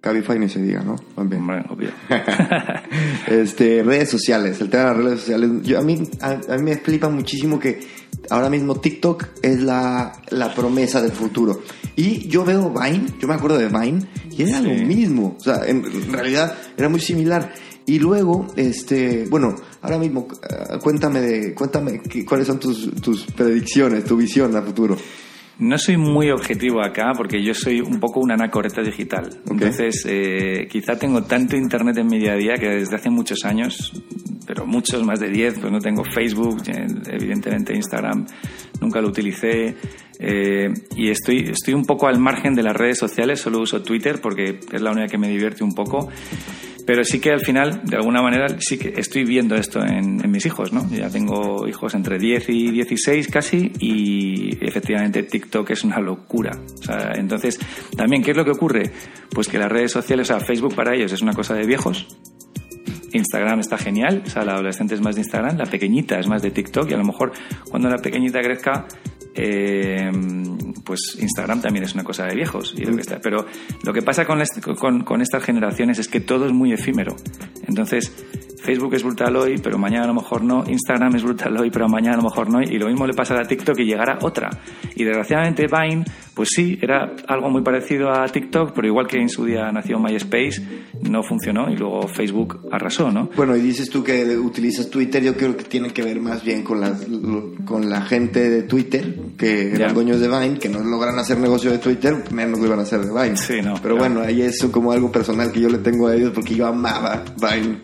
Cabify 0.00 0.38
ni 0.38 0.48
se 0.48 0.62
diga, 0.62 0.82
¿no? 0.82 0.96
También. 1.16 1.42
obvio. 1.68 1.90
este, 3.26 3.82
redes 3.82 4.10
sociales, 4.10 4.60
el 4.60 4.70
tema 4.70 4.84
de 4.84 4.88
las 4.90 4.96
redes 4.96 5.20
sociales. 5.20 5.50
Yo, 5.62 5.78
a, 5.78 5.82
mí, 5.82 6.00
a, 6.20 6.56
mí 6.56 6.62
me 6.62 6.76
flipa 6.76 7.08
muchísimo 7.08 7.58
que 7.58 7.80
ahora 8.30 8.50
mismo 8.50 8.80
TikTok 8.80 9.26
es 9.42 9.62
la, 9.62 10.22
la, 10.30 10.54
promesa 10.54 11.00
del 11.02 11.12
futuro. 11.12 11.62
Y 11.96 12.28
yo 12.28 12.44
veo 12.44 12.70
Vine, 12.70 13.06
yo 13.18 13.28
me 13.28 13.34
acuerdo 13.34 13.58
de 13.58 13.68
Vine, 13.68 14.06
y 14.30 14.42
era 14.42 14.60
lo 14.60 14.70
mismo. 14.70 15.36
O 15.38 15.42
sea, 15.42 15.66
en, 15.66 15.84
realidad 16.12 16.54
era 16.76 16.88
muy 16.88 17.00
similar. 17.00 17.52
Y 17.86 17.98
luego, 17.98 18.46
este, 18.56 19.26
bueno, 19.30 19.56
ahora 19.80 19.98
mismo, 19.98 20.28
eh, 20.42 20.78
cuéntame 20.82 21.20
de, 21.20 21.54
cuéntame 21.54 22.02
cuáles 22.26 22.46
son 22.46 22.60
tus, 22.60 22.90
tus 23.00 23.24
predicciones, 23.26 24.04
tu 24.04 24.16
visión 24.16 24.54
a 24.56 24.62
futuro. 24.62 24.96
No 25.58 25.76
soy 25.76 25.96
muy 25.96 26.30
objetivo 26.30 26.80
acá 26.80 27.12
porque 27.16 27.42
yo 27.42 27.52
soy 27.52 27.80
un 27.80 27.98
poco 27.98 28.20
una 28.20 28.34
anacoreta 28.34 28.80
digital. 28.80 29.28
Entonces, 29.50 30.06
eh, 30.08 30.68
quizá 30.70 30.96
tengo 30.96 31.24
tanto 31.24 31.56
internet 31.56 31.98
en 31.98 32.06
mi 32.06 32.18
día 32.20 32.34
a 32.34 32.36
día 32.36 32.54
que 32.54 32.68
desde 32.68 32.94
hace 32.94 33.10
muchos 33.10 33.44
años, 33.44 33.92
pero 34.46 34.66
muchos, 34.66 35.02
más 35.04 35.18
de 35.18 35.28
10, 35.30 35.58
pues 35.58 35.72
no 35.72 35.80
tengo 35.80 36.04
Facebook, 36.04 36.62
eh, 36.68 36.86
evidentemente 37.10 37.74
Instagram 37.74 38.24
nunca 38.80 39.00
lo 39.00 39.08
utilicé. 39.08 39.74
Eh, 40.20 40.72
y 40.96 41.10
estoy, 41.10 41.50
estoy 41.50 41.74
un 41.74 41.84
poco 41.84 42.08
al 42.08 42.18
margen 42.18 42.54
de 42.54 42.62
las 42.62 42.76
redes 42.76 42.98
sociales, 42.98 43.40
solo 43.40 43.60
uso 43.60 43.82
Twitter 43.82 44.20
porque 44.20 44.58
es 44.72 44.82
la 44.82 44.90
única 44.90 45.06
que 45.06 45.18
me 45.18 45.28
divierte 45.28 45.64
un 45.64 45.74
poco. 45.74 46.08
Pero 46.88 47.04
sí 47.04 47.20
que 47.20 47.30
al 47.30 47.40
final, 47.40 47.82
de 47.84 47.96
alguna 47.96 48.22
manera, 48.22 48.46
sí 48.60 48.78
que 48.78 48.94
estoy 48.96 49.24
viendo 49.24 49.54
esto 49.54 49.84
en, 49.84 50.22
mis 50.30 50.46
hijos, 50.46 50.72
¿no? 50.72 50.88
Ya 50.90 51.10
tengo 51.10 51.68
hijos 51.68 51.94
entre 51.94 52.18
10 52.18 52.48
y 52.48 52.70
16 52.70 53.28
casi 53.28 53.70
y 53.78 54.56
efectivamente 54.64 55.22
TikTok 55.22 55.68
es 55.68 55.84
una 55.84 56.00
locura. 56.00 56.58
O 56.80 56.82
sea, 56.82 57.12
entonces, 57.14 57.60
también, 57.94 58.22
¿qué 58.22 58.30
es 58.30 58.36
lo 58.38 58.44
que 58.46 58.52
ocurre? 58.52 58.90
Pues 59.28 59.48
que 59.48 59.58
las 59.58 59.70
redes 59.70 59.92
sociales, 59.92 60.30
o 60.30 60.32
sea, 60.32 60.40
Facebook 60.40 60.74
para 60.74 60.94
ellos 60.94 61.12
es 61.12 61.20
una 61.20 61.34
cosa 61.34 61.52
de 61.52 61.66
viejos, 61.66 62.06
Instagram 63.12 63.60
está 63.60 63.78
genial, 63.78 64.22
o 64.26 64.30
sea, 64.30 64.44
la 64.44 64.54
adolescente 64.54 64.94
es 64.94 65.00
más 65.00 65.14
de 65.14 65.22
Instagram, 65.22 65.56
la 65.56 65.66
pequeñita 65.66 66.18
es 66.18 66.28
más 66.28 66.42
de 66.42 66.50
TikTok 66.50 66.90
y 66.90 66.94
a 66.94 66.98
lo 66.98 67.04
mejor 67.04 67.32
cuando 67.70 67.88
la 67.88 67.98
pequeñita 67.98 68.40
crezca 68.40 68.86
eh, 69.34 70.10
pues 70.84 71.16
Instagram 71.20 71.60
también 71.60 71.84
es 71.84 71.94
una 71.94 72.02
cosa 72.02 72.24
de 72.26 72.34
viejos. 72.34 72.74
Y 72.76 72.84
lo 72.84 72.94
que 72.94 73.02
está. 73.02 73.20
Pero 73.20 73.46
lo 73.84 73.92
que 73.92 74.02
pasa 74.02 74.24
con, 74.24 74.42
con, 74.76 75.04
con, 75.04 75.22
estas 75.22 75.44
generaciones 75.44 75.98
es 75.98 76.08
que 76.08 76.20
todo 76.20 76.46
es 76.46 76.52
muy 76.52 76.72
efímero. 76.72 77.14
Entonces, 77.66 78.12
Facebook 78.60 78.94
es 78.94 79.02
brutal 79.02 79.36
hoy, 79.36 79.56
pero 79.62 79.78
mañana 79.78 80.04
a 80.04 80.08
lo 80.08 80.14
mejor 80.14 80.42
no. 80.42 80.64
Instagram 80.66 81.16
es 81.16 81.22
brutal 81.22 81.56
hoy, 81.56 81.70
pero 81.70 81.88
mañana 81.88 82.14
a 82.14 82.16
lo 82.18 82.24
mejor 82.24 82.50
no. 82.50 82.60
Y 82.60 82.78
lo 82.78 82.88
mismo 82.88 83.06
le 83.06 83.14
pasa 83.14 83.38
a 83.38 83.44
TikTok 83.44 83.78
y 83.78 83.84
llegará 83.84 84.18
otra. 84.22 84.50
Y 84.94 85.04
desgraciadamente 85.04 85.66
Vine, 85.66 86.04
pues 86.34 86.50
sí, 86.54 86.78
era 86.80 87.14
algo 87.26 87.50
muy 87.50 87.62
parecido 87.62 88.10
a 88.10 88.26
TikTok, 88.26 88.72
pero 88.74 88.86
igual 88.86 89.06
que 89.06 89.18
en 89.18 89.28
su 89.28 89.44
día 89.44 89.70
nació 89.72 89.98
MySpace, 89.98 90.62
no 91.08 91.22
funcionó 91.22 91.70
y 91.70 91.76
luego 91.76 92.06
Facebook 92.08 92.68
arrasó, 92.70 93.10
¿no? 93.10 93.30
Bueno, 93.36 93.56
y 93.56 93.60
dices 93.60 93.90
tú 93.90 94.02
que 94.02 94.36
utilizas 94.36 94.90
Twitter, 94.90 95.22
yo 95.22 95.36
creo 95.36 95.56
que 95.56 95.64
tiene 95.64 95.90
que 95.90 96.02
ver 96.02 96.20
más 96.20 96.44
bien 96.44 96.62
con 96.62 96.80
la, 96.80 96.96
con 97.64 97.88
la 97.88 98.02
gente 98.02 98.50
de 98.50 98.62
Twitter, 98.62 99.14
que 99.36 99.72
eran 99.74 99.94
dueños 99.94 100.20
de 100.20 100.28
Vine, 100.28 100.58
que 100.58 100.68
no 100.68 100.80
logran 100.80 101.18
hacer 101.18 101.38
negocio 101.38 101.70
de 101.70 101.78
Twitter, 101.78 102.14
menos 102.32 102.58
lo 102.60 102.66
iban 102.66 102.80
a 102.80 102.82
hacer 102.82 103.00
de 103.00 103.12
Vine. 103.12 103.36
Sí, 103.36 103.60
no. 103.62 103.74
Pero 103.82 103.96
bueno, 103.96 104.20
ahí 104.20 104.42
es 104.42 104.64
como 104.70 104.92
algo 104.92 105.10
personal 105.10 105.52
que 105.52 105.60
yo 105.60 105.68
le 105.68 105.78
tengo 105.78 106.08
a 106.08 106.14
ellos 106.14 106.32
porque 106.34 106.54
yo 106.54 106.66
amaba 106.66 107.24
Vine, 107.36 107.78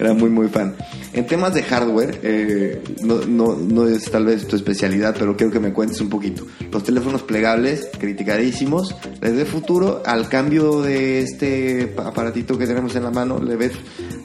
era 0.00 0.14
muy, 0.14 0.30
muy 0.30 0.48
fan. 0.48 0.74
En 1.12 1.26
temas 1.26 1.52
de 1.52 1.62
hardware, 1.62 2.20
eh, 2.22 2.82
no, 3.02 3.20
no, 3.26 3.54
no, 3.54 3.86
es 3.86 4.10
tal 4.10 4.24
vez 4.24 4.46
tu 4.46 4.56
especialidad, 4.56 5.14
pero 5.18 5.36
quiero 5.36 5.52
que 5.52 5.60
me 5.60 5.74
cuentes 5.74 6.00
un 6.00 6.08
poquito. 6.08 6.46
Los 6.72 6.84
teléfonos 6.84 7.22
plegables, 7.22 7.90
criticadísimos. 7.98 8.96
¿Les 9.20 9.36
ve 9.36 9.44
futuro 9.44 10.02
al 10.06 10.28
cambio 10.28 10.80
de 10.80 11.20
este 11.20 11.94
aparatito 11.98 12.56
que 12.56 12.66
tenemos 12.66 12.96
en 12.96 13.04
la 13.04 13.10
mano? 13.10 13.38
¿Le 13.38 13.56
ves 13.56 13.72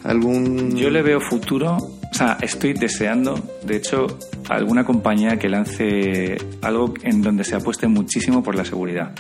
algún...? 0.04 0.76
Yo 0.78 0.90
le 0.90 1.02
veo 1.02 1.20
futuro. 1.20 1.76
O 1.76 2.14
sea, 2.18 2.38
estoy 2.42 2.72
deseando, 2.72 3.38
de 3.66 3.76
hecho, 3.76 4.08
alguna 4.48 4.86
compañía 4.86 5.38
que 5.38 5.50
lance 5.50 6.38
algo 6.62 6.94
en 7.04 7.22
donde 7.22 7.44
se 7.44 7.56
apueste 7.56 7.88
muchísimo 7.90 8.42
por 8.42 8.56
la 8.56 8.64
seguridad 8.64 9.14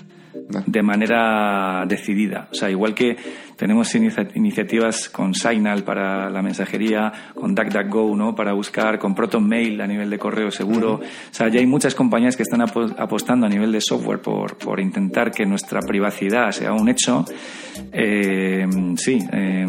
de 0.47 0.81
manera 0.81 1.85
decidida. 1.87 2.47
O 2.51 2.55
sea, 2.55 2.69
igual 2.69 2.93
que 2.93 3.15
tenemos 3.55 3.93
iniciativas 3.95 5.09
con 5.09 5.33
Signal 5.33 5.83
para 5.83 6.29
la 6.29 6.41
mensajería, 6.41 7.11
con 7.33 7.55
DuckDuckGo 7.55 8.15
¿no? 8.15 8.35
para 8.35 8.53
buscar, 8.53 8.99
con 8.99 9.15
ProtonMail 9.15 9.81
a 9.81 9.87
nivel 9.87 10.09
de 10.09 10.19
correo 10.19 10.51
seguro. 10.51 10.95
O 10.95 11.33
sea, 11.33 11.47
ya 11.47 11.59
hay 11.59 11.65
muchas 11.65 11.95
compañías 11.95 12.35
que 12.35 12.43
están 12.43 12.61
apostando 12.61 13.45
a 13.47 13.49
nivel 13.49 13.71
de 13.71 13.81
software 13.81 14.21
por, 14.21 14.57
por 14.57 14.79
intentar 14.79 15.31
que 15.31 15.45
nuestra 15.45 15.79
privacidad 15.81 16.51
sea 16.51 16.73
un 16.73 16.89
hecho. 16.89 17.25
Eh, 17.91 18.65
sí, 18.97 19.19
eh, 19.31 19.65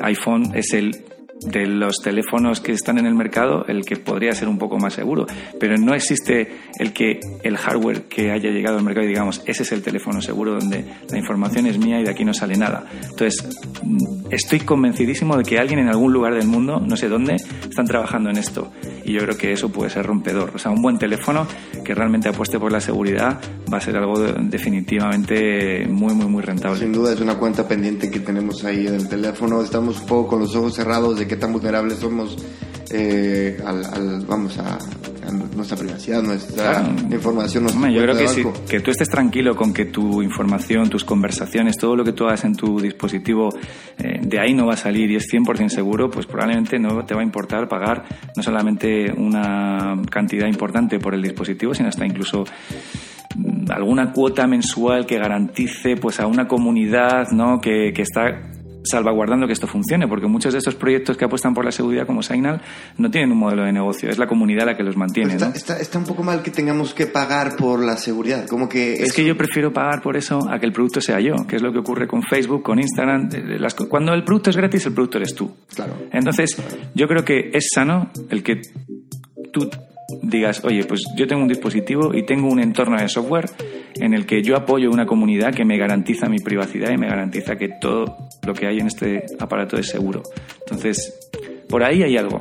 iPhone 0.00 0.52
es 0.54 0.72
el 0.72 1.13
de 1.40 1.66
los 1.66 1.96
teléfonos 1.96 2.60
que 2.60 2.72
están 2.72 2.98
en 2.98 3.06
el 3.06 3.14
mercado 3.14 3.64
el 3.66 3.84
que 3.84 3.96
podría 3.96 4.32
ser 4.32 4.48
un 4.48 4.58
poco 4.58 4.78
más 4.78 4.94
seguro, 4.94 5.26
pero 5.58 5.76
no 5.76 5.94
existe 5.94 6.48
el 6.78 6.92
que 6.92 7.20
el 7.42 7.56
hardware 7.56 8.02
que 8.02 8.30
haya 8.30 8.50
llegado 8.50 8.78
al 8.78 8.84
mercado 8.84 9.06
y 9.06 9.08
digamos, 9.08 9.42
ese 9.46 9.62
es 9.62 9.72
el 9.72 9.82
teléfono 9.82 10.22
seguro 10.22 10.52
donde 10.52 10.84
la 11.10 11.18
información 11.18 11.66
es 11.66 11.78
mía 11.78 12.00
y 12.00 12.04
de 12.04 12.10
aquí 12.10 12.24
no 12.24 12.34
sale 12.34 12.56
nada. 12.56 12.86
Entonces, 13.02 13.48
estoy 14.30 14.60
convencidísimo 14.60 15.36
de 15.36 15.44
que 15.44 15.58
alguien 15.58 15.80
en 15.80 15.88
algún 15.88 16.12
lugar 16.12 16.34
del 16.34 16.46
mundo, 16.46 16.80
no 16.80 16.96
sé 16.96 17.08
dónde, 17.08 17.34
están 17.34 17.86
trabajando 17.86 18.30
en 18.30 18.38
esto 18.38 18.72
y 19.04 19.12
yo 19.12 19.20
creo 19.20 19.36
que 19.36 19.52
eso 19.52 19.70
puede 19.70 19.90
ser 19.90 20.06
rompedor. 20.06 20.52
O 20.54 20.58
sea, 20.58 20.70
un 20.70 20.82
buen 20.82 20.98
teléfono 20.98 21.46
que 21.84 21.94
realmente 21.94 22.28
apueste 22.28 22.58
por 22.58 22.72
la 22.72 22.80
seguridad 22.80 23.40
va 23.72 23.78
a 23.78 23.80
ser 23.80 23.96
algo 23.96 24.18
definitivamente 24.18 25.86
muy, 25.86 26.14
muy, 26.14 26.26
muy 26.26 26.42
rentable. 26.42 26.78
Sin 26.78 26.92
duda 26.92 27.12
es 27.12 27.20
una 27.20 27.38
cuenta 27.38 27.66
pendiente 27.66 28.10
que 28.10 28.20
tenemos 28.20 28.64
ahí 28.64 28.86
en 28.86 28.94
el 28.94 29.08
teléfono. 29.08 29.62
Estamos 29.62 30.00
un 30.00 30.06
poco 30.06 30.28
con 30.28 30.40
los 30.40 30.54
ojos 30.56 30.74
cerrados 30.74 31.18
de 31.18 31.26
qué 31.26 31.36
tan 31.36 31.52
vulnerables 31.52 31.98
somos 31.98 32.36
eh, 32.90 33.56
al, 33.64 34.24
vamos 34.26 34.58
a, 34.58 34.78
nuestra 35.54 35.76
privacidad, 35.76 36.22
nuestra 36.22 36.86
información. 37.10 37.66
yo 37.92 38.02
creo 38.02 38.16
que, 38.16 38.52
que 38.68 38.80
tú 38.80 38.90
estés 38.90 39.08
tranquilo 39.08 39.54
con 39.54 39.72
que 39.72 39.86
tu 39.86 40.22
información, 40.22 40.88
tus 40.88 41.04
conversaciones, 41.04 41.76
todo 41.76 41.96
lo 41.96 42.04
que 42.04 42.12
tú 42.12 42.24
hagas 42.24 42.44
en 42.44 42.54
tu 42.54 42.80
dispositivo, 42.80 43.48
eh, 43.98 44.20
de 44.22 44.40
ahí 44.40 44.54
no 44.54 44.66
va 44.66 44.74
a 44.74 44.76
salir 44.76 45.10
y 45.10 45.16
es 45.16 45.26
100% 45.32 45.68
seguro, 45.68 46.10
pues 46.10 46.26
probablemente 46.26 46.78
no 46.78 47.04
te 47.04 47.14
va 47.14 47.20
a 47.20 47.24
importar 47.24 47.68
pagar 47.68 48.04
no 48.36 48.42
solamente 48.42 49.12
una 49.12 50.00
cantidad 50.10 50.46
importante 50.46 50.98
por 50.98 51.14
el 51.14 51.22
dispositivo, 51.22 51.74
sino 51.74 51.88
hasta 51.88 52.06
incluso 52.06 52.44
mm, 53.36 53.70
alguna 53.70 54.12
cuota 54.12 54.46
mensual 54.46 55.06
que 55.06 55.18
garantice 55.18 55.96
pues 55.96 56.20
a 56.20 56.26
una 56.26 56.46
comunidad 56.46 57.30
¿no? 57.32 57.60
que, 57.60 57.92
que 57.94 58.02
está 58.02 58.53
salvaguardando 58.84 59.46
que 59.46 59.52
esto 59.52 59.66
funcione, 59.66 60.06
porque 60.06 60.26
muchos 60.26 60.52
de 60.52 60.58
estos 60.58 60.74
proyectos 60.74 61.16
que 61.16 61.24
apuestan 61.24 61.54
por 61.54 61.64
la 61.64 61.72
seguridad 61.72 62.06
como 62.06 62.22
Signal 62.22 62.60
no 62.98 63.10
tienen 63.10 63.32
un 63.32 63.38
modelo 63.38 63.64
de 63.64 63.72
negocio, 63.72 64.08
es 64.08 64.18
la 64.18 64.26
comunidad 64.26 64.66
la 64.66 64.76
que 64.76 64.82
los 64.82 64.96
mantiene. 64.96 65.34
Está, 65.34 65.78
está, 65.78 65.98
un 65.98 66.04
poco 66.04 66.22
mal 66.22 66.42
que 66.42 66.50
tengamos 66.50 66.94
que 66.94 67.06
pagar 67.06 67.56
por 67.56 67.84
la 67.84 67.96
seguridad, 67.96 68.46
como 68.46 68.68
que... 68.68 68.94
Es 68.94 69.12
que 69.12 69.24
yo 69.24 69.36
prefiero 69.36 69.72
pagar 69.72 70.02
por 70.02 70.16
eso 70.16 70.38
a 70.50 70.58
que 70.58 70.66
el 70.66 70.72
producto 70.72 71.00
sea 71.00 71.20
yo, 71.20 71.46
que 71.46 71.56
es 71.56 71.62
lo 71.62 71.72
que 71.72 71.78
ocurre 71.78 72.06
con 72.06 72.22
Facebook, 72.22 72.62
con 72.62 72.78
Instagram. 72.78 73.28
cuando 73.88 74.12
el 74.12 74.24
producto 74.24 74.50
es 74.50 74.56
gratis, 74.56 74.86
el 74.86 74.94
producto 74.94 75.18
eres 75.18 75.34
tú. 75.34 75.54
Claro. 75.74 75.94
Entonces, 76.12 76.56
yo 76.94 77.06
creo 77.08 77.24
que 77.24 77.50
es 77.52 77.68
sano 77.74 78.10
el 78.28 78.42
que 78.42 78.60
tú 79.52 79.70
digas, 80.22 80.62
oye, 80.64 80.84
pues 80.84 81.02
yo 81.16 81.26
tengo 81.26 81.42
un 81.42 81.48
dispositivo 81.48 82.14
y 82.14 82.24
tengo 82.24 82.48
un 82.48 82.60
entorno 82.60 83.00
de 83.00 83.08
software 83.08 83.50
en 83.94 84.14
el 84.14 84.26
que 84.26 84.42
yo 84.42 84.56
apoyo 84.56 84.90
una 84.90 85.06
comunidad 85.06 85.54
que 85.54 85.64
me 85.64 85.78
garantiza 85.78 86.28
mi 86.28 86.38
privacidad 86.38 86.90
y 86.90 86.98
me 86.98 87.08
garantiza 87.08 87.56
que 87.56 87.68
todo 87.80 88.16
lo 88.46 88.54
que 88.54 88.66
hay 88.66 88.78
en 88.78 88.86
este 88.86 89.24
aparato 89.38 89.76
es 89.76 89.88
seguro. 89.88 90.22
Entonces, 90.60 91.30
por 91.68 91.82
ahí 91.82 92.02
hay 92.02 92.16
algo. 92.16 92.40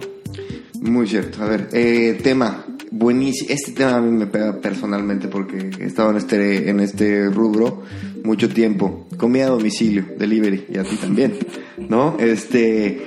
Muy 0.81 1.07
cierto. 1.07 1.43
A 1.43 1.47
ver, 1.47 1.69
eh, 1.71 2.19
tema 2.21 2.65
buenísimo. 2.91 3.49
Este 3.49 3.71
tema 3.71 3.95
a 3.95 4.01
mí 4.01 4.11
me 4.11 4.27
pega 4.27 4.59
personalmente 4.59 5.27
porque 5.27 5.69
he 5.79 5.85
estado 5.85 6.11
en 6.11 6.17
este, 6.17 6.69
en 6.69 6.79
este 6.79 7.29
rubro 7.29 7.83
mucho 8.23 8.49
tiempo. 8.49 9.07
Comida 9.17 9.45
a 9.45 9.49
domicilio, 9.49 10.05
delivery, 10.17 10.65
y 10.69 10.77
a 10.77 10.83
ti 10.83 10.95
también, 10.95 11.33
¿no? 11.77 12.17
Este, 12.19 13.01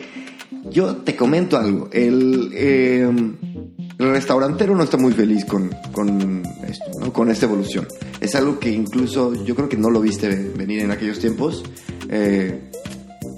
yo 0.70 0.96
te 0.96 1.14
comento 1.16 1.56
algo. 1.56 1.88
El, 1.92 2.50
eh, 2.54 3.08
el 3.98 4.10
restaurantero 4.10 4.74
no 4.76 4.82
está 4.82 4.96
muy 4.96 5.12
feliz 5.12 5.44
con, 5.44 5.70
con 5.92 6.42
esto, 6.66 7.12
con 7.12 7.30
esta 7.30 7.46
evolución. 7.46 7.86
Es 8.20 8.34
algo 8.34 8.58
que 8.58 8.70
incluso 8.70 9.32
yo 9.44 9.54
creo 9.54 9.68
que 9.68 9.76
no 9.76 9.90
lo 9.90 10.00
viste 10.00 10.28
venir 10.28 10.80
en 10.80 10.90
aquellos 10.90 11.18
tiempos. 11.18 11.64
Eh, 12.08 12.70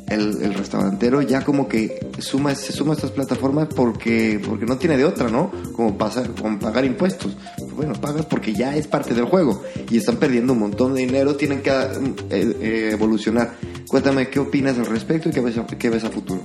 el, 0.09 0.55
restaurantero 0.55 1.23
ya 1.23 1.45
como 1.45 1.69
que 1.69 2.09
suma, 2.19 2.55
se 2.55 2.73
suma 2.73 2.93
a 2.93 2.97
estas 2.97 3.11
plataformas 3.11 3.69
porque, 3.75 4.41
porque 4.45 4.65
no 4.65 4.79
tiene 4.79 4.97
de 4.97 5.05
otra, 5.05 5.29
¿no? 5.29 5.53
Como, 5.75 5.97
pasar, 5.97 6.31
como 6.35 6.59
pagar 6.59 6.85
impuestos. 6.85 7.37
Bueno, 7.77 7.93
pagas 7.95 8.27
porque 8.27 8.53
ya 8.53 8.75
es 8.75 8.87
parte 8.87 9.15
del 9.15 9.27
juego 9.27 9.63
y 9.91 9.99
están 9.99 10.17
perdiendo 10.17 10.55
un 10.55 10.61
montón 10.61 10.95
de 10.95 11.01
dinero, 11.01 11.37
tienen 11.37 11.63
que 11.63 11.71
eh, 11.71 12.07
eh, 12.31 12.91
evolucionar. 12.93 13.55
Cuéntame 13.87 14.29
qué 14.29 14.41
opinas 14.41 14.79
al 14.79 14.87
respecto 14.87 15.29
y 15.29 15.33
qué 15.33 15.41
ves 15.41 15.57
qué 15.79 15.91
ves 15.91 16.05
a 16.05 16.11
futuro. 16.11 16.41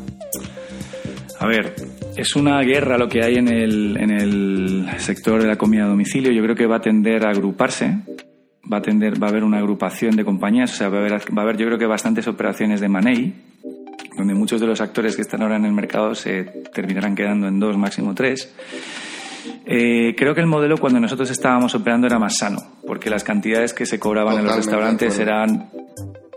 A 1.44 1.48
ver, 1.48 1.76
es 2.16 2.38
una 2.38 2.62
guerra 2.62 2.98
lo 2.98 3.10
que 3.10 3.22
hay 3.22 3.36
en 3.36 3.50
el, 3.50 3.98
en 3.98 4.12
el 4.12 4.88
sector 5.00 5.42
de 5.42 5.48
la 5.50 5.58
comida 5.58 5.84
a 5.84 5.88
domicilio. 5.90 6.32
Yo 6.32 6.42
creo 6.42 6.56
que 6.56 6.66
va 6.66 6.78
a 6.78 6.80
tender 6.80 7.26
a 7.26 7.32
agruparse. 7.32 7.98
Va 8.72 8.78
a 8.78 8.82
tender, 8.82 9.22
va 9.22 9.28
a 9.28 9.30
haber 9.30 9.44
una 9.44 9.58
agrupación 9.58 10.16
de 10.16 10.24
compañías, 10.24 10.72
o 10.72 10.76
sea, 10.78 10.88
va 10.88 11.00
a 11.00 11.00
haber, 11.02 11.12
va 11.12 11.42
a 11.42 11.42
haber 11.42 11.58
yo 11.58 11.66
creo 11.66 11.78
que 11.78 11.86
bastantes 11.86 12.30
operaciones 12.30 12.80
de 12.80 12.88
money, 12.88 13.34
donde 14.18 14.34
muchos 14.34 14.62
de 14.62 14.68
los 14.68 14.80
actores 14.80 15.18
que 15.18 15.22
están 15.24 15.42
ahora 15.42 15.58
en 15.58 15.66
el 15.66 15.74
mercado 15.74 16.16
se 16.16 16.46
terminarán 16.74 17.14
quedando 17.14 17.50
en 17.50 17.60
dos, 17.60 17.78
máximo 17.78 18.16
tres. 18.16 18.56
Eh, 19.66 20.16
creo 20.16 20.34
que 20.34 20.40
el 20.40 20.48
modelo 20.48 20.78
cuando 20.78 21.02
nosotros 21.02 21.30
estábamos 21.30 21.76
operando 21.76 22.08
era 22.08 22.20
más 22.20 22.38
sano, 22.38 22.60
porque 22.88 23.10
las 23.10 23.26
cantidades 23.26 23.74
que 23.74 23.86
se 23.86 24.00
cobraban 24.00 24.40
en 24.40 24.46
los 24.46 24.56
restaurantes 24.56 25.20
eran 25.20 25.70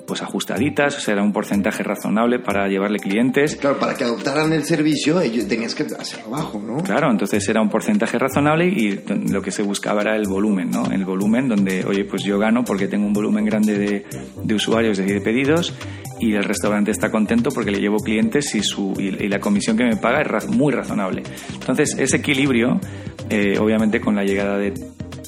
pues 0.06 0.22
ajustaditas, 0.22 0.96
o 0.96 1.00
sea, 1.00 1.14
era 1.14 1.22
un 1.22 1.32
porcentaje 1.32 1.82
razonable 1.82 2.38
para 2.38 2.68
llevarle 2.68 2.98
clientes. 2.98 3.56
Claro, 3.56 3.78
para 3.78 3.94
que 3.94 4.04
adoptaran 4.04 4.52
el 4.52 4.64
servicio, 4.64 5.20
ellos 5.20 5.48
tenías 5.48 5.74
que 5.74 5.84
hacerlo 5.84 6.34
abajo, 6.34 6.62
¿no? 6.64 6.82
Claro, 6.82 7.10
entonces 7.10 7.46
era 7.48 7.60
un 7.60 7.68
porcentaje 7.68 8.18
razonable 8.18 8.66
y 8.66 9.00
lo 9.30 9.42
que 9.42 9.50
se 9.50 9.62
buscaba 9.62 10.02
era 10.02 10.16
el 10.16 10.28
volumen, 10.28 10.70
¿no? 10.70 10.90
El 10.90 11.04
volumen 11.04 11.48
donde, 11.48 11.84
oye, 11.84 12.04
pues 12.04 12.22
yo 12.24 12.38
gano 12.38 12.64
porque 12.64 12.88
tengo 12.88 13.06
un 13.06 13.12
volumen 13.12 13.44
grande 13.44 13.78
de, 13.78 14.06
de 14.42 14.54
usuarios, 14.54 14.98
de 14.98 15.20
pedidos 15.20 15.74
y 16.20 16.34
el 16.34 16.44
restaurante 16.44 16.90
está 16.90 17.10
contento 17.10 17.50
porque 17.50 17.70
le 17.70 17.80
llevo 17.80 17.98
clientes 17.98 18.54
y, 18.54 18.62
su, 18.62 18.94
y, 18.98 19.28
la 19.28 19.38
comisión 19.38 19.76
que 19.76 19.84
me 19.84 19.96
paga 19.96 20.22
es 20.22 20.48
muy 20.48 20.72
razonable. 20.72 21.22
Entonces, 21.52 21.96
ese 21.98 22.16
equilibrio, 22.16 22.80
eh, 23.28 23.58
obviamente 23.58 24.00
con 24.00 24.14
la 24.14 24.24
llegada 24.24 24.58
de 24.58 24.72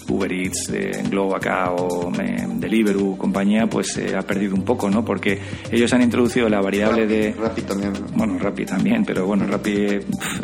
Uber 0.09 0.33
Eats, 0.33 0.67
de 0.71 1.03
Globo 1.11 1.37
acá 1.37 1.73
o 1.73 2.13
eh, 2.21 2.47
Deliveroo, 2.57 3.17
compañía, 3.17 3.67
pues 3.67 3.93
se 3.93 4.17
ha 4.17 4.23
perdido 4.23 4.55
un 4.55 4.65
poco, 4.65 4.91
¿no? 4.91 5.05
Porque 5.05 5.39
ellos 5.71 5.93
han 5.93 6.03
introducido 6.03 6.49
la 6.49 6.61
variable 6.61 7.07
de... 7.07 7.33
Rappi 7.33 7.63
también. 7.63 7.93
Bueno, 8.15 8.39
Rappi 8.39 8.65
también, 8.65 9.05
pero 9.05 9.27
bueno, 9.27 9.47
Rappi 9.47 9.87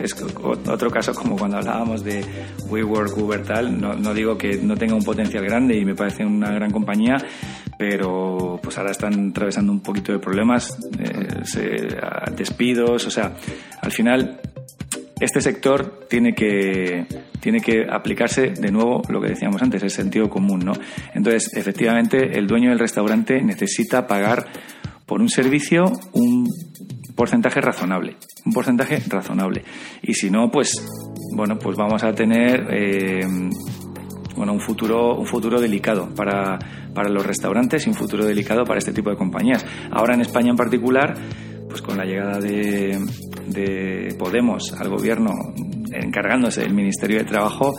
es 0.03 0.15
otro 0.43 0.91
caso 0.91 1.15
como 1.15 1.37
cuando 1.37 1.59
hablábamos 1.59 2.05
de 2.05 2.25
WeWork, 2.69 3.17
Uber, 3.17 3.43
tal. 3.43 3.81
No, 3.81 3.95
no 3.95 4.15
digo 4.15 4.37
que 4.37 4.57
no 4.57 4.77
tenga 4.77 4.95
un 4.95 5.05
potencial 5.05 5.45
grande 5.45 5.77
y 5.77 5.85
me 5.85 5.95
parece 5.95 6.25
una 6.25 6.51
gran 6.53 6.71
compañía, 6.71 7.17
pero 7.79 8.59
pues 8.62 8.77
ahora 8.79 8.93
están 8.93 9.31
atravesando 9.31 9.73
un 9.73 9.81
poquito 9.81 10.12
de 10.12 10.19
problemas, 10.19 10.79
eh, 10.99 11.87
despidos, 12.37 13.07
o 13.07 13.11
sea, 13.11 13.35
al 13.81 13.93
final 13.93 14.41
este 15.21 15.41
sector 15.41 16.07
tiene 16.09 16.35
que, 16.35 17.07
tiene 17.41 17.61
que 17.61 17.87
aplicarse 17.89 18.51
de 18.51 18.73
nuevo 18.73 19.03
lo 19.09 19.21
que 19.21 19.29
decíamos 19.29 19.62
antes, 19.62 19.83
el 19.83 19.91
sentido 19.91 20.29
común, 20.29 20.61
¿no? 20.65 20.73
Entonces, 21.15 21.53
efectivamente, 21.55 22.37
el 22.39 22.47
dueño 22.47 22.71
del 22.71 22.79
restaurante 22.79 23.41
necesita 23.43 24.07
pagar 24.07 24.47
por 25.07 25.21
un 25.21 25.29
servicio 25.29 25.85
un 26.12 26.49
porcentaje 27.15 27.61
razonable, 27.61 28.17
un 28.45 28.53
porcentaje 28.53 29.03
razonable. 29.09 29.65
Y 30.03 30.15
si 30.15 30.31
no, 30.31 30.51
pues, 30.51 30.75
bueno, 31.35 31.59
pues 31.59 31.77
vamos 31.77 32.03
a 32.03 32.12
tener 32.12 32.67
eh, 32.71 33.21
bueno, 34.37 34.53
un 34.53 34.61
futuro, 34.61 35.17
un 35.17 35.27
futuro 35.27 35.61
delicado 35.61 36.12
para, 36.15 36.59
para 36.93 37.09
los 37.09 37.25
restaurantes 37.25 37.87
y 37.87 37.91
un 37.91 37.95
futuro 37.95 38.25
delicado 38.25 38.65
para 38.65 38.79
este 38.79 38.93
tipo 38.93 39.11
de 39.11 39.17
compañías. 39.17 39.65
Ahora 39.91 40.15
en 40.15 40.23
España 40.23 40.51
en 40.51 40.57
particular, 40.57 41.15
pues 41.69 41.83
con 41.83 41.97
la 41.97 42.05
llegada 42.05 42.41
de, 42.41 42.99
de 43.47 44.15
Podemos 44.19 44.73
al 44.79 44.89
gobierno 44.89 45.31
encargándose 45.93 46.63
del 46.63 46.75
Ministerio 46.75 47.19
de 47.19 47.25
Trabajo, 47.25 47.75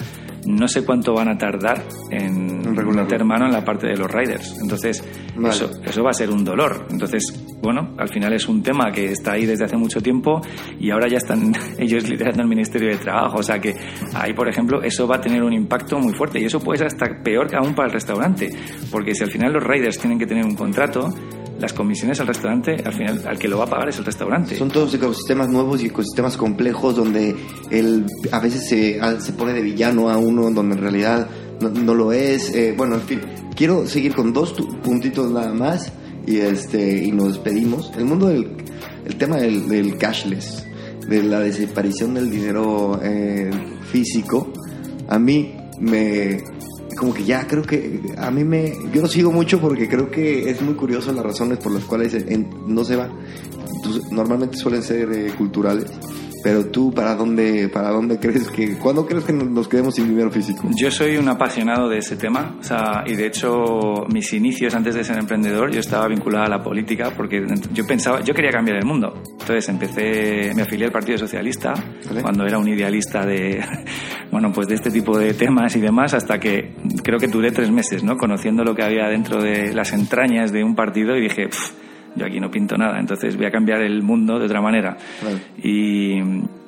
no 0.48 0.68
sé 0.68 0.86
cuánto 0.86 1.14
van 1.14 1.30
a 1.30 1.38
tardar 1.38 1.84
en 2.12 2.56
meter 2.96 3.24
mano 3.24 3.46
en 3.46 3.52
la 3.52 3.64
parte 3.64 3.88
de 3.88 3.96
los 3.96 4.12
riders. 4.12 4.58
Entonces, 4.62 5.04
eso, 5.48 5.70
eso 5.84 6.04
va 6.04 6.12
a 6.12 6.14
ser 6.14 6.30
un 6.30 6.44
dolor. 6.44 6.88
Entonces, 6.90 7.24
bueno, 7.62 7.96
al 7.98 8.10
final 8.10 8.34
es 8.34 8.48
un 8.48 8.64
tema 8.64 8.92
que 8.92 9.12
está 9.12 9.34
ahí 9.34 9.46
desde 9.46 9.66
hace 9.66 9.78
mucho 9.78 10.02
tiempo 10.02 10.42
y 10.80 10.92
ahora 10.92 11.08
ya 11.08 11.18
están 11.18 11.54
ellos 11.78 12.08
liderando 12.10 12.42
el 12.42 12.48
Ministerio 12.48 12.90
de 12.90 12.98
Trabajo. 12.98 13.38
O 13.40 13.44
sea 13.44 13.60
que 13.60 13.74
ahí, 14.14 14.34
por 14.34 14.48
ejemplo, 14.50 14.82
eso 14.82 15.08
va 15.08 15.18
a 15.18 15.22
tener 15.22 15.44
un 15.44 15.54
impacto 15.54 15.98
muy 16.00 16.14
fuerte 16.14 16.40
y 16.40 16.46
eso 16.46 16.60
puede 16.60 16.80
ser 16.80 16.88
hasta 16.88 17.24
peor 17.24 17.48
que 17.48 17.58
aún 17.58 17.74
para 17.74 17.88
el 17.88 17.94
restaurante. 17.94 18.50
Porque 18.92 19.14
si 19.14 19.24
al 19.24 19.32
final 19.32 19.54
los 19.54 19.64
riders 19.64 20.00
tienen 20.00 20.20
que 20.20 20.26
tener 20.26 20.46
un 20.46 20.56
contrato, 20.56 21.14
las 21.60 21.74
comisiones 21.74 22.20
al 22.20 22.28
restaurante, 22.28 22.76
al 22.84 22.94
final, 22.94 23.22
al 23.26 23.40
que 23.40 23.48
lo 23.48 23.58
va 23.58 23.66
a 23.66 23.70
pagar 23.70 23.90
es 23.90 23.98
el 23.98 24.06
restaurante. 24.06 24.56
Son 24.56 24.70
todos 24.70 24.94
ecosistemas 24.94 25.50
nuevos 25.50 25.82
y 25.82 25.88
ecosistemas 25.88 26.38
complejos 26.38 26.96
donde 26.96 27.36
él 27.72 28.06
a 28.32 28.40
veces 28.40 28.68
se, 28.68 29.00
se 29.22 29.34
pone 29.34 29.54
de 29.54 29.62
villano 29.62 30.10
a 30.10 30.18
uno 30.18 30.50
donde 30.52 30.76
en 30.76 30.82
realidad 30.82 31.28
no, 31.62 31.94
lo 31.94 32.12
es. 32.12 32.54
Eh, 32.54 32.74
bueno, 32.76 32.96
en 32.96 33.02
fin, 33.02 33.22
quiero 33.56 33.88
seguir 33.88 34.14
con 34.14 34.34
dos 34.34 34.54
puntitos 34.84 35.32
nada 35.32 35.54
más 35.54 35.92
y, 36.28 36.38
este, 36.38 37.04
y 37.04 37.12
nos 37.12 37.34
despedimos. 37.34 37.92
El 37.98 38.06
mundo 38.06 38.28
del 38.28 38.66
el 39.06 39.16
tema 39.18 39.38
del, 39.38 39.98
cashless, 39.98 40.66
de 41.08 41.24
la 41.24 41.40
desaparición 41.40 42.16
del 42.16 42.32
dinero 42.32 43.00
eh, 43.04 43.52
físico, 43.92 44.52
a 45.08 45.20
mí 45.20 45.56
me 45.80 46.44
como 46.98 47.14
que 47.14 47.24
ya 47.24 47.48
creo 47.48 47.64
que 47.64 48.02
a 48.18 48.32
mí 48.32 48.44
me 48.44 48.74
yo 48.94 49.02
lo 49.02 49.08
sigo 49.08 49.32
mucho 49.32 49.60
porque 49.60 49.88
creo 49.88 50.10
que 50.10 50.50
es 50.50 50.62
muy 50.62 50.76
curioso 50.76 51.12
las 51.12 51.26
razones 51.26 51.60
por 51.60 51.72
las 51.72 51.84
cuales 51.84 52.16
no 52.68 52.84
se 52.84 52.96
va. 52.96 53.10
Normalmente 54.12 54.58
suelen 54.58 54.82
ser 54.82 55.12
eh, 55.12 55.34
culturales 55.38 55.86
pero 56.46 56.64
tú, 56.68 56.94
¿para 56.94 57.16
dónde, 57.16 57.70
para 57.70 57.90
dónde 57.90 58.20
crees 58.22 58.52
que, 58.52 58.78
cuándo 58.78 59.08
crees 59.08 59.24
que 59.24 59.34
nos 59.34 59.68
quedemos 59.68 59.96
sin 59.96 60.08
dinero 60.08 60.30
físico? 60.30 60.70
Yo 60.78 60.92
soy 60.92 61.18
un 61.18 61.28
apasionado 61.28 61.90
de 61.90 61.98
ese 61.98 62.18
tema, 62.18 62.56
o 62.60 62.64
sea, 62.64 63.04
y 63.04 63.16
de 63.16 63.26
hecho 63.26 64.06
mis 64.14 64.32
inicios 64.32 64.76
antes 64.76 64.94
de 64.94 65.04
ser 65.04 65.18
emprendedor, 65.18 65.72
yo 65.72 65.80
estaba 65.80 66.08
vinculado 66.08 66.46
a 66.46 66.50
la 66.50 66.62
política 66.62 67.12
porque 67.18 67.44
yo 67.74 67.88
pensaba, 67.88 68.22
yo 68.22 68.36
quería 68.36 68.52
cambiar 68.52 68.78
el 68.78 68.86
mundo. 68.86 69.24
Entonces 69.26 69.68
empecé, 69.70 70.54
me 70.54 70.62
afilié 70.62 70.86
al 70.86 70.92
Partido 70.92 71.18
Socialista 71.18 71.74
cuando 72.22 72.46
era 72.46 72.60
un 72.60 72.68
idealista 72.68 73.26
de, 73.26 73.66
bueno, 74.32 74.52
pues 74.54 74.68
de 74.68 74.76
este 74.76 74.92
tipo 74.92 75.18
de 75.18 75.34
temas 75.34 75.76
y 75.76 75.82
demás, 75.82 76.14
hasta 76.14 76.40
que 76.40 76.76
creo 77.02 77.18
que 77.18 77.26
duré 77.26 77.54
tres 77.54 77.72
meses, 77.72 78.04
¿no? 78.04 78.18
Conociendo 78.18 78.64
lo 78.64 78.76
que 78.76 78.84
había 78.84 79.08
dentro 79.08 79.42
de 79.42 79.74
las 79.74 79.94
entrañas 79.94 80.52
de 80.52 80.64
un 80.64 80.76
partido 80.76 81.18
y 81.18 81.22
dije, 81.22 81.50
yo 82.16 82.26
aquí 82.26 82.40
no 82.40 82.50
pinto 82.50 82.78
nada, 82.78 83.00
entonces 83.00 83.36
voy 83.36 83.46
a 83.46 83.52
cambiar 83.52 83.82
el 83.82 84.02
mundo 84.02 84.40
de 84.40 84.46
otra 84.46 84.62
manera. 84.62 84.98
Y, 85.58 86.22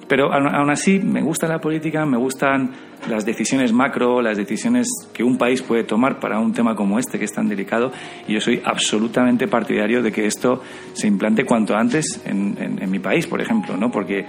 pero 0.07 0.31
aún 0.31 0.69
así 0.69 0.99
me 0.99 1.21
gusta 1.21 1.47
la 1.47 1.59
política, 1.59 2.05
me 2.05 2.17
gustan 2.17 2.71
las 3.09 3.25
decisiones 3.25 3.73
macro, 3.73 4.21
las 4.21 4.37
decisiones 4.37 4.87
que 5.13 5.23
un 5.23 5.37
país 5.37 5.61
puede 5.61 5.83
tomar 5.83 6.19
para 6.19 6.39
un 6.39 6.53
tema 6.53 6.75
como 6.75 6.97
este 6.97 7.19
que 7.19 7.25
es 7.25 7.33
tan 7.33 7.47
delicado 7.47 7.91
y 8.27 8.33
yo 8.33 8.41
soy 8.41 8.61
absolutamente 8.63 9.47
partidario 9.47 10.01
de 10.01 10.11
que 10.11 10.25
esto 10.25 10.61
se 10.93 11.07
implante 11.07 11.45
cuanto 11.45 11.75
antes 11.75 12.21
en, 12.25 12.55
en 12.57 12.89
mi 12.89 12.99
país, 12.99 13.27
por 13.27 13.41
ejemplo, 13.41 13.75
¿no? 13.77 13.91
Porque 13.91 14.25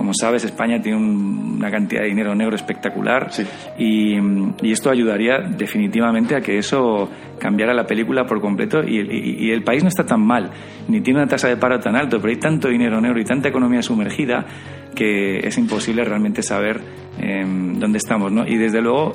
como 0.00 0.14
sabes, 0.14 0.44
España 0.44 0.80
tiene 0.80 0.96
una 0.96 1.70
cantidad 1.70 2.00
de 2.00 2.06
dinero 2.06 2.34
negro 2.34 2.56
espectacular 2.56 3.30
y, 3.76 4.16
esto 4.62 4.88
ayudaría 4.88 5.40
definitivamente 5.40 6.34
a 6.34 6.40
que 6.40 6.56
eso 6.56 7.10
cambiara 7.38 7.74
la 7.74 7.84
película 7.84 8.24
por 8.24 8.40
completo 8.40 8.82
y, 8.82 9.50
el 9.50 9.62
país 9.62 9.82
no 9.82 9.90
está 9.90 10.06
tan 10.06 10.22
mal, 10.22 10.52
ni 10.88 11.02
tiene 11.02 11.20
una 11.20 11.28
tasa 11.28 11.48
de 11.48 11.58
paro 11.58 11.78
tan 11.80 11.96
alto, 11.96 12.18
pero 12.18 12.30
hay 12.30 12.40
tanto 12.40 12.68
dinero 12.68 12.98
negro 12.98 13.20
y 13.20 13.24
tanta 13.24 13.50
economía 13.50 13.82
sumergida 13.82 14.46
que 14.94 15.46
es 15.46 15.58
imposible 15.58 16.02
realmente 16.02 16.42
saber 16.42 16.80
em, 17.18 17.78
dónde 17.78 17.98
estamos. 17.98 18.32
¿no? 18.32 18.46
Y 18.46 18.56
desde 18.56 18.80
luego, 18.80 19.12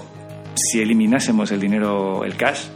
si 0.54 0.82
eliminásemos 0.82 1.52
el 1.52 1.60
dinero, 1.60 2.24
el 2.24 2.36
cash, 2.36 2.68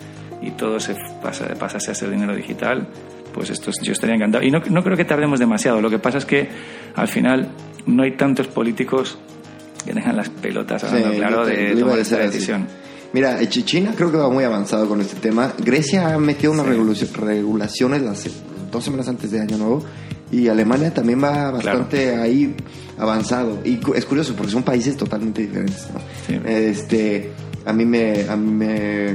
y 0.42 0.50
todo 0.50 0.80
se 0.80 0.96
pasa, 1.22 1.46
pasase 1.60 1.92
a 1.92 1.94
ser 1.94 2.10
dinero 2.10 2.36
digital, 2.36 2.88
pues 3.36 3.52
esto 3.52 3.70
yo 3.84 3.92
estaría 3.92 4.16
encantado. 4.16 4.44
Y 4.44 4.50
no, 4.50 4.62
no 4.72 4.82
creo 4.82 4.98
que 4.98 5.06
tardemos 5.06 5.40
demasiado. 5.40 5.80
Lo 5.80 5.92
que 5.92 6.00
pasa 6.00 6.18
es 6.18 6.26
que 6.26 6.50
al 6.96 7.08
final 7.08 7.50
no 7.86 8.04
hay 8.04 8.16
tantos 8.18 8.48
políticos 8.48 9.18
que 9.86 9.94
dejan 9.94 10.18
las 10.18 10.30
pelotas 10.30 10.84
hablando 10.84 11.16
claro 11.16 11.46
de 11.46 11.76
tomar 11.76 12.00
esa 12.00 12.18
decisión. 12.18 12.68
Mira, 13.12 13.40
China 13.50 13.94
creo 13.96 14.12
que 14.12 14.18
va 14.18 14.30
muy 14.30 14.44
avanzado 14.44 14.88
con 14.88 15.02
este 15.02 15.20
tema. 15.20 15.54
Grecia 15.58 16.14
ha 16.14 16.20
metido 16.20 16.52
unas 16.52 16.68
regulaciones 16.68 18.02
las 18.02 18.30
dos 18.72 18.84
semanas 18.84 19.08
antes 19.08 19.32
de 19.32 19.42
Año 19.42 19.58
Nuevo 19.58 19.84
y 20.32 20.48
Alemania 20.48 20.94
también 20.94 21.24
va 21.24 21.50
bastante 21.50 22.16
ahí 22.16 22.56
avanzado. 22.98 23.60
Y 23.66 23.80
es 23.96 24.06
curioso 24.06 24.36
porque 24.36 24.52
son 24.52 24.64
países 24.64 24.96
totalmente 24.96 25.42
diferentes. 25.42 25.88
Este, 26.46 27.32
a 27.66 27.74
mí 27.74 27.86
me, 27.86 28.28
a 28.30 28.36
mí 28.36 28.52
me, 28.52 29.14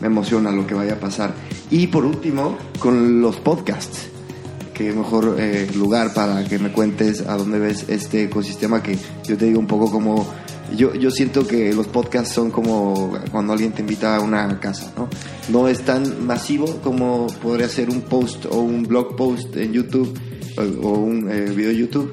me 0.00 0.06
emociona 0.06 0.50
lo 0.50 0.66
que 0.66 0.74
vaya 0.74 0.94
a 0.94 1.00
pasar. 1.00 1.32
Y 1.70 1.86
por 1.86 2.04
último, 2.04 2.58
con 2.80 3.20
los 3.20 3.36
podcasts 3.36 4.08
qué 4.74 4.92
mejor 4.92 5.36
eh, 5.38 5.68
lugar 5.74 6.12
para 6.12 6.44
que 6.44 6.58
me 6.58 6.70
cuentes 6.72 7.22
a 7.22 7.36
dónde 7.36 7.58
ves 7.58 7.86
este 7.88 8.24
ecosistema 8.24 8.82
que 8.82 8.98
yo 9.26 9.38
te 9.38 9.46
digo 9.46 9.60
un 9.60 9.66
poco 9.66 9.90
como 9.90 10.26
yo, 10.76 10.94
yo 10.94 11.10
siento 11.10 11.46
que 11.46 11.72
los 11.72 11.86
podcasts 11.86 12.34
son 12.34 12.50
como 12.50 13.16
cuando 13.30 13.52
alguien 13.52 13.72
te 13.72 13.82
invita 13.82 14.16
a 14.16 14.20
una 14.20 14.58
casa, 14.60 14.92
¿no? 14.96 15.08
No 15.50 15.68
es 15.68 15.82
tan 15.82 16.26
masivo 16.26 16.80
como 16.82 17.26
podría 17.42 17.68
ser 17.68 17.90
un 17.90 18.02
post 18.02 18.46
o 18.46 18.60
un 18.60 18.82
blog 18.82 19.14
post 19.14 19.56
en 19.56 19.72
YouTube 19.72 20.18
o, 20.56 20.88
un 20.88 21.30
eh, 21.30 21.50
video 21.50 21.70
YouTube, 21.70 22.12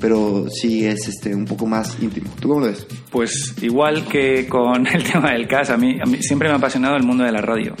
pero 0.00 0.46
sí 0.50 0.84
es 0.84 1.08
este 1.08 1.34
un 1.34 1.44
poco 1.44 1.66
más 1.66 1.96
íntimo. 2.02 2.30
¿Tú 2.40 2.48
cómo 2.48 2.60
lo 2.60 2.66
ves? 2.66 2.86
Pues 3.10 3.54
igual 3.62 4.06
que 4.06 4.46
con 4.46 4.86
el 4.92 5.04
tema 5.04 5.32
del 5.32 5.46
caso, 5.46 5.74
a 5.74 5.76
mí, 5.76 5.98
a 6.00 6.06
mí 6.06 6.18
siempre 6.20 6.48
me 6.48 6.54
ha 6.54 6.58
apasionado 6.58 6.96
el 6.96 7.04
mundo 7.04 7.24
de 7.24 7.32
la 7.32 7.40
radio. 7.40 7.74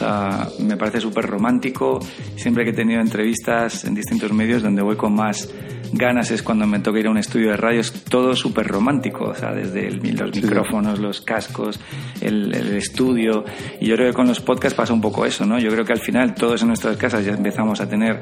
Sea, 0.00 0.48
me 0.60 0.78
parece 0.78 0.98
súper 0.98 1.26
romántico. 1.26 2.00
Siempre 2.36 2.64
que 2.64 2.70
he 2.70 2.72
tenido 2.72 3.02
entrevistas 3.02 3.84
en 3.84 3.94
distintos 3.94 4.32
medios 4.32 4.62
donde 4.62 4.80
voy 4.80 4.96
con 4.96 5.14
más 5.14 5.52
ganas 5.92 6.30
es 6.30 6.42
cuando 6.42 6.66
me 6.66 6.78
toca 6.80 7.00
ir 7.00 7.06
a 7.06 7.10
un 7.10 7.18
estudio 7.18 7.50
de 7.50 7.56
radio, 7.56 7.80
es 7.80 7.92
todo 8.04 8.34
súper 8.34 8.66
romántico, 8.66 9.24
o 9.24 9.34
sea, 9.34 9.52
desde 9.52 9.90
los 9.90 10.34
micrófonos, 10.34 10.98
los 10.98 11.20
cascos, 11.20 11.78
el, 12.20 12.54
estudio. 12.76 13.44
Y 13.80 13.88
yo 13.88 13.96
creo 13.96 14.08
que 14.08 14.14
con 14.14 14.26
los 14.26 14.40
podcasts 14.40 14.76
pasa 14.76 14.92
un 14.92 15.00
poco 15.00 15.26
eso, 15.26 15.44
¿no? 15.44 15.58
Yo 15.58 15.70
creo 15.70 15.84
que 15.84 15.92
al 15.92 16.00
final 16.00 16.34
todos 16.34 16.62
en 16.62 16.68
nuestras 16.68 16.96
casas 16.96 17.24
ya 17.24 17.32
empezamos 17.32 17.80
a 17.80 17.88
tener 17.88 18.20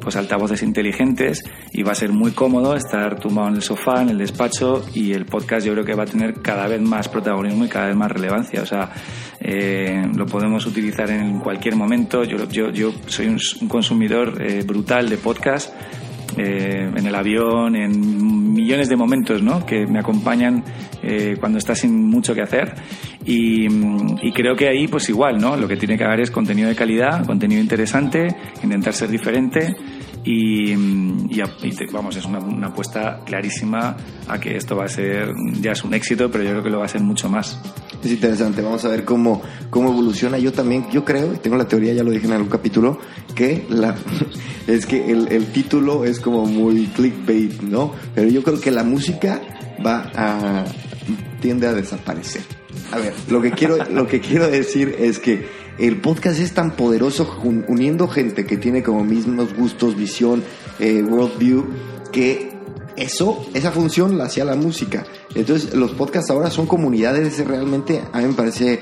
pues 0.00 0.16
altavoces 0.16 0.62
inteligentes 0.62 1.44
y 1.72 1.82
va 1.82 1.92
a 1.92 1.94
ser 1.94 2.10
muy 2.10 2.30
cómodo 2.30 2.74
estar 2.74 3.18
tumbado 3.18 3.48
en 3.48 3.56
el 3.56 3.62
sofá, 3.62 4.00
en 4.00 4.10
el 4.10 4.18
despacho 4.18 4.82
y 4.94 5.12
el 5.12 5.26
podcast 5.26 5.66
yo 5.66 5.72
creo 5.72 5.84
que 5.84 5.94
va 5.94 6.04
a 6.04 6.06
tener 6.06 6.40
cada 6.40 6.66
vez 6.68 6.80
más 6.80 7.08
protagonismo 7.08 7.64
y 7.64 7.68
cada 7.68 7.88
vez 7.88 7.96
más 7.96 8.10
relevancia. 8.10 8.62
O 8.62 8.66
sea, 8.66 8.90
eh, 9.50 10.02
lo 10.14 10.26
podemos 10.26 10.66
utilizar 10.66 11.10
en 11.10 11.38
cualquier 11.38 11.74
momento. 11.74 12.22
Yo, 12.22 12.46
yo, 12.50 12.70
yo 12.70 12.92
soy 13.06 13.28
un, 13.28 13.38
consumidor 13.66 14.42
eh, 14.42 14.62
brutal 14.62 15.08
de 15.08 15.16
podcast. 15.16 15.72
Eh, 16.36 16.90
en 16.94 17.06
el 17.06 17.14
avión, 17.14 17.74
en 17.74 18.52
millones 18.52 18.90
de 18.90 18.96
momentos 18.96 19.42
¿no? 19.42 19.64
que 19.64 19.86
me 19.86 19.98
acompañan 19.98 20.62
cuando 21.40 21.56
estás 21.58 21.78
sin 21.78 22.04
mucho 22.04 22.34
que 22.34 22.42
hacer. 22.42 22.74
Y, 23.24 23.66
y, 24.22 24.32
creo 24.32 24.54
que 24.54 24.68
ahí, 24.68 24.86
pues 24.86 25.08
igual, 25.08 25.38
¿no? 25.38 25.56
Lo 25.56 25.66
que 25.66 25.76
tiene 25.76 25.96
que 25.96 26.04
haber 26.04 26.20
es 26.20 26.30
contenido 26.30 26.68
de 26.68 26.74
calidad, 26.74 27.24
contenido 27.24 27.62
interesante, 27.62 28.28
intentar 28.62 28.92
ser 28.92 29.08
diferente 29.08 29.74
y, 30.24 30.74
vamos, 31.92 32.16
es 32.16 32.24
una, 32.24 32.66
apuesta 32.66 33.20
clarísima 33.24 33.96
a 34.26 34.38
que 34.38 34.56
esto 34.56 34.76
va 34.76 34.84
a 34.84 34.88
ser, 34.88 35.32
ya 35.60 35.72
es 35.72 35.84
un 35.84 35.94
éxito, 35.94 36.30
pero 36.30 36.44
yo 36.44 36.50
creo 36.50 36.62
que 36.62 36.70
lo 36.70 36.78
va 36.78 36.86
a 36.86 36.88
ser 36.88 37.00
mucho 37.00 37.28
más. 37.28 37.60
Es 38.02 38.12
interesante, 38.12 38.62
vamos 38.62 38.84
a 38.84 38.88
ver 38.88 39.04
cómo, 39.04 39.42
cómo 39.70 39.90
evoluciona. 39.90 40.38
Yo 40.38 40.52
también, 40.52 40.88
yo 40.90 41.04
creo, 41.04 41.34
y 41.34 41.38
tengo 41.38 41.56
la 41.56 41.66
teoría, 41.66 41.92
ya 41.92 42.04
lo 42.04 42.10
dije 42.10 42.26
en 42.26 42.32
algún 42.32 42.48
capítulo, 42.48 42.98
que 43.34 43.66
la, 43.68 43.96
es 44.66 44.86
que 44.86 45.10
el, 45.10 45.28
el 45.32 45.46
título 45.46 46.04
es 46.04 46.20
como 46.20 46.46
muy 46.46 46.86
clickbait, 46.86 47.62
¿no? 47.62 47.92
Pero 48.14 48.28
yo 48.28 48.42
creo 48.42 48.60
que 48.60 48.70
la 48.70 48.84
música 48.84 49.40
va 49.84 50.10
a, 50.14 50.64
tiende 51.40 51.66
a 51.66 51.72
desaparecer. 51.72 52.42
A 52.92 52.98
ver, 52.98 53.14
lo 53.28 53.40
que 53.42 53.50
quiero, 53.50 53.76
lo 53.90 54.06
que 54.06 54.20
quiero 54.20 54.48
decir 54.48 54.96
es 54.98 55.18
que 55.18 55.46
el 55.78 56.00
podcast 56.00 56.40
es 56.40 56.52
tan 56.52 56.72
poderoso 56.72 57.38
uniendo 57.68 58.08
gente 58.08 58.44
que 58.44 58.56
tiene 58.56 58.82
como 58.82 59.04
mismos 59.04 59.54
gustos, 59.54 59.96
visión, 59.96 60.42
eh, 60.78 61.02
worldview, 61.02 61.66
que 62.12 62.50
eso, 62.96 63.46
esa 63.54 63.70
función 63.70 64.18
la 64.18 64.24
hacía 64.24 64.44
la 64.44 64.56
música. 64.56 65.06
Entonces 65.34 65.74
los 65.74 65.92
podcasts 65.92 66.30
ahora 66.30 66.50
son 66.50 66.66
comunidades 66.66 67.44
realmente, 67.46 68.02
a 68.12 68.18
mí 68.18 68.26
me 68.26 68.34
parece 68.34 68.80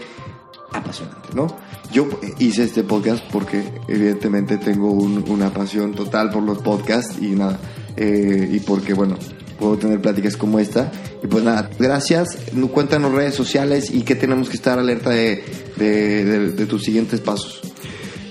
apasionante, 0.72 1.28
¿no? 1.34 1.48
Yo 1.92 2.08
hice 2.38 2.64
este 2.64 2.82
podcast 2.82 3.22
porque 3.30 3.62
evidentemente 3.88 4.56
tengo 4.56 4.90
una 4.90 5.52
pasión 5.52 5.94
total 5.94 6.30
por 6.30 6.42
los 6.42 6.58
podcasts 6.58 7.18
y 7.20 7.28
nada, 7.28 7.58
eh, 7.96 8.48
y 8.52 8.60
porque 8.60 8.94
bueno, 8.94 9.16
puedo 9.58 9.76
tener 9.76 10.00
pláticas 10.00 10.36
como 10.36 10.58
esta. 10.58 10.90
Y 11.22 11.26
pues 11.26 11.44
nada, 11.44 11.70
gracias. 11.78 12.38
Cuéntanos 12.72 13.12
redes 13.12 13.34
sociales 13.34 13.90
y 13.92 14.02
qué 14.02 14.14
tenemos 14.14 14.48
que 14.48 14.56
estar 14.56 14.78
alerta 14.78 15.10
de, 15.10 15.42
de, 15.76 16.66
tus 16.66 16.82
siguientes 16.82 17.20
pasos. 17.20 17.60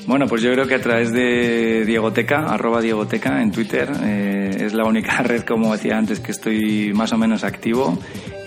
Bueno, 0.08 0.28
pues 0.28 0.44
yo 0.44 0.52
creo 0.52 0.68
que 0.68 0.76
a 0.76 0.82
través 0.82 1.12
de 1.12 1.84
Diegoteca, 1.86 2.46
arroba 2.46 2.80
Diegoteca 2.80 3.42
en 3.42 3.52
Twitter, 3.52 3.90
eh, 4.04 4.58
es 4.60 4.74
la 4.74 4.86
única 4.86 5.18
red, 5.24 5.44
como 5.44 5.74
decía 5.74 5.98
antes, 5.98 6.20
que 6.20 6.32
estoy 6.32 6.94
más 6.94 7.12
o 7.12 7.18
menos 7.18 7.44
activo. 7.44 7.98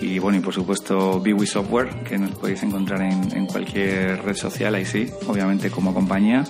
Y 0.01 0.19
bueno, 0.19 0.37
y 0.37 0.41
por 0.41 0.53
supuesto 0.53 1.19
Biwi 1.19 1.45
Software, 1.45 2.03
que 2.07 2.17
nos 2.17 2.31
podéis 2.31 2.63
encontrar 2.63 3.01
en, 3.01 3.35
en 3.35 3.45
cualquier 3.45 4.23
red 4.23 4.35
social, 4.35 4.73
ahí 4.75 4.85
sí, 4.85 5.07
obviamente 5.27 5.69
como 5.69 5.93
compañía. 5.93 6.45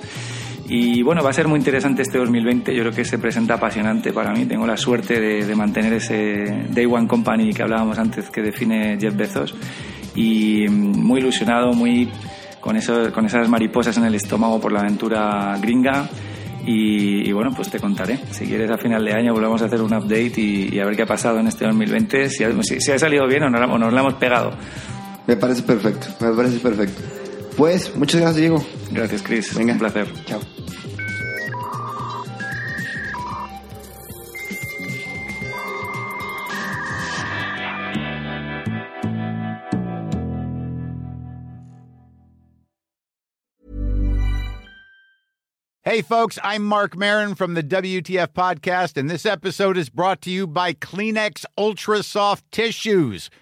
Y 0.70 1.02
bueno, 1.02 1.24
va 1.24 1.32
a 1.32 1.34
ser 1.34 1.48
muy 1.48 1.58
interesante 1.58 2.04
este 2.04 2.20
2020. 2.20 2.76
Yo 2.76 2.84
creo 2.84 2.94
que 2.94 3.04
se 3.04 3.18
presenta 3.18 3.56
apasionante 3.56 4.14
para 4.14 4.32
mí. 4.32 4.46
Tengo 4.46 4.68
la 4.68 4.78
suerte 4.78 5.20
de, 5.20 5.56
mantener 5.56 5.94
ese 5.94 6.68
Day 6.70 6.86
One 6.86 7.08
Company 7.08 7.52
que 7.52 7.64
hablábamos 7.64 7.98
antes 7.98 8.30
que 8.30 8.44
define 8.44 8.96
Jeff 9.00 9.16
Bezos. 9.16 9.56
Y 10.14 10.68
mm, 10.70 11.04
muy 11.04 11.22
ilusionado, 11.22 11.74
muy 11.74 12.08
con, 12.60 12.76
eso, 12.76 13.12
con 13.12 13.26
esas 13.26 13.50
mariposas 13.50 13.98
en 13.98 14.06
el 14.06 14.14
estómago 14.14 14.62
por 14.62 14.72
la 14.72 14.82
aventura 14.82 15.58
gringa. 15.60 16.08
Y, 16.66 17.32
bueno, 17.32 17.50
pues 17.56 17.72
te 17.72 17.80
contaré. 17.80 18.20
Si 18.30 18.46
quieres 18.46 18.70
a 18.70 18.78
final 18.78 19.04
de 19.04 19.14
año 19.14 19.34
volvemos 19.34 19.60
a 19.64 19.66
hacer 19.66 19.82
un 19.82 19.92
update 19.92 20.34
y, 20.38 20.80
a 20.80 20.86
ver 20.86 20.96
qué 20.96 21.02
ha 21.02 21.08
pasado 21.08 21.40
en 21.40 21.48
este 21.48 21.66
2020, 21.66 22.30
si 22.30 22.44
ha, 22.44 22.52
si, 22.62 22.92
ha 22.92 23.00
salido 23.00 23.26
bien 23.28 23.42
o, 23.42 23.50
no, 23.50 23.74
o 23.74 23.78
nos 23.80 23.92
la 23.92 24.02
hemos 24.02 24.14
pegado. 24.16 24.52
Me 25.26 25.36
parece 25.36 25.64
perfecto, 25.64 26.08
me 26.22 26.32
parece 26.36 26.60
perfecto. 26.60 27.19
Pues, 27.60 27.94
muchas 27.94 28.22
gracias, 28.22 28.38
Diego. 28.38 28.66
Gracias, 28.90 29.22
Chris. 29.22 29.54
Venga. 29.54 29.74
Un 29.74 29.80
placer. 29.80 30.08
Chao. 30.24 30.40
Hey, 45.82 46.02
folks, 46.02 46.40
I'm 46.42 46.64
Mark 46.64 46.96
Marin 46.96 47.36
from 47.36 47.56
the 47.56 47.64
WTF 47.64 48.28
Podcast, 48.28 48.96
and 48.96 49.10
this 49.10 49.26
episode 49.26 49.76
is 49.76 49.90
brought 49.90 50.22
to 50.22 50.30
you 50.30 50.48
by 50.48 50.72
Kleenex 50.72 51.44
Ultra 51.58 52.04
Soft 52.04 52.50
Tissues 52.52 53.30